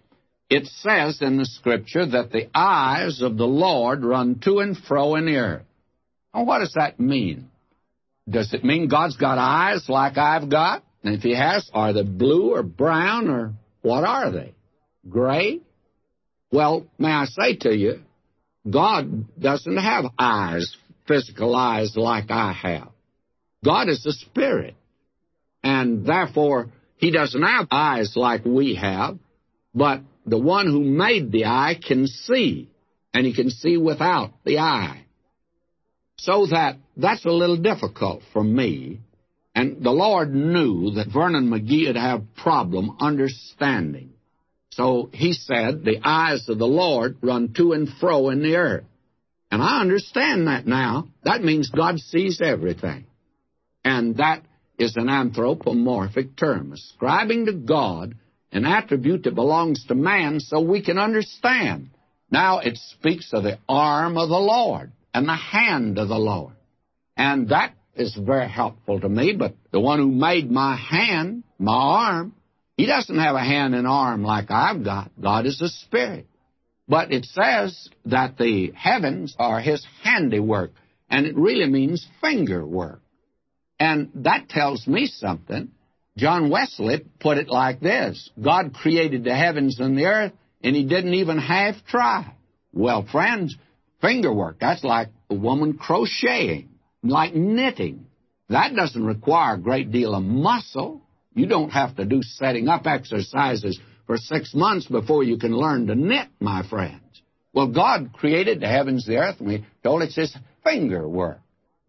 It 0.50 0.66
says 0.66 1.20
in 1.20 1.36
the 1.36 1.44
Scripture 1.44 2.06
that 2.06 2.30
the 2.30 2.48
eyes 2.54 3.20
of 3.22 3.36
the 3.36 3.46
Lord 3.46 4.04
run 4.04 4.40
to 4.44 4.60
and 4.60 4.76
fro 4.76 5.14
in 5.16 5.26
the 5.26 5.36
earth. 5.36 5.66
Now, 6.34 6.44
what 6.44 6.60
does 6.60 6.74
that 6.74 7.00
mean? 7.00 7.50
Does 8.28 8.52
it 8.52 8.64
mean 8.64 8.88
God's 8.88 9.16
got 9.16 9.38
eyes 9.38 9.88
like 9.88 10.18
I've 10.18 10.50
got? 10.50 10.84
And 11.02 11.14
if 11.14 11.22
He 11.22 11.34
has, 11.34 11.70
are 11.72 11.92
they 11.92 12.02
blue 12.02 12.54
or 12.54 12.62
brown 12.62 13.28
or 13.28 13.52
what 13.82 14.04
are 14.04 14.30
they? 14.30 14.54
Gray? 15.08 15.60
Well, 16.50 16.86
may 16.98 17.10
I 17.10 17.24
say 17.26 17.56
to 17.56 17.74
you, 17.74 18.00
God 18.68 19.38
doesn't 19.38 19.76
have 19.76 20.06
eyes, 20.18 20.76
physical 21.06 21.54
eyes 21.54 21.94
like 21.96 22.30
I 22.30 22.52
have. 22.52 22.88
God 23.64 23.88
is 23.88 24.04
a 24.06 24.12
spirit. 24.12 24.74
And 25.62 26.06
therefore, 26.06 26.70
he 26.96 27.10
doesn't 27.10 27.42
have 27.42 27.66
eyes 27.70 28.14
like 28.16 28.44
we 28.44 28.76
have, 28.76 29.18
but 29.74 30.00
the 30.26 30.38
one 30.38 30.66
who 30.66 30.80
made 30.80 31.32
the 31.32 31.46
eye 31.46 31.78
can 31.80 32.06
see, 32.06 32.68
and 33.14 33.26
he 33.26 33.34
can 33.34 33.50
see 33.50 33.76
without 33.76 34.32
the 34.44 34.58
eye. 34.58 35.04
So 36.18 36.46
that 36.46 36.76
that's 36.96 37.24
a 37.24 37.30
little 37.30 37.56
difficult 37.56 38.22
for 38.32 38.42
me. 38.42 39.00
And 39.54 39.82
the 39.82 39.90
Lord 39.90 40.32
knew 40.32 40.92
that 40.92 41.12
Vernon 41.12 41.48
McGee 41.48 41.86
would 41.88 41.96
have 41.96 42.34
problem 42.36 42.96
understanding. 43.00 44.10
So 44.70 45.10
he 45.12 45.32
said, 45.32 45.84
the 45.84 46.00
eyes 46.04 46.48
of 46.48 46.58
the 46.58 46.66
Lord 46.66 47.16
run 47.22 47.52
to 47.54 47.72
and 47.72 47.88
fro 47.88 48.30
in 48.30 48.42
the 48.42 48.56
earth. 48.56 48.84
And 49.50 49.60
I 49.60 49.80
understand 49.80 50.46
that 50.46 50.66
now. 50.66 51.08
That 51.24 51.42
means 51.42 51.70
God 51.70 51.98
sees 51.98 52.40
everything. 52.40 53.06
And 53.84 54.16
that 54.16 54.44
is 54.78 54.96
an 54.96 55.08
anthropomorphic 55.08 56.36
term, 56.36 56.72
ascribing 56.72 57.46
to 57.46 57.52
God 57.52 58.14
an 58.52 58.64
attribute 58.64 59.24
that 59.24 59.34
belongs 59.34 59.84
to 59.86 59.94
man 59.94 60.40
so 60.40 60.60
we 60.60 60.82
can 60.82 60.98
understand. 60.98 61.90
Now 62.30 62.58
it 62.58 62.76
speaks 62.76 63.32
of 63.32 63.42
the 63.42 63.58
arm 63.68 64.16
of 64.16 64.28
the 64.28 64.38
Lord 64.38 64.92
and 65.12 65.26
the 65.26 65.36
hand 65.36 65.98
of 65.98 66.08
the 66.08 66.18
Lord. 66.18 66.54
And 67.16 67.48
that 67.48 67.74
is 67.94 68.14
very 68.14 68.48
helpful 68.48 69.00
to 69.00 69.08
me, 69.08 69.34
but 69.36 69.54
the 69.72 69.80
one 69.80 69.98
who 69.98 70.08
made 70.08 70.50
my 70.50 70.76
hand, 70.76 71.42
my 71.58 71.72
arm, 71.72 72.34
he 72.76 72.86
doesn't 72.86 73.18
have 73.18 73.34
a 73.34 73.44
hand 73.44 73.74
and 73.74 73.86
arm 73.86 74.22
like 74.22 74.50
I've 74.50 74.84
got. 74.84 75.10
God 75.20 75.46
is 75.46 75.60
a 75.60 75.68
spirit. 75.68 76.26
But 76.86 77.12
it 77.12 77.24
says 77.24 77.88
that 78.06 78.38
the 78.38 78.72
heavens 78.74 79.34
are 79.38 79.60
his 79.60 79.84
handiwork, 80.02 80.70
and 81.10 81.26
it 81.26 81.36
really 81.36 81.68
means 81.68 82.06
finger 82.20 82.64
work. 82.64 83.02
And 83.80 84.10
that 84.16 84.48
tells 84.48 84.86
me 84.86 85.06
something. 85.06 85.70
John 86.16 86.50
Wesley 86.50 87.04
put 87.20 87.38
it 87.38 87.48
like 87.48 87.80
this 87.80 88.30
God 88.40 88.74
created 88.74 89.24
the 89.24 89.34
heavens 89.34 89.78
and 89.78 89.96
the 89.96 90.06
earth, 90.06 90.32
and 90.62 90.74
he 90.74 90.84
didn't 90.84 91.14
even 91.14 91.38
half 91.38 91.76
try. 91.86 92.32
Well, 92.72 93.06
friends, 93.10 93.56
finger 94.00 94.32
work, 94.32 94.56
that's 94.60 94.82
like 94.84 95.08
a 95.30 95.34
woman 95.34 95.74
crocheting, 95.74 96.70
like 97.02 97.34
knitting. 97.34 98.06
That 98.48 98.74
doesn't 98.74 99.04
require 99.04 99.54
a 99.54 99.58
great 99.58 99.92
deal 99.92 100.14
of 100.14 100.24
muscle. 100.24 101.02
You 101.34 101.46
don't 101.46 101.70
have 101.70 101.96
to 101.96 102.04
do 102.04 102.22
setting 102.22 102.68
up 102.68 102.86
exercises 102.86 103.78
for 104.06 104.16
six 104.16 104.54
months 104.54 104.86
before 104.86 105.22
you 105.22 105.38
can 105.38 105.52
learn 105.52 105.86
to 105.86 105.94
knit, 105.94 106.28
my 106.40 106.66
friends. 106.68 107.02
Well, 107.52 107.68
God 107.68 108.12
created 108.12 108.60
the 108.60 108.66
heavens, 108.66 109.06
the 109.06 109.18
earth, 109.18 109.36
and 109.38 109.48
we 109.48 109.66
told 109.82 110.02
it's 110.02 110.16
His 110.16 110.34
finger 110.64 111.08
work. 111.08 111.40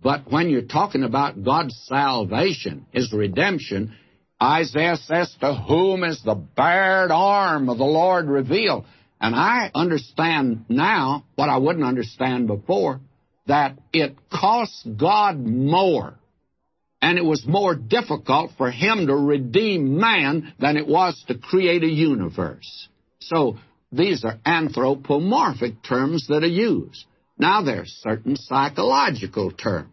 But 0.01 0.31
when 0.31 0.49
you're 0.49 0.61
talking 0.61 1.03
about 1.03 1.43
God's 1.43 1.75
salvation, 1.87 2.85
His 2.91 3.11
redemption, 3.11 3.95
Isaiah 4.41 4.95
says, 4.95 5.35
To 5.41 5.53
whom 5.53 6.03
is 6.03 6.21
the 6.23 6.35
bared 6.35 7.11
arm 7.11 7.69
of 7.69 7.77
the 7.77 7.83
Lord 7.83 8.27
revealed? 8.27 8.85
And 9.19 9.35
I 9.35 9.69
understand 9.75 10.65
now 10.69 11.25
what 11.35 11.49
I 11.49 11.57
wouldn't 11.57 11.85
understand 11.85 12.47
before 12.47 13.01
that 13.47 13.77
it 13.91 14.15
costs 14.31 14.85
God 14.85 15.39
more 15.39 16.15
and 17.01 17.17
it 17.17 17.25
was 17.25 17.45
more 17.45 17.75
difficult 17.75 18.51
for 18.57 18.69
him 18.69 19.07
to 19.07 19.15
redeem 19.15 19.97
man 19.97 20.53
than 20.59 20.77
it 20.77 20.87
was 20.87 21.21
to 21.27 21.37
create 21.37 21.83
a 21.83 21.87
universe. 21.87 22.87
So 23.19 23.57
these 23.91 24.23
are 24.25 24.39
anthropomorphic 24.45 25.81
terms 25.83 26.27
that 26.27 26.43
are 26.43 26.47
used. 26.47 27.05
Now 27.39 27.63
there 27.63 27.81
are 27.81 27.85
certain 27.85 28.35
psychological 28.35 29.51
terms. 29.51 29.89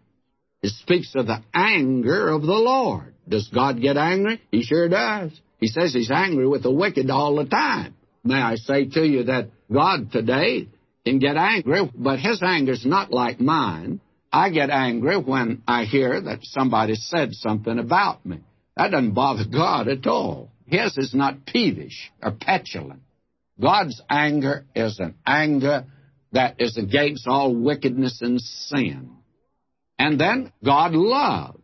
It 0.62 0.72
speaks 0.72 1.14
of 1.14 1.26
the 1.26 1.42
anger 1.54 2.28
of 2.28 2.42
the 2.42 2.48
Lord. 2.48 3.14
Does 3.28 3.48
God 3.48 3.80
get 3.80 3.96
angry? 3.96 4.42
He 4.50 4.62
sure 4.62 4.88
does. 4.88 5.30
He 5.60 5.68
says 5.68 5.92
he's 5.92 6.10
angry 6.10 6.46
with 6.46 6.64
the 6.64 6.72
wicked 6.72 7.08
all 7.08 7.36
the 7.36 7.44
time. 7.44 7.94
May 8.24 8.40
I 8.40 8.56
say 8.56 8.86
to 8.86 9.06
you 9.06 9.24
that 9.24 9.50
God 9.72 10.10
today 10.10 10.68
can 11.04 11.20
get 11.20 11.36
angry, 11.36 11.88
but 11.94 12.18
his 12.18 12.42
anger 12.42 12.72
is 12.72 12.84
not 12.84 13.12
like 13.12 13.40
mine. 13.40 14.00
I 14.32 14.50
get 14.50 14.70
angry 14.70 15.16
when 15.16 15.62
I 15.68 15.84
hear 15.84 16.20
that 16.20 16.40
somebody 16.42 16.96
said 16.96 17.32
something 17.32 17.78
about 17.78 18.26
me. 18.26 18.40
That 18.76 18.90
doesn't 18.90 19.14
bother 19.14 19.44
God 19.44 19.86
at 19.86 20.06
all. 20.06 20.50
His 20.66 20.98
is 20.98 21.14
not 21.14 21.46
peevish 21.46 22.10
or 22.20 22.32
petulant. 22.32 23.02
God's 23.60 24.02
anger 24.10 24.66
is 24.74 24.98
an 24.98 25.14
anger 25.24 25.86
that 26.32 26.56
is 26.58 26.76
against 26.76 27.26
all 27.26 27.54
wickedness 27.54 28.20
and 28.20 28.40
sin. 28.40 29.10
And 29.98 30.20
then 30.20 30.52
God 30.64 30.92
loves. 30.92 31.60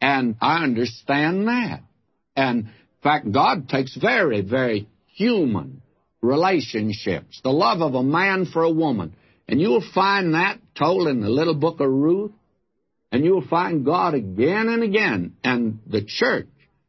And 0.00 0.36
I 0.40 0.62
understand 0.62 1.46
that. 1.48 1.82
And 2.34 2.66
in 2.66 2.72
fact, 3.02 3.30
God 3.30 3.68
takes 3.68 3.96
very, 3.96 4.40
very 4.40 4.88
human 5.14 5.82
relationships. 6.22 7.40
The 7.42 7.50
love 7.50 7.80
of 7.82 7.94
a 7.94 8.02
man 8.02 8.46
for 8.46 8.62
a 8.62 8.70
woman 8.70 9.14
and 9.50 9.60
you'll 9.60 9.84
find 9.92 10.34
that 10.34 10.60
told 10.78 11.08
in 11.08 11.20
the 11.20 11.28
little 11.28 11.56
book 11.56 11.80
of 11.80 11.90
Ruth, 11.90 12.30
and 13.10 13.24
you'll 13.24 13.46
find 13.48 13.84
God 13.84 14.14
again 14.14 14.68
and 14.68 14.84
again. 14.84 15.34
And 15.42 15.80
the 15.88 16.04
church 16.06 16.46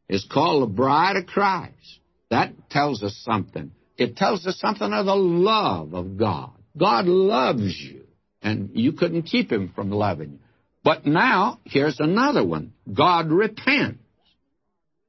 is 0.07 0.27
called 0.31 0.61
the 0.61 0.73
bride 0.73 1.17
of 1.17 1.25
Christ. 1.25 1.99
That 2.29 2.53
tells 2.69 3.01
us 3.01 3.19
something. 3.25 3.71
It 3.97 4.15
tells 4.15 4.45
us 4.45 4.59
something 4.59 4.93
of 4.93 5.07
the 5.07 5.15
love 5.15 5.95
of 5.95 6.17
God. 6.17 6.51
God 6.77 7.05
loves 7.05 7.77
you, 7.77 8.05
and 8.41 8.71
you 8.73 8.93
couldn't 8.93 9.23
keep 9.23 9.51
him 9.51 9.71
from 9.75 9.91
loving 9.91 10.31
you. 10.33 10.39
But 10.83 11.05
now, 11.05 11.59
here's 11.65 11.99
another 11.99 12.43
one 12.43 12.73
God 12.91 13.29
repents. 13.29 13.99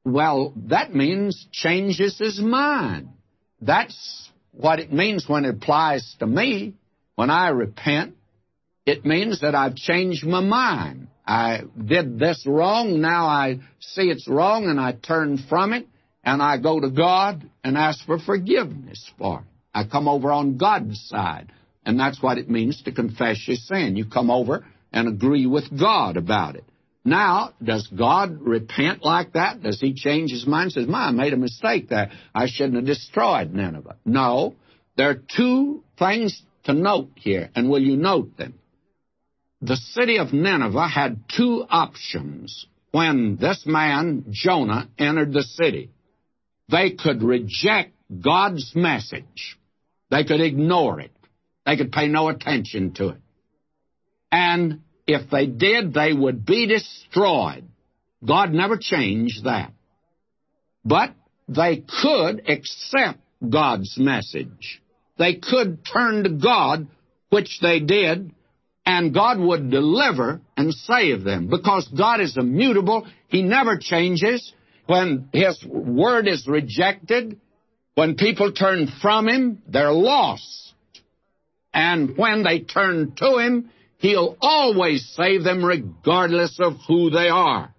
Well, 0.05 0.53
that 0.69 0.95
means 0.95 1.47
changes 1.53 2.19
his 2.19 2.41
mind. 2.41 3.09
That's 3.61 4.31
what 4.51 4.81
it 4.81 4.93
means 4.93 5.29
when 5.29 5.45
it 5.45 5.55
applies 5.55 6.17
to 6.19 6.27
me. 6.27 6.75
When 7.15 7.31
I 7.31 7.51
repent, 7.51 8.17
it 8.85 9.05
means 9.05 9.43
that 9.43 9.55
I've 9.55 9.77
changed 9.77 10.27
my 10.27 10.41
mind. 10.41 11.09
I 11.25 11.63
did 11.79 12.19
this 12.19 12.45
wrong, 12.47 13.01
now 13.01 13.27
I 13.27 13.61
see 13.79 14.03
it's 14.03 14.27
wrong, 14.27 14.65
and 14.65 14.81
I 14.81 14.93
turn 14.93 15.39
from 15.49 15.73
it, 15.73 15.87
and 16.25 16.43
I 16.43 16.59
go 16.59 16.81
to 16.81 16.91
God 16.91 17.49
and 17.63 17.79
ask 17.79 18.05
for 18.05 18.19
forgiveness 18.19 19.09
for 19.19 19.41
it. 19.41 19.52
I 19.75 19.85
come 19.85 20.09
over 20.09 20.31
on 20.33 20.59
God's 20.59 21.01
side, 21.09 21.53
and 21.85 21.99
that's 21.99 22.23
what 22.23 22.39
it 22.39 22.51
means 22.51 22.83
to 22.83 22.93
confess 22.93 23.47
your 23.47 23.57
sin. 23.57 23.97
You 23.97 24.07
come 24.07 24.31
over 24.31 24.65
and 24.93 25.09
agree 25.09 25.47
with 25.47 25.79
God 25.79 26.17
about 26.17 26.57
it. 26.57 26.65
Now, 27.05 27.55
does 27.63 27.89
God 27.89 28.41
repent 28.41 29.03
like 29.03 29.33
that? 29.33 29.63
Does 29.63 29.81
he 29.81 29.95
change 29.95 30.31
his 30.31 30.47
mind 30.47 30.73
says, 30.73 30.87
My, 30.87 31.09
I 31.09 31.11
made 31.11 31.33
a 31.33 31.37
mistake 31.37 31.89
there. 31.89 32.13
I 32.35 32.47
shouldn't 32.47 32.77
have 32.77 32.85
destroyed 32.87 33.53
Nineveh. 33.53 33.97
No. 34.05 34.55
There 34.97 35.11
are 35.11 35.23
two 35.37 35.83
things 35.99 36.43
to 36.65 36.75
note 36.75 37.11
here, 37.17 37.51
and 37.57 37.69
will 37.69 37.83
you 37.83 37.97
note 37.97 38.37
them? 38.37 38.55
The 39.63 39.77
city 39.77 40.19
of 40.19 40.33
Nineveh 40.33 40.89
had 40.89 41.25
two 41.35 41.65
options 41.69 42.67
when 42.93 43.37
this 43.41 43.65
man, 43.67 44.27
Jonah, 44.31 44.89
entered 44.99 45.33
the 45.33 45.43
city. 45.43 45.91
They 46.69 46.91
could 46.91 47.23
reject 47.23 47.93
God's 48.21 48.73
message. 48.75 49.59
They 50.13 50.23
could 50.23 50.41
ignore 50.41 51.01
it. 51.01 51.11
They 51.67 51.77
could 51.77 51.91
pay 51.91 52.07
no 52.07 52.29
attention 52.29 52.95
to 52.95 53.09
it. 53.09 53.21
And 54.31 54.83
if 55.09 55.29
they 55.29 55.47
did, 55.47 55.93
they 55.93 56.13
would 56.13 56.47
be 56.47 56.69
destroyed. 56.69 57.65
God 58.25 58.53
never 58.53 58.77
changed 58.77 59.45
that. 59.45 59.73
But 60.85 61.15
they 61.49 61.83
could 62.03 62.49
accept 62.49 63.19
God's 63.51 63.99
message 63.99 64.81
they 65.23 65.35
could 65.35 65.85
turn 65.85 66.25
to 66.25 66.31
God, 66.31 66.89
which 67.31 67.61
they 67.61 67.81
did, 67.81 68.33
and 68.85 69.15
God 69.15 69.39
would 69.39 69.71
deliver 69.71 70.41
and 70.57 70.75
save 70.75 71.23
them. 71.23 71.49
Because 71.49 71.87
God 71.97 72.21
is 72.21 72.37
immutable, 72.37 73.07
He 73.29 73.43
never 73.43 73.79
changes. 73.79 74.53
When 74.87 75.29
His 75.33 75.65
word 75.65 76.27
is 76.27 76.49
rejected, 76.49 77.41
when 77.95 78.17
people 78.17 78.53
turn 78.53 78.89
from 79.01 79.29
Him, 79.29 79.63
they're 79.69 79.93
lost. 79.93 80.75
And 81.75 82.17
when 82.17 82.43
they 82.43 82.61
turn 82.61 83.15
to 83.17 83.39
Him, 83.39 83.71
He'll 83.99 84.37
always 84.41 85.09
save 85.17 85.45
them 85.45 85.65
regardless 85.65 86.59
of 86.61 86.75
who 86.89 87.11
they 87.11 87.29
are. 87.29 87.73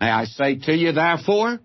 May 0.00 0.08
I 0.08 0.24
say 0.24 0.56
to 0.56 0.72
you, 0.72 0.92
therefore, 0.92 1.58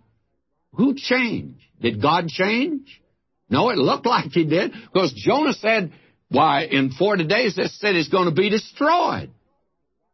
who 0.73 0.95
changed? 0.95 1.61
Did 1.79 2.01
God 2.01 2.27
change? 2.27 3.01
No, 3.49 3.69
it 3.69 3.77
looked 3.77 4.07
like 4.07 4.31
he 4.31 4.45
did, 4.45 4.71
because 4.71 5.13
Jonah 5.13 5.53
said, 5.53 5.93
Why, 6.29 6.63
in 6.63 6.91
40 6.91 7.27
days 7.27 7.55
this 7.55 7.79
city's 7.79 8.09
going 8.09 8.25
to 8.25 8.33
be 8.33 8.49
destroyed. 8.49 9.29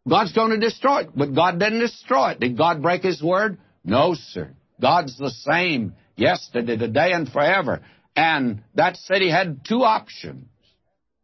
God's 0.08 0.34
going 0.34 0.52
to 0.52 0.58
destroy 0.58 1.02
it. 1.02 1.10
But 1.16 1.34
God 1.34 1.60
didn't 1.60 1.80
destroy 1.80 2.32
it. 2.32 2.40
Did 2.40 2.58
God 2.58 2.82
break 2.82 3.04
his 3.04 3.22
word? 3.24 3.60
No, 3.84 4.16
sir. 4.16 4.52
God's 4.82 5.18
the 5.18 5.30
same 5.30 5.94
yesterday, 6.22 6.78
today, 6.78 7.12
and 7.12 7.30
forever. 7.30 7.82
And 8.16 8.64
that 8.76 8.98
city 8.98 9.30
had 9.30 9.66
two 9.68 9.84
options. 9.84 10.46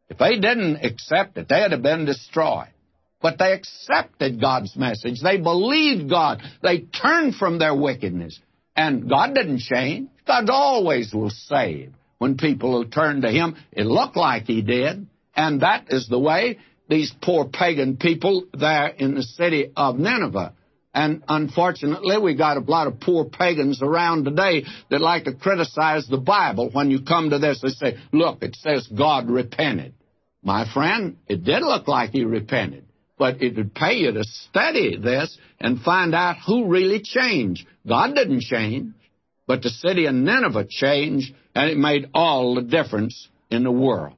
If 0.10 0.18
they 0.18 0.40
didn't 0.40 0.84
accept 0.84 1.38
it, 1.38 1.48
they'd 1.50 1.72
have 1.72 1.82
been 1.82 2.06
destroyed. 2.06 2.70
But 3.22 3.38
they 3.40 3.54
accepted 3.54 4.40
God's 4.40 4.76
message. 4.76 5.22
They 5.22 5.38
believed 5.38 6.10
God. 6.10 6.42
They 6.62 6.80
turned 6.80 7.36
from 7.36 7.60
their 7.60 7.76
wickedness. 7.76 8.40
And 8.76 9.10
God 9.10 9.34
didn't 9.34 9.60
change. 9.60 10.10
God 10.26 10.50
always 10.50 11.14
will 11.14 11.32
save 11.32 11.94
when 12.20 12.38
people 12.38 12.72
will 12.72 12.90
turn 12.90 13.22
to 13.22 13.30
Him. 13.30 13.56
It 13.72 13.86
looked 13.86 14.16
like 14.16 14.44
He 14.46 14.62
did. 14.62 15.08
And 15.36 15.62
that 15.62 15.86
is 15.90 16.08
the 16.08 16.20
way 16.20 16.60
these 16.90 17.14
poor 17.22 17.46
pagan 17.46 17.98
people 17.98 18.46
there 18.54 18.88
in 18.88 19.16
the 19.16 19.24
city 19.24 19.72
of 19.76 19.98
Nineveh. 19.98 20.54
And 20.98 21.22
unfortunately, 21.28 22.18
we 22.18 22.34
got 22.34 22.58
a 22.58 22.62
lot 22.62 22.88
of 22.88 23.00
poor 23.00 23.24
pagans 23.24 23.84
around 23.84 24.26
today 24.26 24.64
that 24.90 25.00
like 25.00 25.26
to 25.26 25.36
criticize 25.36 26.08
the 26.08 26.18
Bible. 26.18 26.72
When 26.74 26.90
you 26.90 27.04
come 27.04 27.30
to 27.30 27.38
this, 27.38 27.62
they 27.62 27.70
say, 27.70 28.00
look, 28.12 28.42
it 28.42 28.56
says 28.56 28.88
God 28.88 29.30
repented. 29.30 29.94
My 30.42 30.66
friend, 30.74 31.18
it 31.28 31.44
did 31.44 31.62
look 31.62 31.88
like 31.88 32.10
he 32.10 32.26
repented. 32.26 32.86
But 33.16 33.44
it 33.44 33.56
would 33.58 33.76
pay 33.76 33.98
you 33.98 34.12
to 34.12 34.24
study 34.24 34.98
this 34.98 35.38
and 35.60 35.82
find 35.82 36.16
out 36.16 36.38
who 36.48 36.66
really 36.66 37.02
changed. 37.04 37.68
God 37.88 38.16
didn't 38.16 38.42
change, 38.42 38.96
but 39.46 39.62
the 39.62 39.70
city 39.70 40.08
of 40.08 40.16
Nineveh 40.16 40.66
changed, 40.68 41.32
and 41.54 41.70
it 41.70 41.78
made 41.78 42.10
all 42.16 42.56
the 42.56 42.64
difference 42.64 43.28
in 43.52 43.64
the 43.64 43.72
world. 43.72 44.16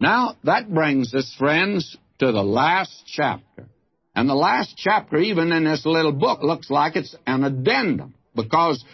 Now, 0.00 0.36
that 0.44 0.72
brings 0.72 1.12
us, 1.12 1.34
friends, 1.38 1.94
to 2.20 2.32
the 2.32 2.42
last 2.42 3.02
chapter. 3.06 3.66
And 4.18 4.28
the 4.28 4.34
last 4.34 4.74
chapter, 4.76 5.16
even 5.18 5.52
in 5.52 5.62
this 5.62 5.86
little 5.86 6.10
book, 6.10 6.42
looks 6.42 6.70
like 6.70 6.96
it's 6.96 7.14
an 7.24 7.44
addendum 7.44 8.14
because, 8.34 8.84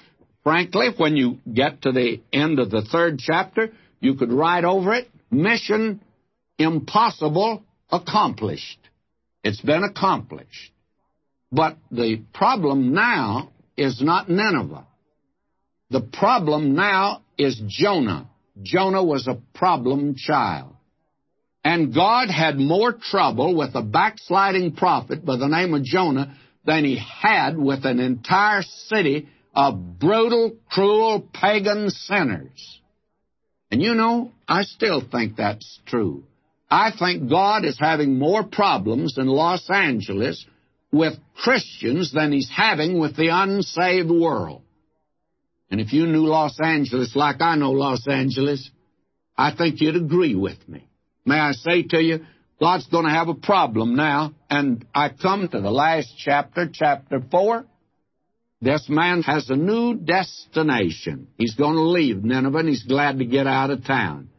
frankly, 0.43 0.89
when 0.99 1.17
you 1.17 1.39
get 1.51 1.81
to 1.81 1.93
the 1.93 2.21
end 2.31 2.59
of 2.59 2.71
the 2.71 2.83
third 2.83 3.21
chapter, 3.21 3.73
you 4.01 4.17
could 4.17 4.31
write 4.31 4.65
over 4.65 4.93
it 4.93 5.09
mission 5.31 6.03
impossible 6.59 7.63
accomplished. 7.91 8.79
It's 9.43 9.63
been 9.63 9.83
accomplished. 9.83 10.73
But 11.51 11.79
the 11.91 12.21
problem 12.35 12.93
now 12.93 13.51
is 13.79 14.03
not 14.03 14.29
Nineveh. 14.29 14.87
The 15.89 16.03
problem 16.03 16.75
now 16.75 17.23
is 17.39 17.59
Jonah. 17.67 18.29
Jonah 18.63 19.03
was 19.03 19.27
a 19.27 19.41
problem 19.55 20.17
child. 20.19 20.74
And 21.65 21.95
God 21.95 22.29
had 22.29 22.59
more 22.59 22.93
trouble 22.93 23.57
with 23.57 23.75
a 23.75 23.83
backsliding 23.83 24.77
prophet 24.77 25.25
by 25.25 25.37
the 25.37 25.49
name 25.49 25.73
of 25.73 25.83
Jonah 25.83 26.37
than 26.67 26.85
he 26.85 26.99
had 26.99 27.57
with 27.57 27.87
an 27.87 28.01
entire 28.01 28.63
city 28.63 29.29
of 29.55 29.99
brutal, 29.99 30.57
cruel, 30.71 31.27
pagan 31.33 31.89
sinners. 31.89 32.81
And 33.71 33.81
you 33.81 33.95
know, 33.95 34.33
I 34.47 34.65
still 34.65 35.03
think 35.11 35.37
that's 35.37 35.81
true. 35.87 36.25
I 36.71 36.91
think 36.99 37.31
God 37.31 37.65
is 37.65 37.79
having 37.79 38.19
more 38.19 38.45
problems 38.45 39.17
in 39.17 39.27
Los 39.27 39.69
Angeles 39.71 40.45
with 40.93 41.15
Christians 41.35 42.13
than 42.13 42.33
he's 42.33 42.51
having 42.55 43.01
with 43.01 43.17
the 43.17 43.29
unsaved 43.29 44.11
world. 44.11 44.63
And 45.71 45.81
if 45.81 45.93
you 45.93 46.07
knew 46.07 46.27
Los 46.27 46.59
Angeles 46.61 47.17
like 47.17 47.41
I 47.41 47.57
know 47.57 47.73
Los 47.73 48.07
Angeles, 48.07 48.71
I 49.37 49.55
think 49.55 49.81
you'd 49.81 49.97
agree 49.97 50.35
with 50.35 50.69
me. 50.69 50.89
May 51.25 51.39
I 51.39 51.53
say 51.53 51.83
to 51.83 52.03
you, 52.03 52.27
God's 52.61 52.87
going 52.87 53.05
to 53.05 53.11
have 53.11 53.29
a 53.29 53.35
problem 53.35 53.97
now. 53.97 54.35
And 54.51 54.87
I 54.95 55.09
come 55.09 55.49
to 55.49 55.61
the 55.61 55.71
last 55.71 56.15
chapter, 56.19 56.69
chapter 56.73 57.23
4. 57.31 57.65
This 58.61 58.87
man 58.89 59.23
has 59.23 59.51
a 59.51 59.57
new 59.57 59.95
destination. 59.95 61.29
He's 61.37 61.55
going 61.55 61.75
to 61.75 61.83
leave 61.83 62.25
Nineveh 62.25 62.59
and 62.59 62.69
he's 62.69 62.85
glad 62.85 63.19
to 63.19 63.25
get 63.25 63.47
out 63.47 63.71
of 63.71 63.85
town. 63.85 64.31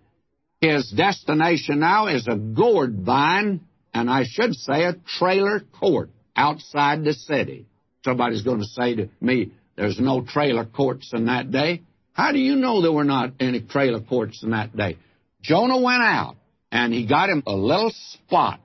His 0.62 0.90
destination 0.90 1.80
now 1.80 2.08
is 2.08 2.28
a 2.28 2.36
gourd 2.36 3.02
vine, 3.02 3.62
and 3.94 4.10
I 4.10 4.24
should 4.28 4.56
say 4.56 4.86
a 4.86 4.96
trailer 5.20 5.60
court 5.60 6.10
outside 6.36 7.04
the 7.04 7.14
city. 7.14 7.68
Somebody's 8.04 8.42
going 8.42 8.60
to 8.60 8.66
say 8.66 8.96
to 8.96 9.10
me, 9.22 9.52
there's 9.76 10.00
no 10.00 10.24
trailer 10.24 10.66
courts 10.66 11.12
in 11.14 11.26
that 11.26 11.52
day. 11.52 11.84
How 12.14 12.32
do 12.32 12.40
you 12.40 12.56
know 12.56 12.82
there 12.82 12.92
were 12.92 13.04
not 13.04 13.34
any 13.40 13.62
trailer 13.62 14.00
courts 14.00 14.42
in 14.42 14.52
that 14.52 14.76
day? 14.76 14.98
Jonah 15.42 15.80
went 15.80 16.02
out 16.02 16.38
and 16.72 16.93
he 16.93 17.05
got 17.05 17.30
him 17.30 17.43
a 17.45 17.55
little 17.55 17.91
spot 18.13 18.59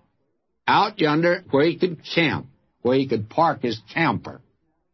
out 0.67 0.99
yonder 0.99 1.45
where 1.51 1.65
he 1.65 1.79
could 1.79 2.01
camp, 2.15 2.47
where 2.83 2.97
he 2.97 3.09
could 3.09 3.29
park 3.29 3.63
his 3.63 3.81
camper. 3.93 4.41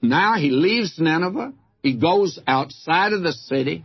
Now 0.00 0.34
he 0.34 0.50
leaves 0.50 0.98
Nineveh. 0.98 1.52
He 1.82 1.96
goes 1.96 2.38
outside 2.46 3.12
of 3.12 3.22
the 3.22 3.32
city, 3.32 3.84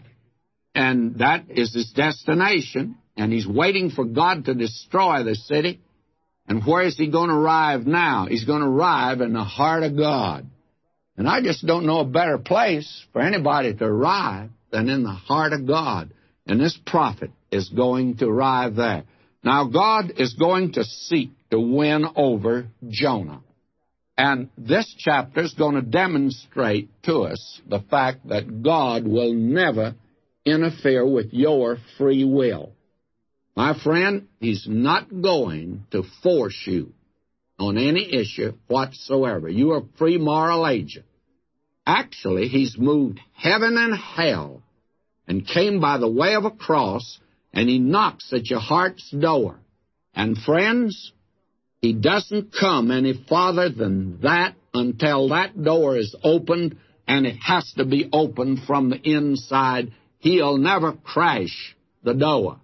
and 0.74 1.20
that 1.20 1.46
is 1.50 1.74
his 1.74 1.92
destination. 1.92 2.98
And 3.18 3.32
he's 3.32 3.48
waiting 3.48 3.90
for 3.92 4.06
God 4.06 4.46
to 4.46 4.54
destroy 4.56 5.24
the 5.24 5.36
city. 5.36 5.82
And 6.48 6.66
where 6.66 6.84
is 6.84 6.98
he 6.98 7.12
going 7.12 7.30
to 7.30 7.36
arrive 7.36 7.86
now? 7.86 8.26
He's 8.28 8.46
going 8.46 8.62
to 8.62 8.68
arrive 8.68 9.22
in 9.22 9.34
the 9.34 9.44
heart 9.44 9.84
of 9.84 9.98
God. 9.98 10.48
And 11.18 11.28
I 11.28 11.42
just 11.42 11.66
don't 11.66 11.86
know 11.86 12.00
a 12.00 12.06
better 12.06 12.38
place 12.38 13.06
for 13.14 13.22
anybody 13.22 13.74
to 13.76 13.86
arrive 13.86 14.50
than 14.72 14.90
in 14.90 15.04
the 15.04 15.10
heart 15.12 15.54
of 15.54 15.68
God. 15.68 16.14
And 16.48 16.60
this 16.60 16.78
prophet 16.86 17.32
is 17.52 17.70
going 17.70 18.18
to 18.18 18.28
arrive 18.28 18.76
there. 18.76 19.04
Now, 19.44 19.68
God 19.68 20.14
is 20.18 20.34
going 20.34 20.74
to 20.74 20.84
seek 20.84 21.32
to 21.50 21.60
win 21.60 22.06
over 22.16 22.68
Jonah. 22.90 23.42
And 24.18 24.50
this 24.58 24.94
chapter 24.98 25.42
is 25.42 25.54
going 25.54 25.76
to 25.76 25.82
demonstrate 25.82 26.90
to 27.04 27.22
us 27.22 27.62
the 27.68 27.80
fact 27.80 28.28
that 28.28 28.62
God 28.62 29.08
will 29.08 29.34
never 29.34 29.96
interfere 30.46 31.08
with 31.08 31.34
your 31.34 31.78
free 31.98 32.24
will. 32.24 32.74
My 33.56 33.78
friend, 33.78 34.28
He's 34.40 34.66
not 34.68 35.10
going 35.22 35.86
to 35.92 36.04
force 36.22 36.60
you 36.66 36.94
on 37.60 37.78
any 37.78 38.14
issue 38.14 38.54
whatsoever. 38.68 39.50
You 39.50 39.72
are 39.72 39.84
free 39.98 40.18
moral 40.18 40.68
agent. 40.68 41.06
Actually, 41.86 42.48
He's 42.48 42.78
moved 42.78 43.20
heaven 43.34 43.76
and 43.78 43.96
hell 43.98 44.62
and 45.28 45.48
came 45.48 45.80
by 45.80 45.98
the 45.98 46.12
way 46.12 46.36
of 46.36 46.46
a 46.46 46.52
cross 46.52 47.20
and 47.54 47.70
he 47.70 47.80
knocks 47.80 48.32
at 48.34 48.50
your 48.50 48.60
heart's 48.60 49.10
door. 49.12 49.60
And 50.14 50.38
friends, 50.38 51.12
he 51.82 51.94
doesn't 51.94 52.54
come 52.58 52.92
any 52.92 53.14
farther 53.28 53.70
than 53.70 54.22
that 54.22 54.56
until 54.74 55.30
that 55.30 55.62
door 55.62 55.98
is 55.98 56.16
opened, 56.24 56.78
and 57.08 57.26
it 57.26 57.38
has 57.38 57.72
to 57.78 57.86
be 57.86 58.10
opened 58.14 58.60
from 58.66 58.90
the 58.90 59.02
inside. 59.02 59.92
He'll 60.20 60.58
never 60.58 60.94
crash 60.94 61.76
the 62.04 62.14
door. 62.14 62.60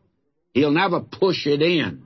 He'll 0.54 0.72
never 0.72 1.02
push 1.02 1.46
it 1.48 1.62
in. 1.62 2.04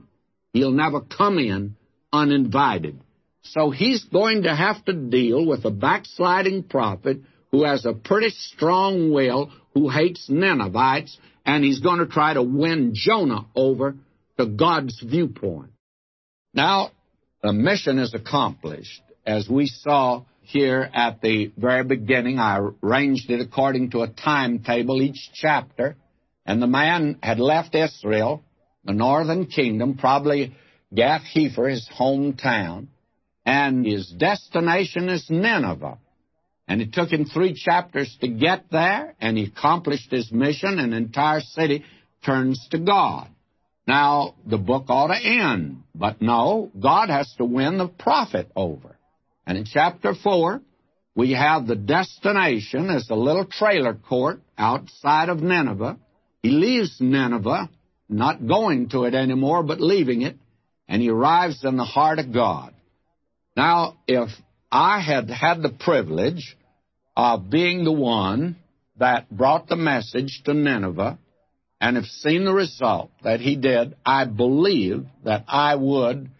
He'll 0.52 0.72
never 0.72 1.00
come 1.00 1.38
in 1.38 1.76
uninvited. 2.12 3.00
So 3.42 3.70
he's 3.70 4.04
going 4.04 4.44
to 4.44 4.54
have 4.54 4.84
to 4.84 4.92
deal 4.92 5.46
with 5.46 5.64
a 5.64 5.70
backsliding 5.70 6.64
prophet 6.64 7.18
who 7.50 7.64
has 7.64 7.84
a 7.84 7.92
pretty 7.92 8.30
strong 8.30 9.12
will, 9.12 9.52
who 9.74 9.88
hates 9.88 10.28
Ninevites, 10.28 11.16
and 11.44 11.64
he's 11.64 11.80
going 11.80 11.98
to 11.98 12.06
try 12.06 12.34
to 12.34 12.42
win 12.42 12.92
Jonah 12.94 13.46
over 13.54 13.96
to 14.38 14.46
God's 14.46 15.00
viewpoint. 15.00 15.72
Now, 16.54 16.90
the 17.42 17.52
mission 17.52 17.98
is 17.98 18.14
accomplished. 18.14 19.02
As 19.26 19.48
we 19.48 19.66
saw 19.66 20.24
here 20.42 20.88
at 20.92 21.20
the 21.20 21.52
very 21.56 21.84
beginning, 21.84 22.38
I 22.38 22.58
arranged 22.82 23.30
it 23.30 23.40
according 23.40 23.90
to 23.90 24.02
a 24.02 24.08
timetable 24.08 25.00
each 25.00 25.30
chapter, 25.34 25.96
and 26.44 26.60
the 26.60 26.66
man 26.66 27.18
had 27.22 27.38
left 27.38 27.74
Israel, 27.74 28.42
the 28.84 28.92
northern 28.92 29.46
kingdom, 29.46 29.96
probably 29.96 30.54
Gath 30.94 31.22
Hepher, 31.22 31.70
his 31.70 31.88
hometown, 31.98 32.88
and 33.46 33.86
his 33.86 34.08
destination 34.08 35.08
is 35.08 35.26
Nineveh. 35.30 35.98
And 36.68 36.80
it 36.80 36.92
took 36.92 37.10
him 37.10 37.24
three 37.24 37.54
chapters 37.54 38.16
to 38.20 38.28
get 38.28 38.66
there, 38.70 39.14
and 39.20 39.36
he 39.36 39.44
accomplished 39.44 40.10
his 40.10 40.30
mission, 40.30 40.78
and 40.78 40.92
the 40.92 40.96
entire 40.96 41.40
city 41.40 41.84
turns 42.24 42.66
to 42.70 42.78
God. 42.78 43.28
Now, 43.86 44.36
the 44.46 44.58
book 44.58 44.84
ought 44.88 45.08
to 45.08 45.20
end, 45.20 45.82
but 45.94 46.22
no, 46.22 46.70
God 46.78 47.10
has 47.10 47.32
to 47.38 47.44
win 47.44 47.78
the 47.78 47.88
prophet 47.88 48.50
over. 48.54 48.96
And 49.44 49.58
in 49.58 49.64
chapter 49.64 50.14
4, 50.14 50.62
we 51.14 51.32
have 51.32 51.66
the 51.66 51.76
destination 51.76 52.90
as 52.90 53.10
a 53.10 53.16
little 53.16 53.44
trailer 53.44 53.94
court 53.94 54.40
outside 54.56 55.28
of 55.28 55.42
Nineveh. 55.42 55.98
He 56.42 56.50
leaves 56.50 56.96
Nineveh, 57.00 57.68
not 58.08 58.46
going 58.46 58.88
to 58.90 59.04
it 59.04 59.14
anymore, 59.14 59.62
but 59.62 59.80
leaving 59.80 60.22
it, 60.22 60.36
and 60.88 61.02
he 61.02 61.10
arrives 61.10 61.64
in 61.64 61.76
the 61.76 61.84
heart 61.84 62.18
of 62.18 62.32
God. 62.32 62.72
Now, 63.56 63.98
if 64.06 64.30
I 64.72 65.00
had 65.00 65.28
had 65.28 65.60
the 65.60 65.68
privilege 65.68 66.56
of 67.14 67.50
being 67.50 67.84
the 67.84 67.92
one 67.92 68.56
that 68.96 69.30
brought 69.30 69.68
the 69.68 69.76
message 69.76 70.40
to 70.46 70.54
Nineveh 70.54 71.18
and 71.78 71.96
have 71.96 72.06
seen 72.06 72.46
the 72.46 72.54
result 72.54 73.10
that 73.22 73.40
he 73.40 73.56
did, 73.56 73.94
I 74.06 74.24
believe 74.24 75.04
that 75.24 75.44
I 75.46 75.74
would 75.74 76.30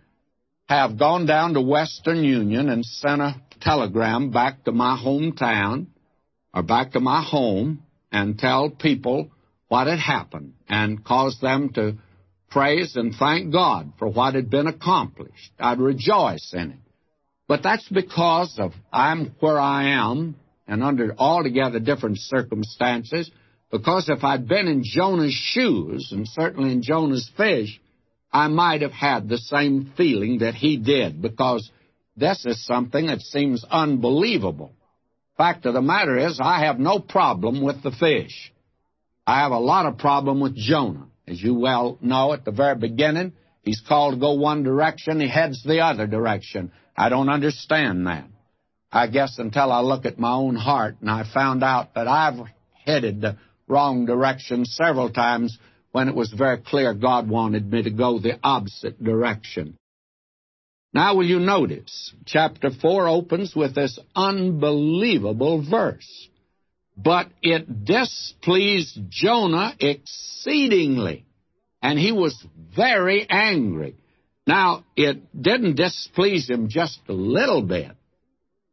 have 0.67 0.99
gone 0.99 1.27
down 1.27 1.53
to 1.55 1.61
Western 1.61 2.25
Union 2.25 2.71
and 2.71 2.87
sent 2.87 3.21
a 3.21 3.35
telegram 3.61 4.31
back 4.31 4.65
to 4.65 4.73
my 4.73 4.97
hometown 4.97 5.89
or 6.55 6.63
back 6.63 6.93
to 6.93 7.01
my 7.01 7.23
home 7.23 7.83
and 8.11 8.39
tell 8.39 8.71
people 8.71 9.31
what 9.69 9.89
had 9.89 9.99
happened 9.99 10.55
and 10.69 11.05
cause 11.05 11.39
them 11.43 11.71
to 11.75 11.99
praise 12.51 12.97
and 12.97 13.15
thank 13.15 13.53
God 13.53 13.93
for 13.99 14.09
what 14.09 14.35
had 14.35 14.49
been 14.49 14.69
accomplished. 14.69 15.51
I'd 15.59 15.81
rejoice 15.81 16.55
in 16.55 16.71
it. 16.71 16.82
But 17.53 17.63
that's 17.63 17.87
because 17.87 18.59
of 18.59 18.73
I'm 18.91 19.35
where 19.41 19.61
I 19.61 19.91
am 19.91 20.37
and 20.67 20.83
under 20.83 21.15
altogether 21.19 21.81
different 21.81 22.17
circumstances. 22.19 23.31
Because 23.71 24.09
if 24.09 24.25
I'd 24.25 24.49
been 24.49 24.69
in 24.69 24.83
Jonah's 24.83 25.35
shoes, 25.35 26.13
and 26.13 26.27
certainly 26.27 26.73
in 26.73 26.81
Jonah's 26.81 27.31
fish, 27.37 27.79
I 28.33 28.49
might 28.49 28.81
have 28.81 28.93
had 28.93 29.29
the 29.29 29.37
same 29.37 29.93
feeling 29.99 30.39
that 30.39 30.55
he 30.55 30.79
did, 30.79 31.21
because 31.21 31.71
this 32.17 32.47
is 32.47 32.65
something 32.65 33.09
that 33.09 33.21
seems 33.21 33.67
unbelievable. 33.71 34.73
Fact 35.37 35.67
of 35.67 35.75
the 35.75 35.83
matter 35.83 36.17
is, 36.17 36.41
I 36.43 36.65
have 36.65 36.79
no 36.79 37.01
problem 37.01 37.61
with 37.61 37.83
the 37.83 37.93
fish. 37.93 38.51
I 39.27 39.41
have 39.41 39.53
a 39.53 39.59
lot 39.59 39.85
of 39.85 39.99
problem 39.99 40.41
with 40.41 40.57
Jonah. 40.57 41.09
As 41.29 41.43
you 41.43 41.53
well 41.53 41.99
know 42.01 42.33
at 42.33 42.47
the 42.47 42.51
very 42.51 42.77
beginning, 42.77 43.35
he's 43.61 43.83
called 43.87 44.15
to 44.15 44.21
go 44.21 44.33
one 44.37 44.63
direction, 44.63 45.21
he 45.21 45.29
heads 45.29 45.63
the 45.63 45.81
other 45.81 46.07
direction. 46.07 46.73
I 46.97 47.09
don't 47.09 47.29
understand 47.29 48.07
that. 48.07 48.25
I 48.91 49.07
guess 49.07 49.39
until 49.39 49.73
I 49.73 49.81
look 49.81 50.05
at 50.05 50.19
my 50.19 50.33
own 50.33 50.55
heart 50.55 50.97
and 51.01 51.11
I 51.11 51.25
found 51.25 51.65
out 51.65 51.95
that 51.95 52.07
I've 52.07 52.47
headed 52.85 53.21
the 53.21 53.39
wrong 53.67 54.05
direction 54.05 54.67
several 54.67 55.11
times 55.11 55.59
when 55.93 56.09
it 56.09 56.15
was 56.15 56.31
very 56.33 56.59
clear 56.59 56.93
God 56.95 57.29
wanted 57.29 57.71
me 57.71 57.83
to 57.83 57.91
go 57.91 58.19
the 58.19 58.39
opposite 58.43 59.03
direction. 59.03 59.77
Now, 60.93 61.15
will 61.17 61.25
you 61.25 61.41
notice? 61.41 62.13
Chapter 62.27 62.71
4 62.71 63.09
opens 63.09 63.57
with 63.57 63.75
this 63.75 63.99
unbelievable 64.15 65.67
verse. 65.69 66.29
But 66.97 67.29
it 67.41 67.85
displeased 67.85 68.99
Jonah 69.09 69.75
exceedingly, 69.81 71.25
and 71.81 71.99
he 71.99 72.13
was 72.13 72.37
very 72.77 73.27
angry. 73.29 73.97
Now, 74.47 74.85
it 74.97 75.41
didn't 75.41 75.77
displease 75.77 76.51
him 76.51 76.69
just 76.69 76.99
a 77.09 77.13
little 77.13 77.63
bit, 77.63 77.93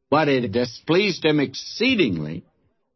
but 0.09 0.27
it 0.27 0.51
displeased 0.51 1.23
him 1.23 1.39
exceedingly, 1.39 2.43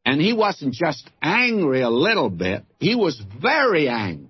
and 0.05 0.19
he 0.19 0.33
wasn't 0.33 0.73
just 0.73 1.07
angry 1.21 1.81
a 1.81 1.89
little 1.89 2.29
bit, 2.29 2.63
he 2.79 2.95
was 2.95 3.21
very 3.41 3.87
angry. 3.87 4.29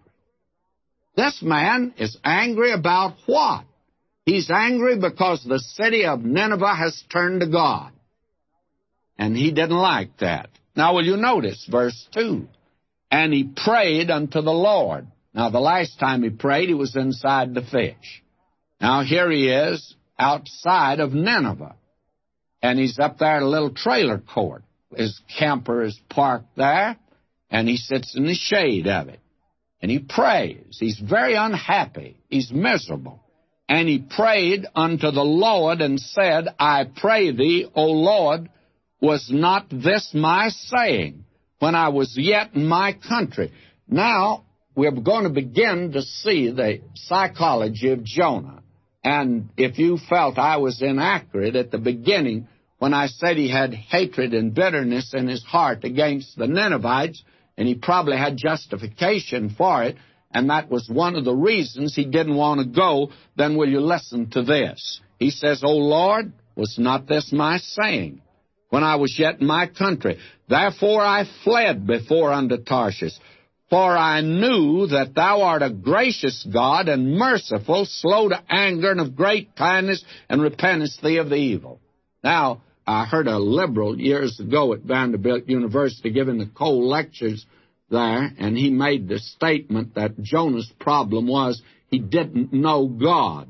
This 1.16 1.41
man 1.41 1.94
is 1.98 2.18
angry 2.24 2.72
about 2.72 3.16
what? 3.26 3.66
He's 4.26 4.50
angry 4.50 4.98
because 4.98 5.44
the 5.44 5.60
city 5.60 6.06
of 6.06 6.24
Nineveh 6.24 6.76
has 6.76 7.02
turned 7.12 7.41
to 7.41 7.48
God. 7.48 7.91
And 9.18 9.38
he 9.38 9.52
didn't 9.52 9.78
like 9.78 10.18
that. 10.18 10.50
Now, 10.76 10.96
will 10.96 11.06
you 11.06 11.18
notice 11.18 11.68
verse 11.70 12.08
2? 12.14 12.48
And 13.12 13.32
he 13.32 13.44
prayed 13.44 14.10
unto 14.10 14.41
the 14.41 14.52
Lord. 14.52 15.08
Now, 15.34 15.50
the 15.50 15.60
last 15.60 16.00
time 16.00 16.24
he 16.24 16.30
prayed, 16.30 16.70
he 16.70 16.74
was 16.74 16.96
inside 16.96 17.54
the 17.54 17.62
fish. 17.62 18.22
Now, 18.84 19.02
here 19.02 19.32
he 19.32 19.48
is 19.48 19.96
outside 20.20 21.00
of 21.00 21.14
Nineveh. 21.14 21.78
And 22.62 22.78
he's 22.78 23.00
up 23.00 23.18
there 23.18 23.38
in 23.38 23.44
a 23.44 23.48
little 23.48 23.74
trailer 23.74 24.18
court. 24.18 24.64
His 24.94 25.22
camper 25.40 25.86
is 25.86 25.98
parked 26.10 26.58
there, 26.58 26.98
and 27.50 27.70
he 27.70 27.78
sits 27.78 28.14
in 28.14 28.26
the 28.26 28.36
shade 28.36 28.88
of 28.88 29.08
it. 29.08 29.22
And 29.82 29.90
he 29.90 30.00
prays. 30.00 30.76
He's 30.82 31.00
very 31.00 31.36
unhappy. 31.36 32.18
He's 32.28 32.52
miserable. 32.52 33.24
And 33.70 33.88
he 33.88 34.00
prayed 34.00 34.66
unto 34.76 35.12
the 35.12 35.24
Lord 35.24 35.80
and 35.80 35.98
said, 35.98 36.50
I 36.60 36.84
pray 36.84 37.32
thee, 37.32 37.66
O 37.74 37.86
Lord, 37.86 38.50
was 39.00 39.30
not 39.32 39.70
this 39.70 40.12
my 40.14 40.50
saying 40.50 41.24
when 41.60 41.74
I 41.74 41.88
was 41.88 42.16
yet 42.18 42.54
in 42.54 42.66
my 42.66 42.92
country? 42.92 43.54
Now, 43.88 44.44
we're 44.76 44.92
going 44.92 45.24
to 45.24 45.30
begin 45.30 45.94
to 45.94 46.02
see 46.02 46.52
the 46.52 46.82
psychology 46.96 47.90
of 47.90 48.04
Jonah. 48.04 48.62
And 49.04 49.49
if 49.58 49.78
you 49.78 49.97
felt 50.10 50.38
I 50.38 50.58
was 50.58 50.82
inaccurate 50.82 51.56
at 51.56 51.72
the 51.72 51.78
beginning 51.78 52.47
when 52.80 52.93
I 52.93 53.08
said 53.08 53.38
he 53.38 53.49
had 53.49 53.74
hatred 53.74 54.34
and 54.34 54.54
bitterness 54.54 55.14
in 55.14 55.28
his 55.28 55.43
heart 55.43 55.84
against 55.84 56.38
the 56.38 56.47
Ninevites, 56.47 57.24
and 57.58 57.68
he 57.68 57.76
probably 57.76 58.18
had 58.18 58.38
justification 58.38 59.49
for 59.58 59.84
it, 59.84 59.97
and 60.34 60.49
that 60.49 60.70
was 60.70 60.89
one 60.89 61.16
of 61.16 61.26
the 61.26 61.36
reasons 61.36 61.95
he 61.95 62.06
didn't 62.06 62.36
want 62.36 62.60
to 62.60 62.66
go, 62.66 63.12
then 63.36 63.56
will 63.56 63.70
you 63.70 63.80
listen 63.80 64.30
to 64.32 64.43
this? 64.43 64.99
He 65.20 65.30
says, 65.30 65.62
O 65.64 65.72
Lord, 65.72 66.34
was 66.56 66.76
not 66.78 67.08
this 67.08 67.32
my 67.32 67.58
saying 67.58 68.22
when 68.70 68.84
I 68.84 68.95
was 68.95 69.18
yet 69.18 69.39
in 69.39 69.47
my 69.47 69.68
country? 69.68 70.18
Therefore 70.49 71.01
I 71.01 71.26
fled 71.43 71.86
before 71.86 72.34
unto 72.34 72.58
Tarshish. 72.58 73.14
For 73.74 73.97
I 73.97 74.21
knew 74.21 74.86
that 74.86 75.15
thou 75.15 75.41
art 75.41 75.63
a 75.63 75.71
gracious 75.71 76.45
God 76.53 76.88
and 76.88 77.17
merciful, 77.17 77.86
slow 77.86 78.30
to 78.30 78.39
anger, 78.47 78.91
and 78.91 79.01
of 79.01 79.15
great 79.15 79.55
kindness, 79.55 80.05
and 80.30 80.43
repentest 80.43 81.01
thee 81.01 81.17
of 81.17 81.30
the 81.30 81.38
evil. 81.38 81.82
Now, 82.24 82.61
I 82.86 83.05
heard 83.05 83.26
a 83.26 83.39
liberal 83.39 83.99
years 83.99 84.39
ago 84.39 84.74
at 84.74 84.82
Vanderbilt 84.82 85.49
University 85.49 86.11
giving 86.11 86.38
the 86.38 86.45
Cole 86.45 86.88
lectures 86.88 87.47
there, 87.89 88.32
and 88.38 88.55
he 88.55 88.69
made 88.69 89.07
the 89.07 89.17
statement 89.17 89.95
that 89.95 90.21
Jonah's 90.21 90.71
problem 90.80 91.26
was 91.26 91.59
he 91.89 91.97
didn't 91.97 92.53
know 92.53 92.86
God. 92.86 93.49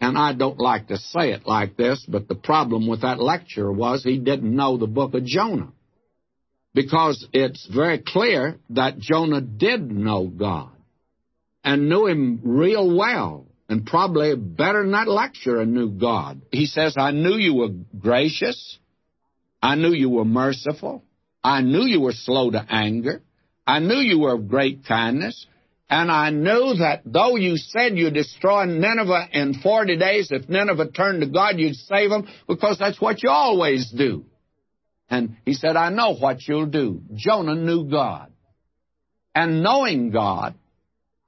And 0.00 0.16
I 0.16 0.34
don't 0.34 0.60
like 0.60 0.86
to 0.86 0.98
say 0.98 1.32
it 1.32 1.48
like 1.48 1.76
this, 1.76 2.06
but 2.08 2.28
the 2.28 2.36
problem 2.36 2.86
with 2.86 3.00
that 3.02 3.18
lecture 3.18 3.72
was 3.72 4.04
he 4.04 4.18
didn't 4.18 4.54
know 4.54 4.76
the 4.76 4.86
book 4.86 5.14
of 5.14 5.24
Jonah. 5.24 5.72
Because 6.76 7.26
it's 7.32 7.66
very 7.74 8.02
clear 8.06 8.58
that 8.68 8.98
Jonah 8.98 9.40
did 9.40 9.90
know 9.90 10.26
God 10.26 10.68
and 11.64 11.88
knew 11.88 12.06
him 12.06 12.40
real 12.44 12.94
well, 12.94 13.46
and 13.66 13.86
probably 13.86 14.36
better 14.36 14.82
than 14.82 14.92
that 14.92 15.08
lecturer 15.08 15.64
knew 15.64 15.88
God. 15.88 16.42
He 16.52 16.66
says, 16.66 16.94
I 16.98 17.12
knew 17.12 17.36
you 17.36 17.54
were 17.54 17.70
gracious. 17.98 18.78
I 19.62 19.76
knew 19.76 19.94
you 19.94 20.10
were 20.10 20.26
merciful. 20.26 21.02
I 21.42 21.62
knew 21.62 21.86
you 21.86 22.02
were 22.02 22.12
slow 22.12 22.50
to 22.50 22.62
anger. 22.68 23.22
I 23.66 23.78
knew 23.78 23.96
you 23.96 24.18
were 24.20 24.34
of 24.34 24.46
great 24.46 24.84
kindness, 24.86 25.46
and 25.88 26.10
I 26.10 26.28
knew 26.28 26.74
that 26.80 27.00
though 27.06 27.36
you 27.36 27.56
said 27.56 27.96
you'd 27.96 28.12
destroy 28.12 28.66
Nineveh 28.66 29.30
in 29.32 29.54
40 29.54 29.96
days, 29.96 30.28
if 30.30 30.46
Nineveh 30.46 30.90
turned 30.90 31.22
to 31.22 31.26
God, 31.26 31.58
you'd 31.58 31.76
save 31.76 32.10
them, 32.10 32.28
because 32.46 32.78
that's 32.78 33.00
what 33.00 33.22
you 33.22 33.30
always 33.30 33.90
do. 33.90 34.26
And 35.08 35.36
he 35.44 35.54
said, 35.54 35.76
I 35.76 35.90
know 35.90 36.14
what 36.14 36.46
you'll 36.46 36.66
do. 36.66 37.00
Jonah 37.14 37.54
knew 37.54 37.88
God. 37.88 38.32
And 39.34 39.62
knowing 39.62 40.10
God, 40.10 40.54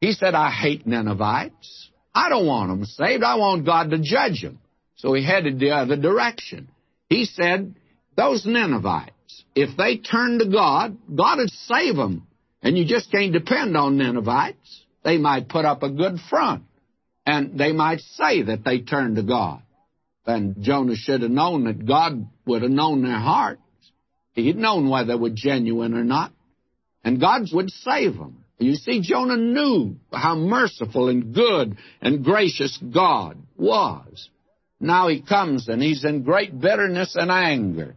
he 0.01 0.13
said, 0.13 0.35
I 0.35 0.51
hate 0.51 0.87
Ninevites. 0.87 1.91
I 2.15 2.29
don't 2.29 2.47
want 2.47 2.71
them 2.71 2.85
saved. 2.85 3.23
I 3.23 3.37
want 3.37 3.67
God 3.67 3.91
to 3.91 3.99
judge 3.99 4.43
them. 4.43 4.59
So 4.97 5.15
he 5.15 5.25
headed 5.25 5.61
the 5.61 5.71
other 5.71 5.97
direction. 5.97 6.69
He 7.09 7.25
said, 7.25 7.75
those 8.17 8.45
Ninevites, 8.45 9.45
if 9.55 9.77
they 9.77 9.99
turn 9.99 10.41
to 10.41 10.49
God, 10.49 10.97
God 11.15 11.39
would 11.39 11.51
save 11.51 11.95
them. 11.97 12.27
And 12.63 12.77
you 12.77 12.85
just 12.85 13.13
can't 13.13 13.33
depend 13.33 13.77
on 13.77 13.97
Ninevites. 13.97 14.85
They 15.05 15.19
might 15.19 15.49
put 15.49 15.65
up 15.65 15.85
a 15.85 15.91
good 15.91 16.19
front, 16.29 16.65
and 17.25 17.57
they 17.59 17.73
might 17.73 18.01
say 18.01 18.43
that 18.43 18.65
they 18.65 18.81
turned 18.81 19.17
to 19.17 19.23
God. 19.23 19.63
And 20.27 20.61
Jonah 20.61 20.97
should 20.97 21.23
have 21.23 21.31
known 21.31 21.65
that 21.65 21.87
God 21.87 22.29
would 22.45 22.63
have 22.63 22.71
known 22.71 23.03
their 23.03 23.19
hearts. 23.19 23.63
He'd 24.43 24.57
known 24.57 24.89
whether 24.89 25.09
they 25.09 25.19
were 25.19 25.31
genuine 25.31 25.95
or 25.95 26.05
not. 26.05 26.33
And 27.05 27.21
God 27.21 27.43
would 27.53 27.71
save 27.71 28.17
them. 28.17 28.45
You 28.59 28.75
see, 28.75 29.01
Jonah 29.01 29.37
knew 29.37 29.97
how 30.13 30.35
merciful 30.35 31.09
and 31.09 31.33
good 31.35 31.77
and 32.01 32.25
gracious 32.25 32.77
God 32.77 33.39
was. 33.57 34.29
Now 34.81 35.09
he 35.09 35.23
comes 35.23 35.69
and 35.69 35.83
he's 35.83 36.05
in 36.05 36.23
great 36.23 36.59
bitterness 36.59 37.15
and 37.17 37.31
anger. 37.31 37.95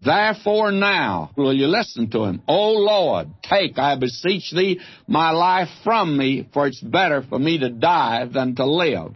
Therefore 0.00 0.70
now 0.72 1.30
will 1.36 1.54
you 1.54 1.66
listen 1.66 2.10
to 2.10 2.24
him. 2.24 2.42
O 2.46 2.72
Lord, 2.72 3.28
take, 3.42 3.78
I 3.78 3.96
beseech 3.96 4.50
thee, 4.52 4.80
my 5.06 5.30
life 5.30 5.68
from 5.82 6.16
me, 6.16 6.48
for 6.52 6.66
it's 6.66 6.80
better 6.80 7.22
for 7.22 7.38
me 7.38 7.58
to 7.58 7.70
die 7.70 8.26
than 8.26 8.56
to 8.56 8.66
live. 8.66 9.14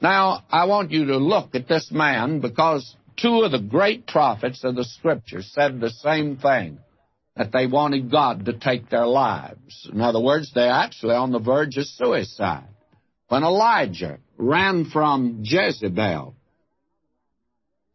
Now, 0.00 0.44
I 0.50 0.66
want 0.66 0.90
you 0.90 1.06
to 1.06 1.16
look 1.16 1.54
at 1.54 1.68
this 1.68 1.90
man 1.90 2.40
because 2.40 2.96
two 3.16 3.42
of 3.42 3.52
the 3.52 3.58
great 3.58 4.06
prophets 4.06 4.64
of 4.64 4.74
the 4.74 4.84
Scriptures 4.84 5.50
said 5.54 5.80
the 5.80 5.90
same 5.90 6.36
thing, 6.36 6.78
that 7.36 7.52
they 7.52 7.66
wanted 7.66 8.10
God 8.10 8.44
to 8.44 8.52
take 8.52 8.90
their 8.90 9.06
lives. 9.06 9.88
In 9.90 10.00
other 10.00 10.20
words, 10.20 10.52
they're 10.54 10.70
actually 10.70 11.14
on 11.14 11.32
the 11.32 11.38
verge 11.38 11.76
of 11.78 11.86
suicide. 11.86 12.68
When 13.28 13.42
Elijah 13.42 14.18
ran 14.36 14.90
from 14.90 15.40
Jezebel, 15.42 16.34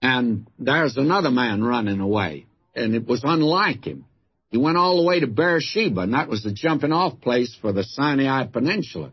and 0.02 0.48
there's 0.58 0.98
another 0.98 1.32
man 1.32 1.64
running 1.64 2.00
away, 2.00 2.46
and 2.76 2.96
it 2.96 3.08
was 3.08 3.22
unlike 3.24 3.86
him. 3.86 4.06
He 4.50 4.58
went 4.58 4.78
all 4.78 4.98
the 4.98 5.08
way 5.08 5.20
to 5.20 5.28
Beersheba, 5.28 6.02
and 6.02 6.14
that 6.14 6.30
was 6.30 6.44
the 6.44 6.54
jumping 6.54 6.94
off 6.94 7.20
place 7.22 7.56
for 7.62 7.74
the 7.74 7.84
Sinai 7.84 8.46
Peninsula. 8.46 9.12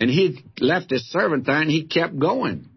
And 0.00 0.08
he 0.08 0.42
left 0.60 0.90
his 0.90 1.08
servant 1.10 1.46
there, 1.46 1.60
and 1.60 1.70
he 1.70 1.84
kept 1.84 2.18
going 2.18 2.68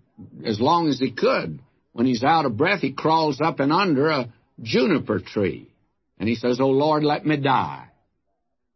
as 0.46 0.60
long 0.60 0.90
as 0.90 1.00
he 1.00 1.12
could. 1.12 1.60
When 1.94 2.06
he's 2.06 2.24
out 2.24 2.46
of 2.46 2.58
breath, 2.58 2.80
he 2.80 2.94
crawls 2.94 3.42
up 3.42 3.60
and 3.60 3.72
under 3.72 4.10
a 4.10 4.34
juniper 4.62 5.20
tree. 5.20 5.72
And 6.18 6.30
he 6.30 6.36
says, 6.36 6.60
Oh 6.60 6.70
Lord, 6.70 7.04
let 7.04 7.26
me 7.26 7.38
die. 7.38 7.88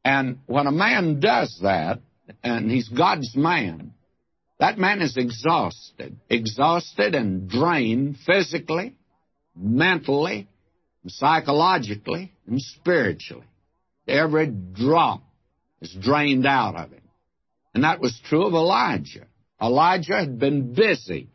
And 0.03 0.39
when 0.45 0.67
a 0.67 0.71
man 0.71 1.19
does 1.19 1.59
that, 1.63 1.99
and 2.43 2.69
he's 2.69 2.89
God's 2.89 3.35
man, 3.35 3.93
that 4.59 4.77
man 4.77 5.01
is 5.01 5.17
exhausted, 5.17 6.17
exhausted 6.29 7.15
and 7.15 7.49
drained 7.49 8.17
physically, 8.25 8.95
mentally, 9.55 10.47
psychologically, 11.07 12.33
and 12.47 12.61
spiritually. 12.61 13.45
Every 14.07 14.47
drop 14.47 15.23
is 15.81 15.95
drained 15.99 16.45
out 16.45 16.75
of 16.75 16.91
him. 16.91 17.01
And 17.73 17.83
that 17.83 17.99
was 17.99 18.19
true 18.25 18.45
of 18.45 18.53
Elijah. 18.53 19.27
Elijah 19.61 20.15
had 20.15 20.39
been 20.39 20.73
busy, 20.73 21.29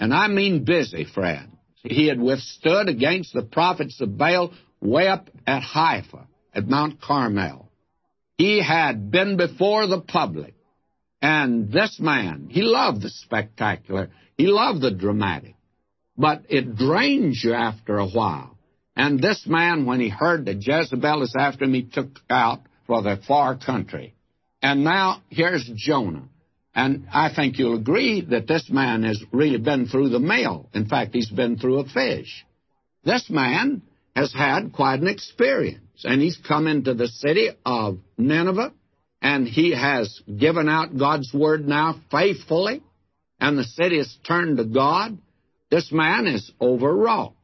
and 0.00 0.14
I 0.14 0.28
mean 0.28 0.64
busy, 0.64 1.04
friends. 1.04 1.54
He 1.82 2.08
had 2.08 2.20
withstood 2.20 2.88
against 2.88 3.32
the 3.32 3.42
prophets 3.42 4.00
of 4.00 4.16
Baal 4.18 4.52
way 4.80 5.06
up 5.06 5.28
at 5.46 5.62
Haifa, 5.62 6.26
at 6.54 6.66
Mount 6.66 7.00
Carmel. 7.00 7.70
He 8.36 8.62
had 8.62 9.10
been 9.10 9.36
before 9.36 9.86
the 9.86 10.00
public. 10.00 10.54
And 11.22 11.70
this 11.70 12.00
man, 12.00 12.48
he 12.50 12.62
loved 12.62 13.02
the 13.02 13.10
spectacular, 13.10 14.10
he 14.38 14.46
loved 14.46 14.80
the 14.80 14.90
dramatic, 14.90 15.54
but 16.16 16.44
it 16.48 16.76
drains 16.76 17.42
you 17.44 17.52
after 17.52 17.98
a 17.98 18.08
while. 18.08 18.56
And 18.96 19.20
this 19.20 19.46
man, 19.46 19.84
when 19.84 20.00
he 20.00 20.08
heard 20.08 20.46
that 20.46 20.66
Jezebel 20.66 21.22
is 21.22 21.34
after 21.38 21.64
him, 21.66 21.74
he 21.74 21.82
took 21.82 22.20
out 22.30 22.60
for 22.86 23.02
the 23.02 23.20
far 23.28 23.56
country. 23.56 24.14
And 24.62 24.82
now 24.82 25.22
here's 25.28 25.70
Jonah. 25.76 26.29
And 26.80 27.08
I 27.12 27.28
think 27.34 27.58
you'll 27.58 27.76
agree 27.76 28.22
that 28.30 28.48
this 28.48 28.70
man 28.70 29.02
has 29.02 29.22
really 29.32 29.58
been 29.58 29.86
through 29.86 30.08
the 30.08 30.18
mill. 30.18 30.66
In 30.72 30.86
fact, 30.86 31.10
he's 31.12 31.28
been 31.28 31.58
through 31.58 31.80
a 31.80 31.84
fish. 31.84 32.46
This 33.04 33.28
man 33.28 33.82
has 34.16 34.32
had 34.32 34.72
quite 34.72 35.00
an 35.00 35.06
experience. 35.06 36.04
And 36.04 36.22
he's 36.22 36.38
come 36.38 36.66
into 36.66 36.94
the 36.94 37.08
city 37.08 37.50
of 37.66 37.98
Nineveh, 38.16 38.72
and 39.20 39.46
he 39.46 39.72
has 39.72 40.22
given 40.38 40.70
out 40.70 40.96
God's 40.96 41.34
word 41.34 41.68
now 41.68 42.00
faithfully, 42.10 42.82
and 43.38 43.58
the 43.58 43.64
city 43.64 43.98
has 43.98 44.16
turned 44.26 44.56
to 44.56 44.64
God. 44.64 45.18
This 45.70 45.92
man 45.92 46.26
is 46.26 46.50
overwrought, 46.62 47.34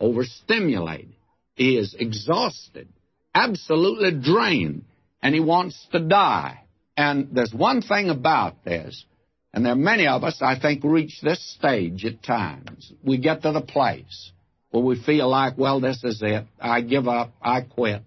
overstimulated. 0.00 1.14
He 1.54 1.76
is 1.76 1.94
exhausted, 1.96 2.88
absolutely 3.32 4.10
drained, 4.20 4.86
and 5.22 5.36
he 5.36 5.40
wants 5.40 5.86
to 5.92 6.00
die. 6.00 6.61
And 6.96 7.28
there's 7.32 7.54
one 7.54 7.82
thing 7.82 8.10
about 8.10 8.64
this, 8.64 9.04
and 9.52 9.64
there 9.64 9.72
are 9.72 9.76
many 9.76 10.06
of 10.06 10.24
us, 10.24 10.38
I 10.42 10.58
think, 10.58 10.84
reach 10.84 11.20
this 11.22 11.42
stage 11.54 12.04
at 12.04 12.22
times. 12.22 12.92
We 13.02 13.18
get 13.18 13.42
to 13.42 13.52
the 13.52 13.62
place 13.62 14.32
where 14.70 14.82
we 14.82 15.02
feel 15.02 15.28
like, 15.28 15.58
well, 15.58 15.80
this 15.80 16.02
is 16.04 16.20
it. 16.22 16.46
I 16.60 16.80
give 16.80 17.06
up. 17.06 17.32
I 17.42 17.62
quit. 17.62 18.02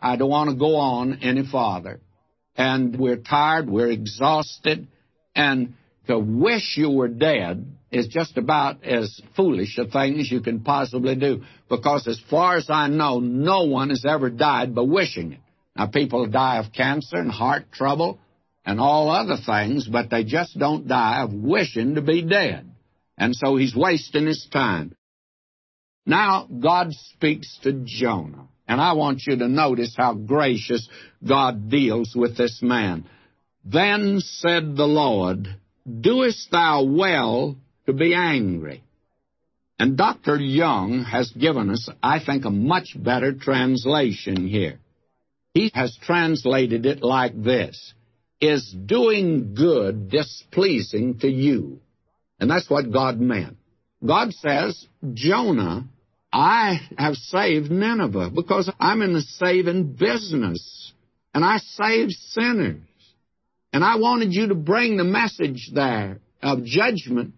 I 0.00 0.16
don't 0.16 0.30
want 0.30 0.50
to 0.50 0.56
go 0.56 0.76
on 0.76 1.20
any 1.22 1.44
farther. 1.44 2.00
And 2.56 2.98
we're 2.98 3.16
tired. 3.16 3.68
We're 3.68 3.90
exhausted. 3.90 4.86
And 5.34 5.74
to 6.06 6.18
wish 6.18 6.76
you 6.76 6.90
were 6.90 7.08
dead 7.08 7.66
is 7.90 8.08
just 8.08 8.36
about 8.36 8.84
as 8.84 9.20
foolish 9.34 9.78
a 9.78 9.86
thing 9.86 10.20
as 10.20 10.30
you 10.30 10.40
can 10.40 10.60
possibly 10.60 11.16
do. 11.16 11.42
Because 11.68 12.06
as 12.06 12.20
far 12.30 12.56
as 12.56 12.66
I 12.68 12.88
know, 12.88 13.18
no 13.18 13.64
one 13.64 13.90
has 13.90 14.04
ever 14.06 14.30
died 14.30 14.74
by 14.74 14.82
wishing 14.82 15.32
it. 15.32 15.40
Now, 15.76 15.86
people 15.86 16.26
die 16.28 16.58
of 16.58 16.72
cancer 16.72 17.16
and 17.16 17.30
heart 17.30 17.72
trouble 17.72 18.20
and 18.64 18.80
all 18.80 19.10
other 19.10 19.36
things, 19.44 19.86
but 19.86 20.10
they 20.10 20.24
just 20.24 20.58
don't 20.58 20.88
die 20.88 21.22
of 21.22 21.32
wishing 21.32 21.94
to 21.96 22.02
be 22.02 22.22
dead. 22.22 22.70
And 23.16 23.34
so 23.34 23.56
he's 23.56 23.76
wasting 23.76 24.26
his 24.26 24.46
time. 24.52 24.94
Now, 26.06 26.46
God 26.46 26.92
speaks 26.92 27.58
to 27.62 27.82
Jonah. 27.84 28.48
And 28.66 28.80
I 28.80 28.94
want 28.94 29.22
you 29.26 29.36
to 29.36 29.48
notice 29.48 29.94
how 29.96 30.14
gracious 30.14 30.88
God 31.26 31.68
deals 31.68 32.14
with 32.16 32.36
this 32.36 32.60
man. 32.62 33.04
Then 33.64 34.20
said 34.20 34.76
the 34.76 34.86
Lord, 34.86 35.48
Doest 35.86 36.50
thou 36.50 36.84
well 36.84 37.56
to 37.86 37.92
be 37.92 38.14
angry? 38.14 38.82
And 39.78 39.98
Dr. 39.98 40.36
Young 40.36 41.04
has 41.04 41.30
given 41.30 41.68
us, 41.70 41.88
I 42.02 42.24
think, 42.24 42.44
a 42.44 42.50
much 42.50 42.94
better 42.96 43.34
translation 43.34 44.46
here. 44.46 44.78
He 45.52 45.70
has 45.74 45.96
translated 46.02 46.86
it 46.86 47.02
like 47.02 47.40
this 47.40 47.92
Is 48.40 48.74
doing 48.86 49.54
good 49.54 50.10
displeasing 50.10 51.18
to 51.20 51.28
you? 51.28 51.80
And 52.38 52.50
that's 52.50 52.68
what 52.68 52.92
God 52.92 53.20
meant. 53.20 53.56
God 54.04 54.32
says, 54.34 54.86
Jonah 55.14 55.88
I 56.34 56.80
have 56.98 57.14
saved 57.14 57.70
Nineveh 57.70 58.30
because 58.34 58.68
I'm 58.80 59.02
in 59.02 59.12
the 59.12 59.20
saving 59.20 59.92
business. 59.92 60.92
And 61.32 61.44
I 61.44 61.58
save 61.58 62.10
sinners. 62.10 62.82
And 63.72 63.84
I 63.84 63.96
wanted 63.96 64.32
you 64.32 64.48
to 64.48 64.54
bring 64.56 64.96
the 64.96 65.04
message 65.04 65.70
there 65.72 66.18
of 66.42 66.64
judgment 66.64 67.34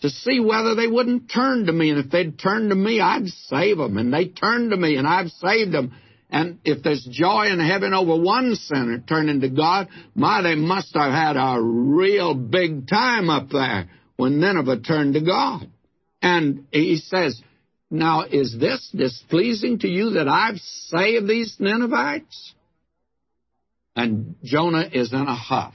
to 0.00 0.08
see 0.08 0.40
whether 0.40 0.74
they 0.74 0.86
wouldn't 0.86 1.30
turn 1.30 1.66
to 1.66 1.72
me. 1.72 1.90
And 1.90 1.98
if 1.98 2.10
they'd 2.10 2.38
turn 2.38 2.70
to 2.70 2.74
me, 2.74 2.98
I'd 2.98 3.28
save 3.28 3.76
them. 3.76 3.98
And 3.98 4.12
they 4.12 4.28
turned 4.28 4.70
to 4.70 4.76
me, 4.76 4.96
and 4.96 5.06
I've 5.06 5.28
saved 5.28 5.72
them. 5.72 5.94
And 6.34 6.58
if 6.64 6.82
there's 6.82 7.06
joy 7.08 7.46
in 7.46 7.60
heaven 7.60 7.94
over 7.94 8.20
one 8.20 8.56
sinner 8.56 8.98
turning 8.98 9.40
to 9.42 9.48
God, 9.48 9.86
my, 10.16 10.42
they 10.42 10.56
must 10.56 10.92
have 10.96 11.12
had 11.12 11.36
a 11.36 11.62
real 11.62 12.34
big 12.34 12.88
time 12.88 13.30
up 13.30 13.50
there 13.50 13.88
when 14.16 14.40
Nineveh 14.40 14.80
turned 14.80 15.14
to 15.14 15.20
God. 15.20 15.70
And 16.20 16.66
he 16.72 16.96
says, 16.96 17.40
now, 17.88 18.22
is 18.22 18.56
this 18.58 18.90
displeasing 18.92 19.78
to 19.78 19.88
you 19.88 20.10
that 20.14 20.26
I've 20.26 20.58
saved 20.58 21.28
these 21.28 21.54
Ninevites? 21.60 22.54
And 23.94 24.34
Jonah 24.42 24.90
is 24.92 25.12
in 25.12 25.20
a 25.28 25.36
huff. 25.36 25.74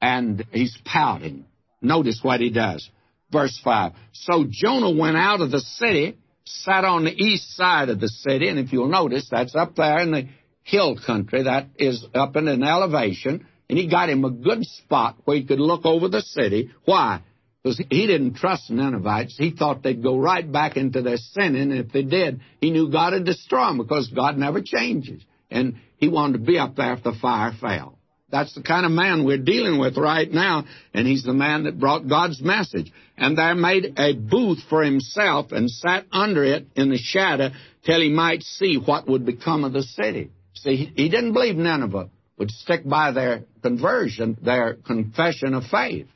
And 0.00 0.46
he's 0.52 0.78
pouting. 0.84 1.46
Notice 1.80 2.20
what 2.22 2.38
he 2.38 2.50
does. 2.50 2.88
Verse 3.32 3.60
5. 3.64 3.94
So 4.12 4.44
Jonah 4.48 4.92
went 4.92 5.16
out 5.16 5.40
of 5.40 5.50
the 5.50 5.58
city, 5.58 6.16
sat 6.44 6.84
on 6.84 7.04
the 7.04 7.12
east 7.12 7.56
side 7.56 7.88
of 7.88 8.00
the 8.00 8.08
city, 8.08 8.48
and 8.48 8.58
if 8.58 8.72
you'll 8.72 8.88
notice, 8.88 9.28
that's 9.30 9.54
up 9.54 9.76
there 9.76 10.00
in 10.00 10.10
the 10.10 10.28
hill 10.62 10.96
country, 11.04 11.44
that 11.44 11.68
is 11.76 12.04
up 12.14 12.36
in 12.36 12.48
an 12.48 12.62
elevation, 12.62 13.46
and 13.68 13.78
he 13.78 13.88
got 13.88 14.10
him 14.10 14.24
a 14.24 14.30
good 14.30 14.64
spot 14.64 15.16
where 15.24 15.36
he 15.36 15.44
could 15.44 15.60
look 15.60 15.84
over 15.84 16.08
the 16.08 16.22
city. 16.22 16.70
Why? 16.84 17.22
Because 17.62 17.78
he 17.90 18.06
didn't 18.06 18.34
trust 18.34 18.68
the 18.68 18.74
Ninevites. 18.74 19.36
He 19.38 19.50
thought 19.52 19.82
they'd 19.82 20.02
go 20.02 20.18
right 20.18 20.50
back 20.50 20.76
into 20.76 21.00
their 21.02 21.16
sin, 21.16 21.54
and 21.54 21.72
if 21.72 21.92
they 21.92 22.02
did, 22.02 22.40
he 22.60 22.70
knew 22.70 22.90
God 22.90 23.12
would 23.12 23.24
destroy 23.24 23.66
them 23.66 23.78
because 23.78 24.08
God 24.08 24.36
never 24.36 24.60
changes. 24.62 25.22
And 25.50 25.76
he 25.96 26.08
wanted 26.08 26.38
to 26.38 26.44
be 26.44 26.58
up 26.58 26.76
there 26.76 26.94
if 26.94 27.04
the 27.04 27.12
fire 27.12 27.52
fell. 27.60 27.98
That's 28.32 28.54
the 28.54 28.62
kind 28.62 28.86
of 28.86 28.92
man 28.92 29.24
we're 29.24 29.36
dealing 29.36 29.78
with 29.78 29.98
right 29.98 30.28
now, 30.28 30.64
and 30.94 31.06
he's 31.06 31.22
the 31.22 31.34
man 31.34 31.64
that 31.64 31.78
brought 31.78 32.08
God's 32.08 32.40
message. 32.40 32.90
And 33.18 33.36
there 33.36 33.54
made 33.54 33.92
a 33.98 34.14
booth 34.14 34.60
for 34.70 34.82
himself 34.82 35.52
and 35.52 35.70
sat 35.70 36.06
under 36.10 36.42
it 36.42 36.66
in 36.74 36.88
the 36.88 36.96
shadow 36.96 37.50
till 37.84 38.00
he 38.00 38.08
might 38.08 38.42
see 38.42 38.76
what 38.76 39.06
would 39.06 39.26
become 39.26 39.64
of 39.64 39.74
the 39.74 39.82
city. 39.82 40.30
See, 40.54 40.90
he 40.96 41.10
didn't 41.10 41.34
believe 41.34 41.56
Nineveh 41.56 42.08
would 42.38 42.50
stick 42.50 42.88
by 42.88 43.12
their 43.12 43.44
conversion, 43.62 44.38
their 44.40 44.74
confession 44.74 45.52
of 45.52 45.64
faith. 45.64 46.08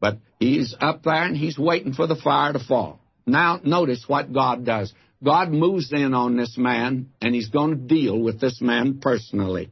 But 0.00 0.18
he's 0.38 0.76
up 0.80 1.02
there 1.02 1.24
and 1.24 1.36
he's 1.36 1.58
waiting 1.58 1.92
for 1.92 2.06
the 2.06 2.14
fire 2.14 2.52
to 2.52 2.60
fall. 2.60 3.00
Now, 3.26 3.60
notice 3.64 4.04
what 4.06 4.32
God 4.32 4.64
does. 4.64 4.92
God 5.24 5.50
moves 5.50 5.92
in 5.92 6.14
on 6.14 6.36
this 6.36 6.56
man, 6.56 7.10
and 7.20 7.34
he's 7.34 7.48
going 7.48 7.70
to 7.70 7.94
deal 7.94 8.18
with 8.18 8.40
this 8.40 8.60
man 8.60 9.00
personally. 9.00 9.70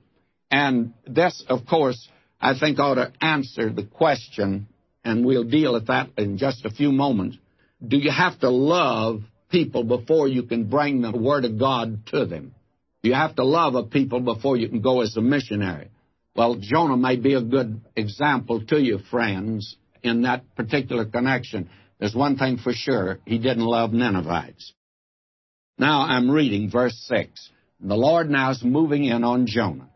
And 0.52 0.92
this, 1.06 1.42
of 1.48 1.66
course, 1.66 2.08
I 2.38 2.58
think 2.58 2.78
ought 2.78 2.96
to 2.96 3.12
answer 3.22 3.72
the 3.72 3.84
question, 3.84 4.68
and 5.02 5.24
we'll 5.24 5.44
deal 5.44 5.72
with 5.72 5.86
that 5.86 6.10
in 6.18 6.36
just 6.36 6.66
a 6.66 6.70
few 6.70 6.92
moments. 6.92 7.38
Do 7.84 7.96
you 7.96 8.10
have 8.10 8.38
to 8.40 8.50
love 8.50 9.22
people 9.50 9.82
before 9.82 10.28
you 10.28 10.42
can 10.42 10.68
bring 10.68 11.00
the 11.00 11.10
Word 11.10 11.46
of 11.46 11.58
God 11.58 12.06
to 12.08 12.26
them? 12.26 12.54
You 13.02 13.14
have 13.14 13.34
to 13.36 13.44
love 13.44 13.74
a 13.74 13.82
people 13.82 14.20
before 14.20 14.58
you 14.58 14.68
can 14.68 14.82
go 14.82 15.00
as 15.00 15.16
a 15.16 15.22
missionary. 15.22 15.88
Well, 16.36 16.56
Jonah 16.60 16.98
may 16.98 17.16
be 17.16 17.32
a 17.32 17.42
good 17.42 17.80
example 17.96 18.64
to 18.66 18.78
you, 18.78 18.98
friends, 19.10 19.76
in 20.02 20.22
that 20.22 20.54
particular 20.54 21.06
connection. 21.06 21.70
There's 21.98 22.14
one 22.14 22.36
thing 22.36 22.58
for 22.58 22.72
sure 22.74 23.20
he 23.24 23.38
didn't 23.38 23.64
love 23.64 23.92
Ninevites. 23.92 24.74
Now 25.78 26.02
I'm 26.02 26.30
reading 26.30 26.70
verse 26.70 26.96
6. 27.08 27.50
The 27.80 27.96
Lord 27.96 28.28
now 28.28 28.50
is 28.50 28.62
moving 28.62 29.04
in 29.04 29.24
on 29.24 29.46
Jonah. 29.46 29.88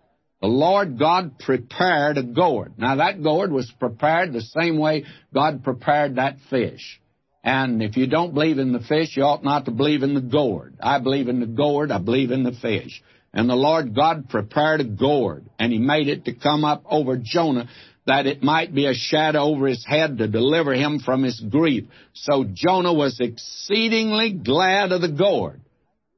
The 0.46 0.52
Lord 0.52 0.96
God 0.96 1.40
prepared 1.40 2.18
a 2.18 2.22
gourd. 2.22 2.74
Now 2.78 2.94
that 2.94 3.20
gourd 3.20 3.50
was 3.50 3.68
prepared 3.80 4.32
the 4.32 4.42
same 4.42 4.78
way 4.78 5.04
God 5.34 5.64
prepared 5.64 6.14
that 6.16 6.36
fish. 6.48 7.00
And 7.42 7.82
if 7.82 7.96
you 7.96 8.06
don't 8.06 8.32
believe 8.32 8.60
in 8.60 8.72
the 8.72 8.78
fish, 8.78 9.16
you 9.16 9.24
ought 9.24 9.42
not 9.42 9.64
to 9.64 9.72
believe 9.72 10.04
in 10.04 10.14
the 10.14 10.20
gourd. 10.20 10.76
I 10.80 11.00
believe 11.00 11.26
in 11.26 11.40
the 11.40 11.46
gourd, 11.46 11.90
I 11.90 11.98
believe 11.98 12.30
in 12.30 12.44
the 12.44 12.52
fish. 12.52 13.02
And 13.32 13.50
the 13.50 13.56
Lord 13.56 13.92
God 13.92 14.28
prepared 14.28 14.80
a 14.80 14.84
gourd, 14.84 15.50
and 15.58 15.72
he 15.72 15.80
made 15.80 16.06
it 16.06 16.26
to 16.26 16.32
come 16.32 16.64
up 16.64 16.84
over 16.88 17.16
Jonah 17.20 17.68
that 18.06 18.26
it 18.26 18.40
might 18.40 18.72
be 18.72 18.86
a 18.86 18.94
shadow 18.94 19.40
over 19.40 19.66
his 19.66 19.84
head 19.84 20.18
to 20.18 20.28
deliver 20.28 20.74
him 20.74 21.00
from 21.00 21.24
his 21.24 21.40
grief. 21.40 21.86
So 22.12 22.44
Jonah 22.44 22.94
was 22.94 23.18
exceedingly 23.18 24.32
glad 24.32 24.92
of 24.92 25.00
the 25.00 25.08
gourd. 25.10 25.60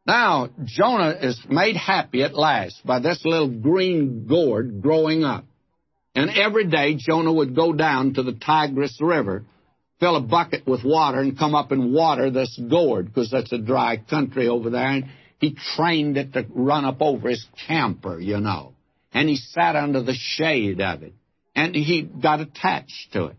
Now, 0.09 0.49
Jonah 0.65 1.19
is 1.21 1.39
made 1.51 1.77
happy 1.77 2.23
at 2.23 2.35
last 2.35 2.81
by 2.83 2.99
this 2.99 3.21
little 3.27 3.51
green 3.51 4.27
gourd 4.27 4.81
growing 4.81 5.23
up. 5.23 5.45
And 6.15 6.31
every 6.31 6.67
day 6.67 6.95
Jonah 6.95 7.31
would 7.31 7.55
go 7.55 7.75
down 7.75 8.15
to 8.15 8.23
the 8.23 8.33
Tigris 8.33 8.97
River, 9.03 9.45
fill 10.01 10.17
a 10.17 10.23
bucket 10.23 10.67
with 10.67 10.83
water, 10.83 11.21
and 11.21 11.39
come 11.39 11.55
up 11.55 11.73
and 11.73 11.93
water 11.93 12.31
this 12.31 12.59
gourd, 12.71 13.09
because 13.09 13.31
that's 13.31 13.53
a 13.53 13.59
dry 13.59 13.99
country 13.99 14.49
over 14.49 14.71
there. 14.71 14.89
And 14.89 15.11
he 15.41 15.55
trained 15.77 16.17
it 16.17 16.33
to 16.33 16.47
run 16.55 16.87
up 16.87 17.03
over 17.03 17.29
his 17.29 17.47
camper, 17.67 18.19
you 18.19 18.41
know. 18.41 18.73
And 19.13 19.29
he 19.29 19.37
sat 19.37 19.77
under 19.77 20.03
the 20.03 20.17
shade 20.17 20.81
of 20.81 21.03
it 21.03 21.13
and 21.55 21.75
he 21.75 22.01
got 22.01 22.41
attached 22.41 23.13
to 23.13 23.27
it. 23.27 23.37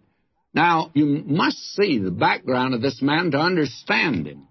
Now, 0.54 0.92
you 0.94 1.24
must 1.26 1.58
see 1.76 1.98
the 1.98 2.12
background 2.12 2.76
of 2.76 2.82
this 2.84 3.02
man 3.02 3.32
to 3.32 3.40
understand 3.40 4.28
him 4.28 4.49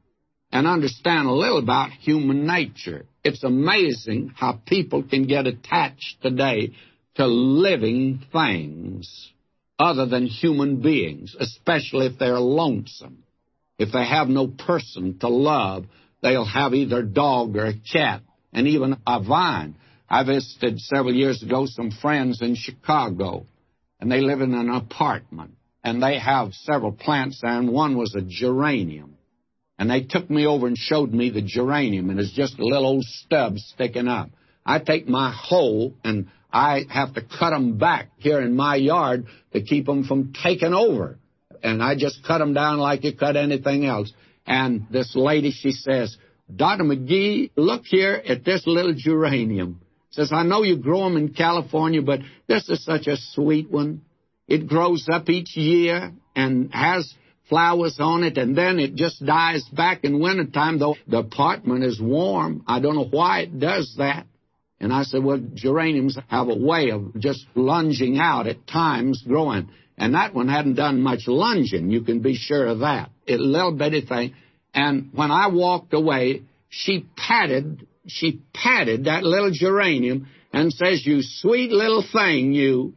and 0.51 0.67
understand 0.67 1.29
a 1.29 1.33
little 1.33 1.59
about 1.59 1.91
human 1.91 2.47
nature. 2.47 3.05
It's 3.23 3.45
amazing 3.45 4.33
how 4.35 4.61
people 4.67 5.03
can 5.03 5.27
get 5.27 5.47
attached 5.47 6.23
today 6.23 6.73
to 7.17 7.27
living 7.27 8.23
things 8.33 9.31
other 9.79 10.07
than 10.07 10.27
human 10.27 10.81
beings, 10.81 11.37
especially 11.39 12.07
if 12.07 12.19
they're 12.19 12.39
lonesome. 12.39 13.23
If 13.79 13.93
they 13.93 14.05
have 14.05 14.29
no 14.29 14.49
person 14.49 15.19
to 15.21 15.29
love, 15.29 15.85
they'll 16.23 16.45
have 16.45 16.75
either 16.75 17.01
a 17.01 17.07
dog 17.07 17.57
or 17.57 17.67
a 17.67 17.75
cat 17.93 18.23
and 18.53 18.67
even 18.67 18.97
a 19.07 19.23
vine. 19.23 19.77
I 20.09 20.25
visited 20.25 20.81
several 20.81 21.15
years 21.15 21.43
ago 21.43 21.67
some 21.67 21.91
friends 21.91 22.41
in 22.41 22.55
Chicago 22.55 23.47
and 24.01 24.11
they 24.11 24.21
live 24.21 24.41
in 24.41 24.55
an 24.55 24.71
apartment. 24.71 25.53
And 25.85 26.03
they 26.03 26.19
have 26.19 26.55
several 26.55 26.93
plants 26.93 27.41
and 27.43 27.71
one 27.71 27.97
was 27.97 28.15
a 28.15 28.23
geranium. 28.23 29.18
And 29.79 29.91
they 29.91 30.03
took 30.03 30.29
me 30.29 30.47
over 30.47 30.67
and 30.67 30.77
showed 30.77 31.13
me 31.13 31.31
the 31.31 31.43
geranium, 31.43 32.11
and 32.11 32.19
it's 32.19 32.33
just 32.33 32.59
a 32.59 32.65
little 32.65 32.87
old 32.87 33.05
stub 33.05 33.59
sticking 33.59 34.09
up. 34.09 34.31
I 34.67 34.81
take 34.81 35.09
my 35.09 35.33
hoe 35.33 35.95
and 36.05 36.29
I 36.53 36.83
have 36.91 37.15
to 37.15 37.23
cut 37.23 37.51
them 37.51 37.79
back 37.79 38.11
here 38.19 38.41
in 38.41 38.57
my 38.57 38.77
yard 38.77 39.27
to 39.53 39.63
keep 39.63 39.87
them 39.87 40.05
from 40.05 40.33
taking 40.43 40.75
over. 40.75 41.19
And 41.63 41.83
I 41.83 41.95
just 41.97 42.25
cut 42.27 42.39
them 42.39 42.55
down 42.55 42.79
like 42.79 43.05
you 43.05 43.17
cut 43.17 43.37
anything 43.37 43.85
else. 43.87 44.13
And 44.47 44.87
this 44.91 45.15
lady, 45.15 45.53
she 45.53 45.73
says, 45.73 46.17
Dr. 46.55 46.85
McGee, 46.85 47.51
look 47.57 47.85
here 47.85 48.23
at 48.27 48.45
this 48.45 48.67
little 48.67 48.95
geranium. 48.97 49.81
Says, 50.11 50.33
I 50.33 50.43
know 50.43 50.63
you 50.63 50.79
grow 50.79 51.05
them 51.05 51.17
in 51.17 51.35
California, 51.35 52.03
but 52.03 52.21
this 52.47 52.69
is 52.69 52.85
such 52.85 53.07
a 53.07 53.17
sweet 53.17 53.71
one. 53.71 54.03
It 54.47 54.67
grows 54.67 55.07
up 55.11 55.29
each 55.29 55.57
year 55.57 56.13
and 56.35 56.73
has 56.73 57.15
flowers 57.49 57.97
on 57.99 58.25
it, 58.25 58.39
and 58.39 58.57
then 58.57 58.79
it 58.79 58.95
just 58.95 59.25
dies 59.25 59.65
back 59.73 60.05
in 60.05 60.21
wintertime, 60.21 60.79
though 60.79 60.97
the 61.07 61.19
apartment 61.19 61.85
is 61.85 62.01
warm. 62.01 62.63
I 62.67 62.81
don't 62.81 62.95
know 62.95 63.09
why 63.11 63.41
it 63.41 63.59
does 63.59 63.95
that. 63.99 64.27
And 64.81 64.93
I 64.93 65.03
said, 65.03 65.25
well, 65.25 65.41
geraniums 65.55 66.17
have 66.29 66.49
a 66.49 66.55
way 66.57 66.91
of 66.91 67.19
just 67.19 67.47
lunging 67.55 68.19
out 68.19 68.47
at 68.47 68.67
times, 68.67 69.25
growing. 69.27 69.71
And 69.97 70.15
that 70.15 70.35
one 70.35 70.49
hadn't 70.49 70.75
done 70.75 71.03
much 71.03 71.27
lunging, 71.27 71.91
you 71.91 72.03
can 72.03 72.21
be 72.21 72.37
sure 72.37 72.67
of 72.67 72.81
that. 72.81 73.11
A 73.27 73.37
little 73.37 73.73
bitty 73.73 74.03
thing. 74.03 74.35
And 74.73 75.11
when 75.13 75.33
I 75.33 75.49
walked 75.49 75.93
away, 75.93 76.43
she 76.69 77.07
patted, 77.17 77.87
she 78.07 78.41
patted 78.55 79.07
that 79.07 79.25
little 79.25 79.51
geranium 79.51 80.29
and 80.53 80.73
says, 80.73 81.05
you 81.05 81.23
sweet 81.23 81.71
little 81.73 82.05
thing, 82.13 82.53
you. 82.53 82.95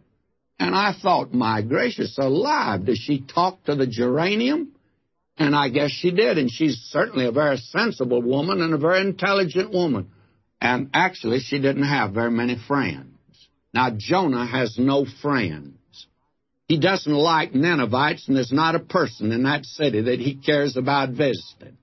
And 0.61 0.75
I 0.75 0.93
thought, 0.93 1.33
my 1.33 1.63
gracious 1.63 2.19
alive, 2.19 2.85
does 2.85 2.99
she 2.99 3.21
talk 3.21 3.63
to 3.63 3.73
the 3.73 3.87
geranium? 3.87 4.73
And 5.35 5.55
I 5.55 5.69
guess 5.69 5.89
she 5.89 6.11
did, 6.11 6.37
and 6.37 6.51
she's 6.51 6.75
certainly 6.91 7.25
a 7.25 7.31
very 7.31 7.57
sensible 7.57 8.21
woman 8.21 8.61
and 8.61 8.71
a 8.71 8.77
very 8.77 9.01
intelligent 9.01 9.71
woman. 9.73 10.11
And 10.61 10.91
actually, 10.93 11.39
she 11.39 11.57
didn't 11.59 11.87
have 11.89 12.13
very 12.13 12.29
many 12.29 12.57
friends. 12.67 13.07
Now, 13.73 13.89
Jonah 13.97 14.45
has 14.45 14.77
no 14.77 15.03
friends. 15.23 15.79
He 16.67 16.79
doesn't 16.79 17.11
like 17.11 17.55
Ninevites, 17.55 18.27
and 18.27 18.37
there's 18.37 18.51
not 18.51 18.75
a 18.75 18.79
person 18.79 19.31
in 19.31 19.41
that 19.43 19.65
city 19.65 20.01
that 20.01 20.19
he 20.19 20.35
cares 20.35 20.77
about 20.77 21.09
visiting. 21.09 21.75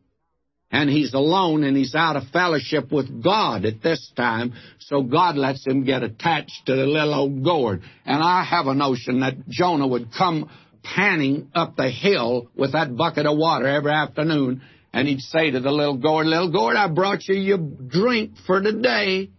And 0.70 0.90
he's 0.90 1.14
alone 1.14 1.64
and 1.64 1.76
he's 1.76 1.94
out 1.94 2.16
of 2.16 2.24
fellowship 2.30 2.92
with 2.92 3.22
God 3.22 3.64
at 3.64 3.82
this 3.82 4.12
time, 4.16 4.52
so 4.80 5.02
God 5.02 5.36
lets 5.36 5.66
him 5.66 5.84
get 5.84 6.02
attached 6.02 6.66
to 6.66 6.76
the 6.76 6.84
little 6.84 7.14
old 7.14 7.42
gourd. 7.42 7.82
And 8.04 8.22
I 8.22 8.44
have 8.44 8.66
a 8.66 8.74
notion 8.74 9.20
that 9.20 9.48
Jonah 9.48 9.86
would 9.86 10.08
come 10.16 10.50
panning 10.82 11.50
up 11.54 11.76
the 11.76 11.90
hill 11.90 12.50
with 12.54 12.72
that 12.72 12.94
bucket 12.96 13.24
of 13.24 13.38
water 13.38 13.66
every 13.66 13.92
afternoon 13.92 14.60
and 14.92 15.06
he'd 15.06 15.20
say 15.20 15.50
to 15.50 15.60
the 15.60 15.70
little 15.70 15.96
gourd, 15.96 16.26
Little 16.26 16.50
gourd, 16.50 16.76
I 16.76 16.88
brought 16.88 17.28
you 17.28 17.34
your 17.34 17.58
drink 17.58 18.32
for 18.46 18.60
today. 18.60 19.30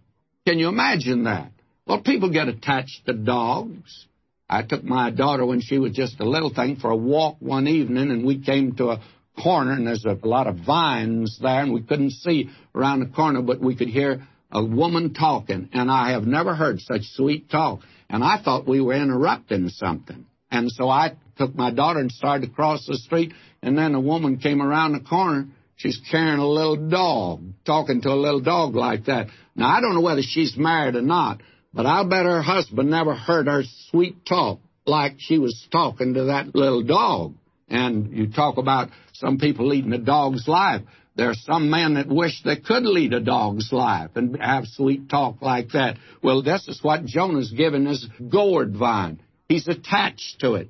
Can 0.48 0.60
you 0.60 0.68
imagine 0.68 1.24
that? 1.24 1.52
Well, 1.86 2.02
people 2.02 2.32
get 2.32 2.48
attached 2.48 3.06
to 3.08 3.14
dogs. 3.14 4.06
I 4.48 4.64
took 4.64 4.84
my 4.84 5.12
daughter 5.12 5.46
when 5.46 5.62
she 5.62 5.78
was 5.78 5.94
just 5.94 6.20
a 6.20 6.30
little 6.30 6.54
thing 6.54 6.78
for 6.78 6.92
a 6.92 6.96
walk 6.96 7.38
one 7.40 7.68
evening, 7.68 8.10
and 8.12 8.26
we 8.26 8.42
came 8.42 8.76
to 8.76 8.90
a 8.92 9.02
corner, 9.42 9.72
and 9.72 9.88
there's 9.88 10.06
a 10.06 10.18
lot 10.24 10.48
of 10.48 10.58
vines 10.66 11.40
there, 11.42 11.62
and 11.62 11.74
we 11.74 11.82
couldn't 11.82 12.12
see 12.12 12.50
around 12.76 13.00
the 13.00 13.16
corner, 13.16 13.42
but 13.42 13.60
we 13.60 13.76
could 13.76 13.90
hear 13.90 14.28
a 14.52 14.64
woman 14.64 15.14
talking, 15.14 15.70
and 15.74 15.92
I 15.92 16.12
have 16.12 16.26
never 16.26 16.56
heard 16.56 16.80
such 16.82 17.04
sweet 17.14 17.50
talk. 17.50 17.82
And 18.10 18.24
I 18.24 18.42
thought 18.42 18.68
we 18.68 18.82
were 18.82 18.94
interrupting 18.94 19.70
something. 19.70 20.26
And 20.52 20.72
so 20.72 20.90
I 20.90 21.14
took 21.38 21.56
my 21.56 21.72
daughter 21.72 22.00
and 22.00 22.12
started 22.12 22.48
to 22.48 22.54
cross 22.54 22.86
the 22.88 22.98
street, 22.98 23.34
and 23.62 23.78
then 23.78 23.94
a 23.94 24.02
woman 24.02 24.38
came 24.38 24.62
around 24.62 24.94
the 24.94 25.00
corner. 25.02 25.48
She's 25.76 26.00
carrying 26.10 26.40
a 26.40 26.48
little 26.48 26.90
dog, 26.90 27.42
talking 27.66 28.02
to 28.02 28.10
a 28.10 28.16
little 28.16 28.42
dog 28.42 28.76
like 28.76 29.06
that. 29.06 29.28
Now, 29.56 29.70
I 29.70 29.82
don't 29.82 29.94
know 29.94 30.02
whether 30.02 30.24
she's 30.24 30.58
married 30.58 30.96
or 30.96 31.02
not, 31.02 31.42
but 31.74 31.86
I'll 31.86 32.10
bet 32.10 32.26
her 32.26 32.42
husband 32.42 32.90
never 32.90 33.14
heard 33.14 33.48
her 33.48 33.64
sweet 33.90 34.26
talk 34.26 34.60
like 34.86 35.16
she 35.20 35.38
was 35.38 35.68
talking 35.72 36.16
to 36.16 36.26
that 36.26 36.56
little 36.56 36.84
dog. 36.84 37.36
And 37.70 38.12
you 38.12 38.32
talk 38.32 38.58
about 38.58 38.90
some 39.20 39.38
people 39.38 39.68
leading 39.68 39.94
a 39.94 39.98
dog's 39.98 40.48
life. 40.48 40.82
There 41.16 41.30
are 41.30 41.36
some 41.36 41.70
men 41.70 41.96
that 41.96 42.08
wish 42.08 42.42
they 42.44 42.56
could 42.56 42.84
lead 42.84 43.14
a 43.14 43.20
dog's 43.20 43.74
life 43.74 44.12
and 44.16 44.42
have 44.42 44.66
sweet 44.68 45.10
talk 45.10 45.42
like 45.42 45.72
that. 45.72 45.98
Well, 46.24 46.42
this 46.42 46.68
is 46.68 46.82
what 46.82 47.06
Jonah's 47.06 47.52
given 47.52 47.86
his 47.86 48.08
gourd 48.32 48.76
vine. 48.76 49.20
He's 49.50 49.68
attached 49.68 50.38
to 50.40 50.56
it. 50.56 50.70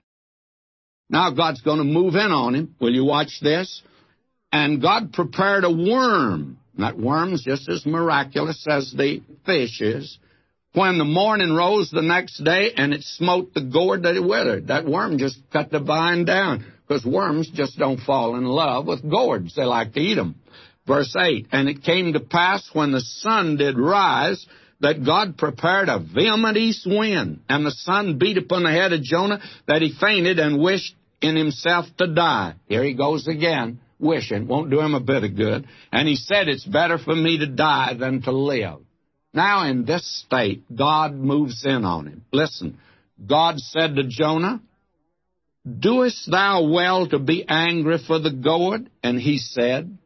Now 1.09 1.31
God's 1.31 1.61
going 1.61 1.77
to 1.77 1.83
move 1.83 2.15
in 2.15 2.31
on 2.31 2.55
him. 2.55 2.75
Will 2.79 2.93
you 2.93 3.05
watch 3.05 3.39
this? 3.41 3.81
And 4.51 4.81
God 4.81 5.13
prepared 5.13 5.65
a 5.65 5.71
worm. 5.71 6.57
That 6.79 6.97
worm's 6.97 7.43
just 7.43 7.69
as 7.69 7.85
miraculous 7.85 8.65
as 8.67 8.91
the 8.91 9.21
fish 9.45 9.81
is. 9.81 10.17
When 10.73 10.97
the 10.97 11.05
morning 11.05 11.53
rose 11.53 11.91
the 11.91 12.01
next 12.01 12.43
day 12.43 12.71
and 12.75 12.93
it 12.93 13.03
smote 13.03 13.53
the 13.53 13.61
gourd 13.61 14.03
that 14.03 14.15
it 14.15 14.23
withered, 14.23 14.67
that 14.67 14.85
worm 14.85 15.17
just 15.17 15.37
cut 15.51 15.71
the 15.71 15.79
vine 15.79 16.25
down 16.25 16.65
because 16.89 17.05
worms 17.05 17.49
just 17.53 17.77
don't 17.77 17.99
fall 17.99 18.35
in 18.35 18.45
love 18.45 18.87
with 18.87 19.07
gourds. 19.07 19.53
They 19.55 19.63
like 19.63 19.93
to 19.93 19.99
eat 19.99 20.15
them. 20.15 20.35
Verse 20.87 21.15
8, 21.15 21.47
And 21.51 21.69
it 21.69 21.83
came 21.83 22.13
to 22.13 22.19
pass 22.19 22.67
when 22.73 22.91
the 22.91 23.01
sun 23.01 23.57
did 23.57 23.77
rise 23.77 24.43
that 24.79 25.05
God 25.05 25.37
prepared 25.37 25.87
a 25.87 25.99
vehement 25.99 26.57
east 26.57 26.87
wind, 26.87 27.41
and 27.47 27.63
the 27.63 27.71
sun 27.71 28.17
beat 28.17 28.37
upon 28.37 28.63
the 28.63 28.71
head 28.71 28.91
of 28.91 29.03
Jonah 29.03 29.39
that 29.67 29.83
he 29.83 29.93
fainted 30.01 30.39
and 30.39 30.59
wished 30.59 30.95
in 31.21 31.35
himself 31.35 31.85
to 31.99 32.07
die. 32.07 32.55
Here 32.67 32.83
he 32.83 32.95
goes 32.95 33.27
again, 33.27 33.81
wishing. 33.99 34.47
Won't 34.47 34.71
do 34.71 34.79
him 34.79 34.95
a 34.95 34.99
bit 34.99 35.23
of 35.23 35.35
good. 35.35 35.67
And 35.91 36.07
he 36.07 36.15
said, 36.15 36.47
It's 36.47 36.65
better 36.65 36.97
for 36.97 37.13
me 37.13 37.37
to 37.39 37.45
die 37.45 37.93
than 37.99 38.23
to 38.23 38.31
live. 38.31 38.79
Now, 39.31 39.69
in 39.69 39.85
this 39.85 40.23
state, 40.25 40.63
God 40.75 41.13
moves 41.13 41.63
in 41.65 41.85
on 41.85 42.07
him. 42.07 42.25
Listen, 42.31 42.79
God 43.27 43.59
said 43.59 43.95
to 43.95 44.07
Jonah, 44.07 44.61
Doest 45.79 46.29
thou 46.29 46.69
well 46.69 47.07
to 47.07 47.19
be 47.19 47.45
angry 47.47 47.97
for 48.05 48.19
the 48.19 48.31
gourd? 48.31 48.89
And 49.03 49.19
he 49.19 49.37
said, 49.37 49.97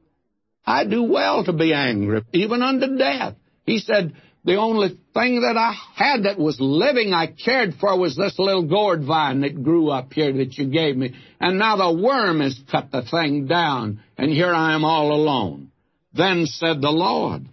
I 0.65 0.85
do 0.85 1.03
well 1.03 1.43
to 1.45 1.53
be 1.53 1.73
angry, 1.73 2.21
even 2.33 2.61
unto 2.61 2.97
death. 2.97 3.35
He 3.65 3.79
said, 3.79 4.13
the 4.45 4.55
only 4.55 4.89
thing 5.13 5.41
that 5.41 5.55
I 5.57 5.73
had 5.95 6.23
that 6.23 6.37
was 6.37 6.59
living 6.59 7.13
I 7.13 7.27
cared 7.27 7.75
for 7.75 7.97
was 7.97 8.15
this 8.15 8.37
little 8.37 8.67
gourd 8.67 9.05
vine 9.05 9.41
that 9.41 9.63
grew 9.63 9.89
up 9.89 10.11
here 10.11 10.33
that 10.33 10.57
you 10.57 10.67
gave 10.67 10.97
me. 10.97 11.15
And 11.39 11.57
now 11.57 11.77
the 11.77 12.01
worm 12.01 12.41
has 12.41 12.59
cut 12.69 12.91
the 12.91 13.03
thing 13.03 13.47
down, 13.47 14.01
and 14.17 14.31
here 14.31 14.53
I 14.53 14.75
am 14.75 14.83
all 14.83 15.13
alone. 15.13 15.71
Then 16.13 16.45
said 16.45 16.81
the 16.81 16.91
Lord, 16.91 17.43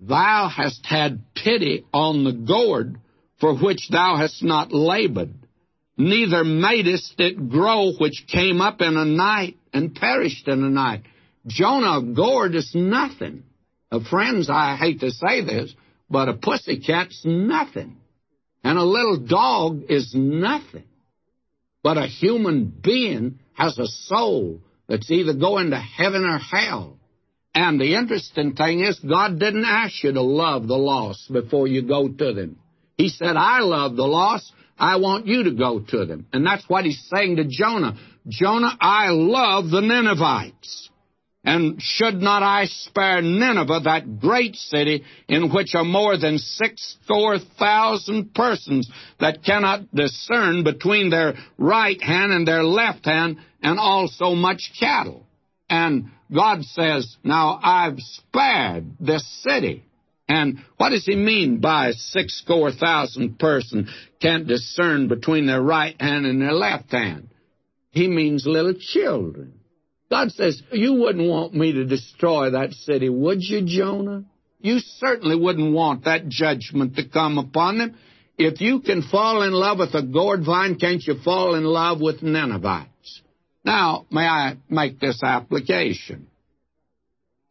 Thou 0.00 0.48
hast 0.54 0.86
had 0.86 1.22
pity 1.34 1.84
on 1.92 2.24
the 2.24 2.32
gourd 2.32 2.98
for 3.40 3.56
which 3.56 3.88
thou 3.90 4.16
hast 4.16 4.42
not 4.42 4.72
labored, 4.72 5.34
neither 5.96 6.44
madest 6.44 7.14
it 7.18 7.48
grow 7.48 7.92
which 7.98 8.26
came 8.26 8.60
up 8.60 8.80
in 8.80 8.96
a 8.96 9.04
night 9.04 9.56
and 9.72 9.94
perished 9.94 10.48
in 10.48 10.62
a 10.62 10.70
night. 10.70 11.02
Jonah 11.46 12.02
gourd 12.02 12.54
is 12.54 12.72
nothing. 12.74 13.44
Uh, 13.90 14.00
friends, 14.08 14.48
I 14.50 14.76
hate 14.76 15.00
to 15.00 15.10
say 15.10 15.44
this, 15.44 15.74
but 16.10 16.28
a 16.28 16.34
pussycat's 16.34 17.22
nothing. 17.24 17.96
And 18.62 18.78
a 18.78 18.84
little 18.84 19.18
dog 19.18 19.84
is 19.88 20.14
nothing. 20.14 20.84
But 21.82 21.98
a 21.98 22.06
human 22.06 22.64
being 22.82 23.40
has 23.52 23.78
a 23.78 23.86
soul 23.86 24.60
that's 24.88 25.10
either 25.10 25.34
going 25.34 25.70
to 25.70 25.78
heaven 25.78 26.24
or 26.24 26.38
hell. 26.38 26.98
And 27.54 27.80
the 27.80 27.94
interesting 27.94 28.54
thing 28.54 28.80
is, 28.80 28.98
God 28.98 29.38
didn't 29.38 29.64
ask 29.66 30.02
you 30.02 30.12
to 30.12 30.22
love 30.22 30.66
the 30.66 30.76
lost 30.76 31.32
before 31.32 31.68
you 31.68 31.82
go 31.82 32.08
to 32.08 32.32
them. 32.32 32.58
He 32.96 33.10
said, 33.10 33.36
I 33.36 33.60
love 33.60 33.96
the 33.96 34.06
lost. 34.06 34.52
I 34.78 34.96
want 34.96 35.26
you 35.26 35.44
to 35.44 35.52
go 35.52 35.80
to 35.80 36.04
them. 36.04 36.26
And 36.32 36.46
that's 36.46 36.68
what 36.68 36.84
he's 36.84 37.02
saying 37.14 37.36
to 37.36 37.44
Jonah. 37.44 37.96
Jonah, 38.28 38.76
I 38.80 39.10
love 39.10 39.70
the 39.70 39.80
Ninevites. 39.80 40.90
And 41.46 41.80
should 41.80 42.22
not 42.22 42.42
I 42.42 42.64
spare 42.64 43.20
Nineveh, 43.20 43.80
that 43.84 44.18
great 44.18 44.56
city, 44.56 45.04
in 45.28 45.52
which 45.52 45.74
are 45.74 45.84
more 45.84 46.16
than 46.16 46.38
six 46.38 46.96
score 47.04 47.36
thousand 47.38 48.32
persons 48.34 48.90
that 49.20 49.44
cannot 49.44 49.94
discern 49.94 50.64
between 50.64 51.10
their 51.10 51.34
right 51.58 52.02
hand 52.02 52.32
and 52.32 52.48
their 52.48 52.64
left 52.64 53.04
hand, 53.04 53.36
and 53.62 53.78
also 53.78 54.34
much 54.34 54.72
cattle? 54.80 55.26
And 55.68 56.10
God 56.34 56.64
says, 56.64 57.14
Now 57.22 57.60
I've 57.62 57.98
spared 57.98 58.96
this 58.98 59.26
city. 59.42 59.84
And 60.28 60.58
what 60.78 60.90
does 60.90 61.04
he 61.04 61.16
mean 61.16 61.60
by 61.60 61.92
six 61.92 62.38
score 62.40 62.72
thousand 62.72 63.38
person 63.38 63.88
can't 64.20 64.46
discern 64.46 65.08
between 65.08 65.46
their 65.46 65.62
right 65.62 66.00
hand 66.00 66.24
and 66.24 66.40
their 66.40 66.52
left 66.52 66.90
hand? 66.92 67.28
He 67.90 68.08
means 68.08 68.46
little 68.46 68.74
children. 68.74 69.60
God 70.10 70.32
says, 70.32 70.62
You 70.72 70.94
wouldn't 70.94 71.28
want 71.28 71.54
me 71.54 71.72
to 71.72 71.84
destroy 71.84 72.50
that 72.50 72.72
city, 72.72 73.08
would 73.08 73.42
you, 73.42 73.62
Jonah? 73.66 74.24
You 74.60 74.78
certainly 74.78 75.36
wouldn't 75.36 75.74
want 75.74 76.04
that 76.04 76.28
judgment 76.28 76.96
to 76.96 77.06
come 77.08 77.38
upon 77.38 77.78
them. 77.78 77.96
if 78.38 78.60
you 78.60 78.80
can 78.80 79.02
fall 79.02 79.42
in 79.42 79.52
love 79.52 79.78
with 79.78 79.94
a 79.94 80.02
gourd 80.02 80.44
vine, 80.44 80.76
can't 80.76 81.02
you 81.06 81.16
fall 81.22 81.54
in 81.54 81.64
love 81.64 82.00
with 82.00 82.22
Ninevites? 82.22 83.22
Now, 83.64 84.06
may 84.10 84.26
I 84.26 84.56
make 84.68 84.98
this 84.98 85.22
application? 85.22 86.28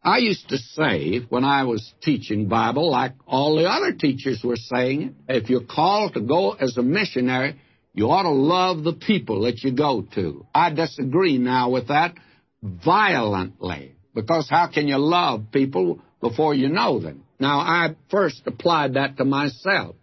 I 0.04 0.18
used 0.18 0.50
to 0.50 0.58
say 0.58 1.20
when 1.30 1.44
I 1.44 1.64
was 1.64 1.94
teaching 2.02 2.46
Bible, 2.46 2.90
like 2.90 3.12
all 3.26 3.56
the 3.56 3.64
other 3.64 3.92
teachers 3.92 4.42
were 4.44 4.56
saying, 4.56 5.16
if 5.28 5.48
you're 5.48 5.64
called 5.64 6.12
to 6.14 6.20
go 6.20 6.52
as 6.52 6.76
a 6.76 6.82
missionary, 6.82 7.58
you 7.94 8.10
ought 8.10 8.24
to 8.24 8.30
love 8.30 8.84
the 8.84 8.92
people 8.92 9.42
that 9.42 9.64
you 9.64 9.72
go 9.72 10.04
to. 10.14 10.46
I 10.54 10.70
disagree 10.70 11.38
now 11.38 11.70
with 11.70 11.88
that 11.88 12.14
violently, 12.62 13.94
because 14.14 14.46
how 14.50 14.66
can 14.66 14.88
you 14.88 14.98
love 14.98 15.46
people 15.52 16.00
before 16.20 16.54
you 16.54 16.68
know 16.68 17.00
them? 17.00 17.24
Now, 17.40 17.60
I 17.60 17.96
first 18.10 18.42
applied 18.46 18.94
that 18.94 19.16
to 19.16 19.24
myself. 19.24 19.96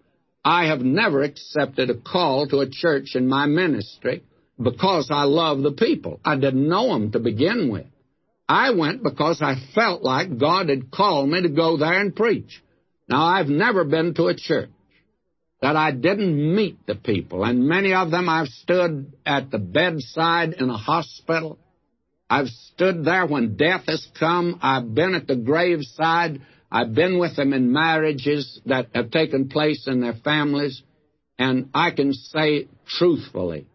I 0.43 0.65
have 0.65 0.81
never 0.81 1.21
accepted 1.21 1.91
a 1.91 1.95
call 1.95 2.47
to 2.47 2.61
a 2.61 2.69
church 2.69 3.15
in 3.15 3.27
my 3.27 3.45
ministry 3.45 4.23
because 4.59 5.09
I 5.11 5.23
love 5.23 5.61
the 5.61 5.71
people. 5.71 6.19
I 6.25 6.35
didn't 6.37 6.67
know 6.67 6.87
them 6.93 7.11
to 7.11 7.19
begin 7.19 7.71
with. 7.71 7.85
I 8.51 8.71
went 8.71 9.01
because 9.01 9.41
I 9.41 9.55
felt 9.73 10.03
like 10.03 10.37
God 10.37 10.67
had 10.67 10.91
called 10.91 11.29
me 11.29 11.41
to 11.41 11.47
go 11.47 11.77
there 11.77 12.01
and 12.01 12.13
preach. 12.13 12.61
Now, 13.07 13.23
I've 13.23 13.47
never 13.47 13.85
been 13.85 14.13
to 14.15 14.27
a 14.27 14.35
church 14.35 14.69
that 15.61 15.77
I 15.77 15.91
didn't 15.91 16.53
meet 16.53 16.85
the 16.85 16.95
people, 16.95 17.45
and 17.45 17.65
many 17.65 17.93
of 17.93 18.11
them 18.11 18.27
I've 18.27 18.49
stood 18.49 19.13
at 19.25 19.51
the 19.51 19.57
bedside 19.57 20.55
in 20.59 20.69
a 20.69 20.75
hospital. 20.75 21.59
I've 22.29 22.49
stood 22.49 23.05
there 23.05 23.25
when 23.25 23.55
death 23.55 23.85
has 23.87 24.05
come. 24.19 24.59
I've 24.61 24.93
been 24.93 25.15
at 25.15 25.27
the 25.27 25.37
graveside. 25.37 26.41
I've 26.69 26.93
been 26.93 27.19
with 27.19 27.37
them 27.37 27.53
in 27.53 27.71
marriages 27.71 28.59
that 28.65 28.89
have 28.93 29.11
taken 29.11 29.47
place 29.47 29.87
in 29.87 30.01
their 30.01 30.15
families, 30.25 30.83
and 31.39 31.69
I 31.73 31.91
can 31.91 32.11
say 32.11 32.67
truthfully 32.85 33.67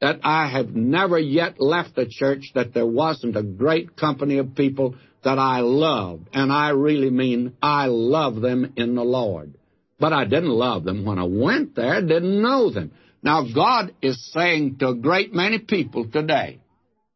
that 0.00 0.20
I 0.24 0.48
have 0.48 0.70
never 0.70 1.18
yet 1.18 1.60
left 1.60 1.98
a 1.98 2.06
church 2.08 2.52
that 2.54 2.72
there 2.72 2.86
wasn't 2.86 3.36
a 3.36 3.42
great 3.42 3.96
company 3.96 4.38
of 4.38 4.54
people 4.54 4.94
that 5.24 5.38
I 5.38 5.60
loved. 5.60 6.28
And 6.32 6.50
I 6.52 6.70
really 6.70 7.10
mean 7.10 7.54
I 7.62 7.86
love 7.86 8.40
them 8.40 8.72
in 8.76 8.94
the 8.94 9.04
Lord. 9.04 9.54
But 9.98 10.14
I 10.14 10.24
didn't 10.24 10.50
love 10.50 10.84
them 10.84 11.04
when 11.04 11.18
I 11.18 11.24
went 11.24 11.74
there, 11.76 12.00
didn't 12.00 12.40
know 12.40 12.70
them. 12.70 12.92
Now, 13.22 13.44
God 13.54 13.94
is 14.00 14.32
saying 14.32 14.78
to 14.78 14.88
a 14.88 14.94
great 14.94 15.34
many 15.34 15.58
people 15.58 16.08
today, 16.10 16.60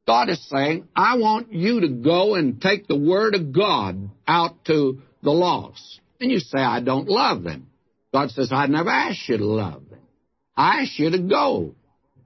God 0.06 0.28
is 0.28 0.46
saying, 0.50 0.86
I 0.94 1.16
want 1.16 1.50
you 1.50 1.80
to 1.80 1.88
go 1.88 2.34
and 2.34 2.60
take 2.60 2.86
the 2.86 2.98
Word 2.98 3.34
of 3.34 3.54
God 3.54 4.10
out 4.28 4.62
to 4.66 5.00
the 5.22 5.30
lost. 5.30 6.00
And 6.20 6.30
you 6.30 6.40
say, 6.40 6.58
I 6.58 6.80
don't 6.80 7.08
love 7.08 7.42
them. 7.42 7.68
God 8.12 8.30
says, 8.30 8.50
I 8.52 8.66
never 8.66 8.90
asked 8.90 9.26
you 9.28 9.38
to 9.38 9.46
love 9.46 9.88
them. 9.88 10.00
I 10.54 10.82
asked 10.82 10.98
you 10.98 11.10
to 11.10 11.18
go. 11.18 11.74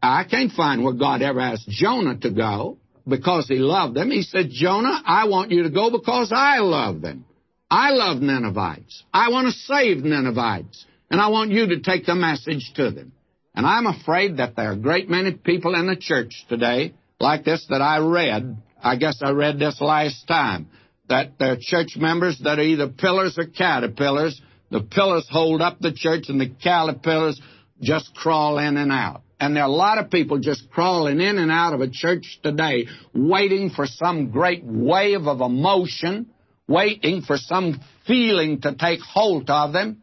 I 0.02 0.24
can't 0.24 0.52
find 0.52 0.84
where 0.84 0.94
God 0.94 1.22
ever 1.22 1.40
asked 1.40 1.68
Jonah 1.68 2.18
to 2.18 2.30
go 2.30 2.78
because 3.06 3.48
he 3.48 3.56
loved 3.56 3.96
them. 3.96 4.10
He 4.10 4.22
said, 4.22 4.50
Jonah, 4.50 5.02
I 5.04 5.26
want 5.26 5.50
you 5.50 5.64
to 5.64 5.70
go 5.70 5.90
because 5.90 6.32
I 6.34 6.58
love 6.58 7.00
them. 7.00 7.24
I 7.70 7.90
love 7.90 8.20
Ninevites. 8.20 9.02
I 9.12 9.30
want 9.30 9.46
to 9.46 9.52
save 9.52 10.04
Ninevites. 10.04 10.86
And 11.10 11.20
I 11.20 11.28
want 11.28 11.50
you 11.50 11.68
to 11.68 11.80
take 11.80 12.06
the 12.06 12.14
message 12.14 12.72
to 12.76 12.90
them. 12.90 13.12
And 13.54 13.66
I'm 13.66 13.86
afraid 13.86 14.36
that 14.36 14.56
there 14.56 14.70
are 14.70 14.74
a 14.74 14.76
great 14.76 15.08
many 15.08 15.32
people 15.32 15.74
in 15.74 15.86
the 15.86 15.96
church 15.96 16.44
today 16.48 16.94
like 17.18 17.44
this 17.44 17.66
that 17.70 17.82
I 17.82 17.98
read. 17.98 18.56
I 18.82 18.96
guess 18.96 19.20
I 19.22 19.30
read 19.30 19.58
this 19.58 19.80
last 19.80 20.28
time. 20.28 20.68
That 21.08 21.38
there 21.38 21.52
are 21.52 21.58
church 21.58 21.96
members 21.96 22.38
that 22.44 22.58
are 22.58 22.62
either 22.62 22.88
pillars 22.88 23.38
or 23.38 23.46
caterpillars. 23.46 24.40
The 24.70 24.80
pillars 24.80 25.26
hold 25.30 25.62
up 25.62 25.78
the 25.80 25.92
church 25.92 26.28
and 26.28 26.40
the 26.40 26.50
caterpillars 26.50 27.40
just 27.80 28.14
crawl 28.14 28.58
in 28.58 28.76
and 28.76 28.92
out. 28.92 29.22
And 29.40 29.54
there 29.54 29.62
are 29.62 29.68
a 29.68 29.72
lot 29.72 29.98
of 29.98 30.10
people 30.10 30.38
just 30.38 30.68
crawling 30.70 31.20
in 31.20 31.38
and 31.38 31.50
out 31.50 31.72
of 31.72 31.80
a 31.80 31.88
church 31.88 32.40
today, 32.42 32.86
waiting 33.14 33.70
for 33.70 33.86
some 33.86 34.30
great 34.30 34.64
wave 34.64 35.26
of 35.26 35.40
emotion, 35.40 36.26
waiting 36.66 37.22
for 37.22 37.36
some 37.36 37.80
feeling 38.06 38.60
to 38.62 38.74
take 38.74 39.00
hold 39.00 39.48
of 39.48 39.72
them, 39.72 40.02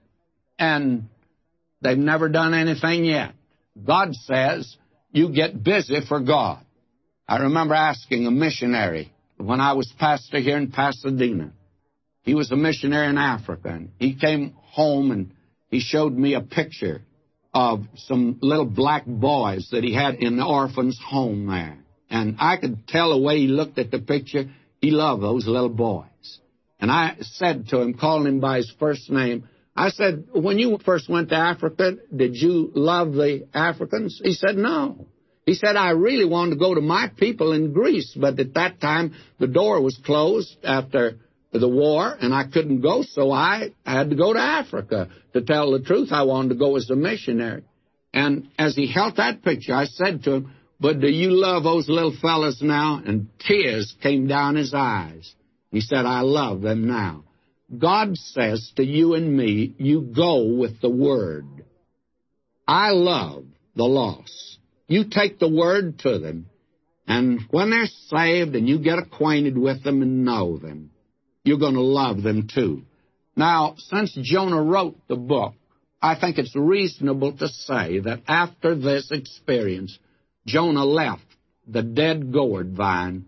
and 0.57 1.09
they've 1.81 1.97
never 1.97 2.29
done 2.29 2.53
anything 2.53 3.03
yet. 3.03 3.33
God 3.85 4.15
says, 4.15 4.77
you 5.11 5.29
get 5.29 5.61
busy 5.63 5.99
for 6.07 6.21
God. 6.21 6.63
I 7.27 7.37
remember 7.37 7.73
asking 7.73 8.27
a 8.27 8.31
missionary 8.31 9.11
when 9.37 9.59
I 9.59 9.73
was 9.73 9.91
pastor 9.99 10.39
here 10.39 10.57
in 10.57 10.71
Pasadena. 10.71 11.51
He 12.21 12.35
was 12.35 12.51
a 12.51 12.55
missionary 12.55 13.07
in 13.07 13.17
Africa, 13.17 13.69
and 13.69 13.91
he 13.99 14.15
came 14.15 14.53
home 14.63 15.11
and 15.11 15.31
he 15.69 15.79
showed 15.79 16.13
me 16.13 16.35
a 16.35 16.41
picture 16.41 17.01
of 17.55 17.85
some 17.95 18.37
little 18.41 18.65
black 18.65 19.05
boys 19.05 19.69
that 19.71 19.81
he 19.81 19.93
had 19.93 20.15
in 20.15 20.35
the 20.35 20.45
orphan's 20.45 20.99
home 20.99 21.47
there. 21.47 21.77
And 22.09 22.35
I 22.37 22.57
could 22.57 22.85
tell 22.85 23.11
the 23.11 23.17
way 23.17 23.37
he 23.39 23.47
looked 23.47 23.79
at 23.79 23.91
the 23.91 23.99
picture, 23.99 24.51
he 24.81 24.91
loved 24.91 25.23
those 25.23 25.47
little 25.47 25.69
boys. 25.69 26.39
And 26.81 26.91
I 26.91 27.15
said 27.21 27.69
to 27.69 27.79
him, 27.79 27.93
calling 27.93 28.27
him 28.27 28.39
by 28.41 28.57
his 28.57 28.71
first 28.77 29.09
name, 29.09 29.47
I 29.73 29.89
said, 29.89 30.27
when 30.33 30.59
you 30.59 30.77
first 30.83 31.09
went 31.09 31.29
to 31.29 31.35
Africa, 31.35 31.93
did 32.13 32.35
you 32.35 32.71
love 32.75 33.13
the 33.13 33.47
Africans? 33.53 34.19
He 34.21 34.33
said, 34.33 34.57
no. 34.57 35.07
He 35.45 35.53
said, 35.53 35.77
I 35.77 35.91
really 35.91 36.25
wanted 36.25 36.51
to 36.51 36.59
go 36.59 36.75
to 36.75 36.81
my 36.81 37.09
people 37.15 37.53
in 37.53 37.71
Greece, 37.71 38.17
but 38.19 38.37
at 38.37 38.53
that 38.55 38.81
time 38.81 39.13
the 39.39 39.47
door 39.47 39.81
was 39.81 39.97
closed 40.05 40.55
after 40.63 41.19
the 41.59 41.69
war, 41.69 42.15
and 42.19 42.33
I 42.33 42.45
couldn't 42.45 42.81
go, 42.81 43.03
so 43.03 43.31
I 43.31 43.71
had 43.85 44.09
to 44.09 44.15
go 44.15 44.33
to 44.33 44.39
Africa. 44.39 45.09
To 45.33 45.41
tell 45.41 45.71
the 45.71 45.81
truth, 45.81 46.09
I 46.11 46.23
wanted 46.23 46.49
to 46.49 46.55
go 46.55 46.75
as 46.75 46.89
a 46.89 46.95
missionary. 46.95 47.63
And 48.13 48.49
as 48.57 48.75
he 48.75 48.91
held 48.91 49.17
that 49.17 49.43
picture, 49.43 49.73
I 49.73 49.85
said 49.85 50.23
to 50.23 50.31
him, 50.33 50.53
But 50.79 51.01
do 51.01 51.07
you 51.09 51.31
love 51.31 51.63
those 51.63 51.89
little 51.89 52.15
fellas 52.21 52.61
now? 52.61 53.01
And 53.05 53.27
tears 53.39 53.93
came 54.01 54.27
down 54.27 54.55
his 54.55 54.73
eyes. 54.73 55.33
He 55.71 55.81
said, 55.81 56.05
I 56.05 56.21
love 56.21 56.61
them 56.61 56.87
now. 56.87 57.25
God 57.77 58.15
says 58.17 58.71
to 58.77 58.83
you 58.83 59.15
and 59.15 59.35
me, 59.35 59.73
you 59.77 60.01
go 60.01 60.55
with 60.55 60.79
the 60.81 60.89
Word. 60.89 61.65
I 62.67 62.91
love 62.91 63.45
the 63.75 63.83
lost. 63.83 64.59
You 64.87 65.05
take 65.09 65.39
the 65.39 65.49
Word 65.49 65.99
to 65.99 66.19
them, 66.19 66.47
and 67.07 67.41
when 67.49 67.69
they're 67.69 67.87
saved 68.07 68.55
and 68.55 68.67
you 68.67 68.79
get 68.79 68.99
acquainted 68.99 69.57
with 69.57 69.83
them 69.83 70.01
and 70.01 70.25
know 70.25 70.57
them, 70.57 70.91
you're 71.45 71.59
going 71.59 71.75
to 71.75 71.81
love 71.81 72.23
them 72.23 72.49
too. 72.53 72.83
Now, 73.35 73.75
since 73.77 74.17
Jonah 74.21 74.61
wrote 74.61 74.97
the 75.07 75.15
book, 75.15 75.53
I 76.01 76.19
think 76.19 76.37
it's 76.37 76.55
reasonable 76.55 77.33
to 77.37 77.47
say 77.47 77.99
that 77.99 78.21
after 78.27 78.75
this 78.75 79.11
experience, 79.11 79.97
Jonah 80.45 80.85
left 80.85 81.23
the 81.67 81.81
dead 81.81 82.31
gourd 82.31 82.73
vine 82.75 83.25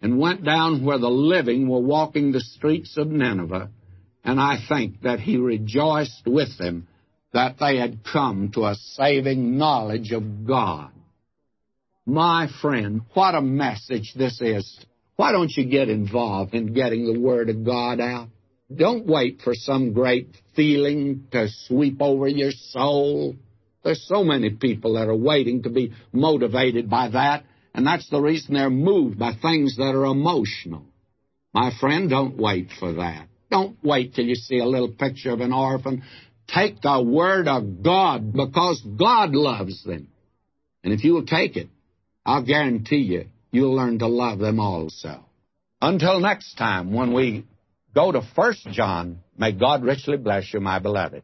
and 0.00 0.18
went 0.18 0.44
down 0.44 0.84
where 0.84 0.98
the 0.98 1.10
living 1.10 1.68
were 1.68 1.80
walking 1.80 2.32
the 2.32 2.40
streets 2.40 2.96
of 2.96 3.08
Nineveh, 3.08 3.70
and 4.24 4.40
I 4.40 4.58
think 4.68 5.02
that 5.02 5.20
he 5.20 5.36
rejoiced 5.36 6.26
with 6.26 6.56
them 6.58 6.88
that 7.32 7.56
they 7.58 7.78
had 7.78 8.04
come 8.04 8.50
to 8.54 8.66
a 8.66 8.74
saving 8.74 9.56
knowledge 9.58 10.12
of 10.12 10.46
God. 10.46 10.90
My 12.04 12.48
friend, 12.60 13.02
what 13.14 13.34
a 13.34 13.40
message 13.40 14.14
this 14.14 14.40
is 14.40 14.84
why 15.16 15.32
don't 15.32 15.50
you 15.50 15.64
get 15.64 15.88
involved 15.88 16.54
in 16.54 16.74
getting 16.74 17.12
the 17.12 17.18
Word 17.18 17.48
of 17.48 17.64
God 17.64 18.00
out? 18.00 18.28
Don't 18.74 19.06
wait 19.06 19.40
for 19.42 19.54
some 19.54 19.92
great 19.92 20.36
feeling 20.54 21.28
to 21.32 21.48
sweep 21.66 22.00
over 22.00 22.28
your 22.28 22.50
soul. 22.50 23.36
There's 23.82 24.06
so 24.06 24.24
many 24.24 24.50
people 24.50 24.94
that 24.94 25.08
are 25.08 25.16
waiting 25.16 25.62
to 25.62 25.70
be 25.70 25.92
motivated 26.12 26.90
by 26.90 27.08
that, 27.10 27.44
and 27.74 27.86
that's 27.86 28.08
the 28.10 28.20
reason 28.20 28.54
they're 28.54 28.68
moved 28.68 29.18
by 29.18 29.32
things 29.40 29.76
that 29.76 29.94
are 29.94 30.06
emotional. 30.06 30.84
My 31.54 31.70
friend, 31.80 32.10
don't 32.10 32.36
wait 32.36 32.68
for 32.78 32.94
that. 32.94 33.28
Don't 33.50 33.82
wait 33.82 34.14
till 34.14 34.26
you 34.26 34.34
see 34.34 34.58
a 34.58 34.66
little 34.66 34.92
picture 34.92 35.30
of 35.30 35.40
an 35.40 35.52
orphan. 35.52 36.02
Take 36.48 36.82
the 36.82 37.02
Word 37.02 37.48
of 37.48 37.82
God 37.82 38.32
because 38.32 38.82
God 38.98 39.30
loves 39.30 39.82
them. 39.84 40.08
And 40.84 40.92
if 40.92 41.04
you 41.04 41.14
will 41.14 41.26
take 41.26 41.56
it, 41.56 41.68
I'll 42.24 42.44
guarantee 42.44 42.96
you 42.96 43.26
you'll 43.50 43.74
learn 43.74 43.98
to 43.98 44.06
love 44.06 44.38
them 44.38 44.60
also. 44.60 45.24
Until 45.80 46.20
next 46.20 46.54
time, 46.54 46.92
when 46.92 47.12
we 47.12 47.46
go 47.94 48.12
to 48.12 48.22
First 48.34 48.66
John, 48.70 49.20
may 49.36 49.52
God 49.52 49.82
richly 49.82 50.16
bless 50.16 50.52
you, 50.52 50.60
my 50.60 50.78
beloved. 50.78 51.22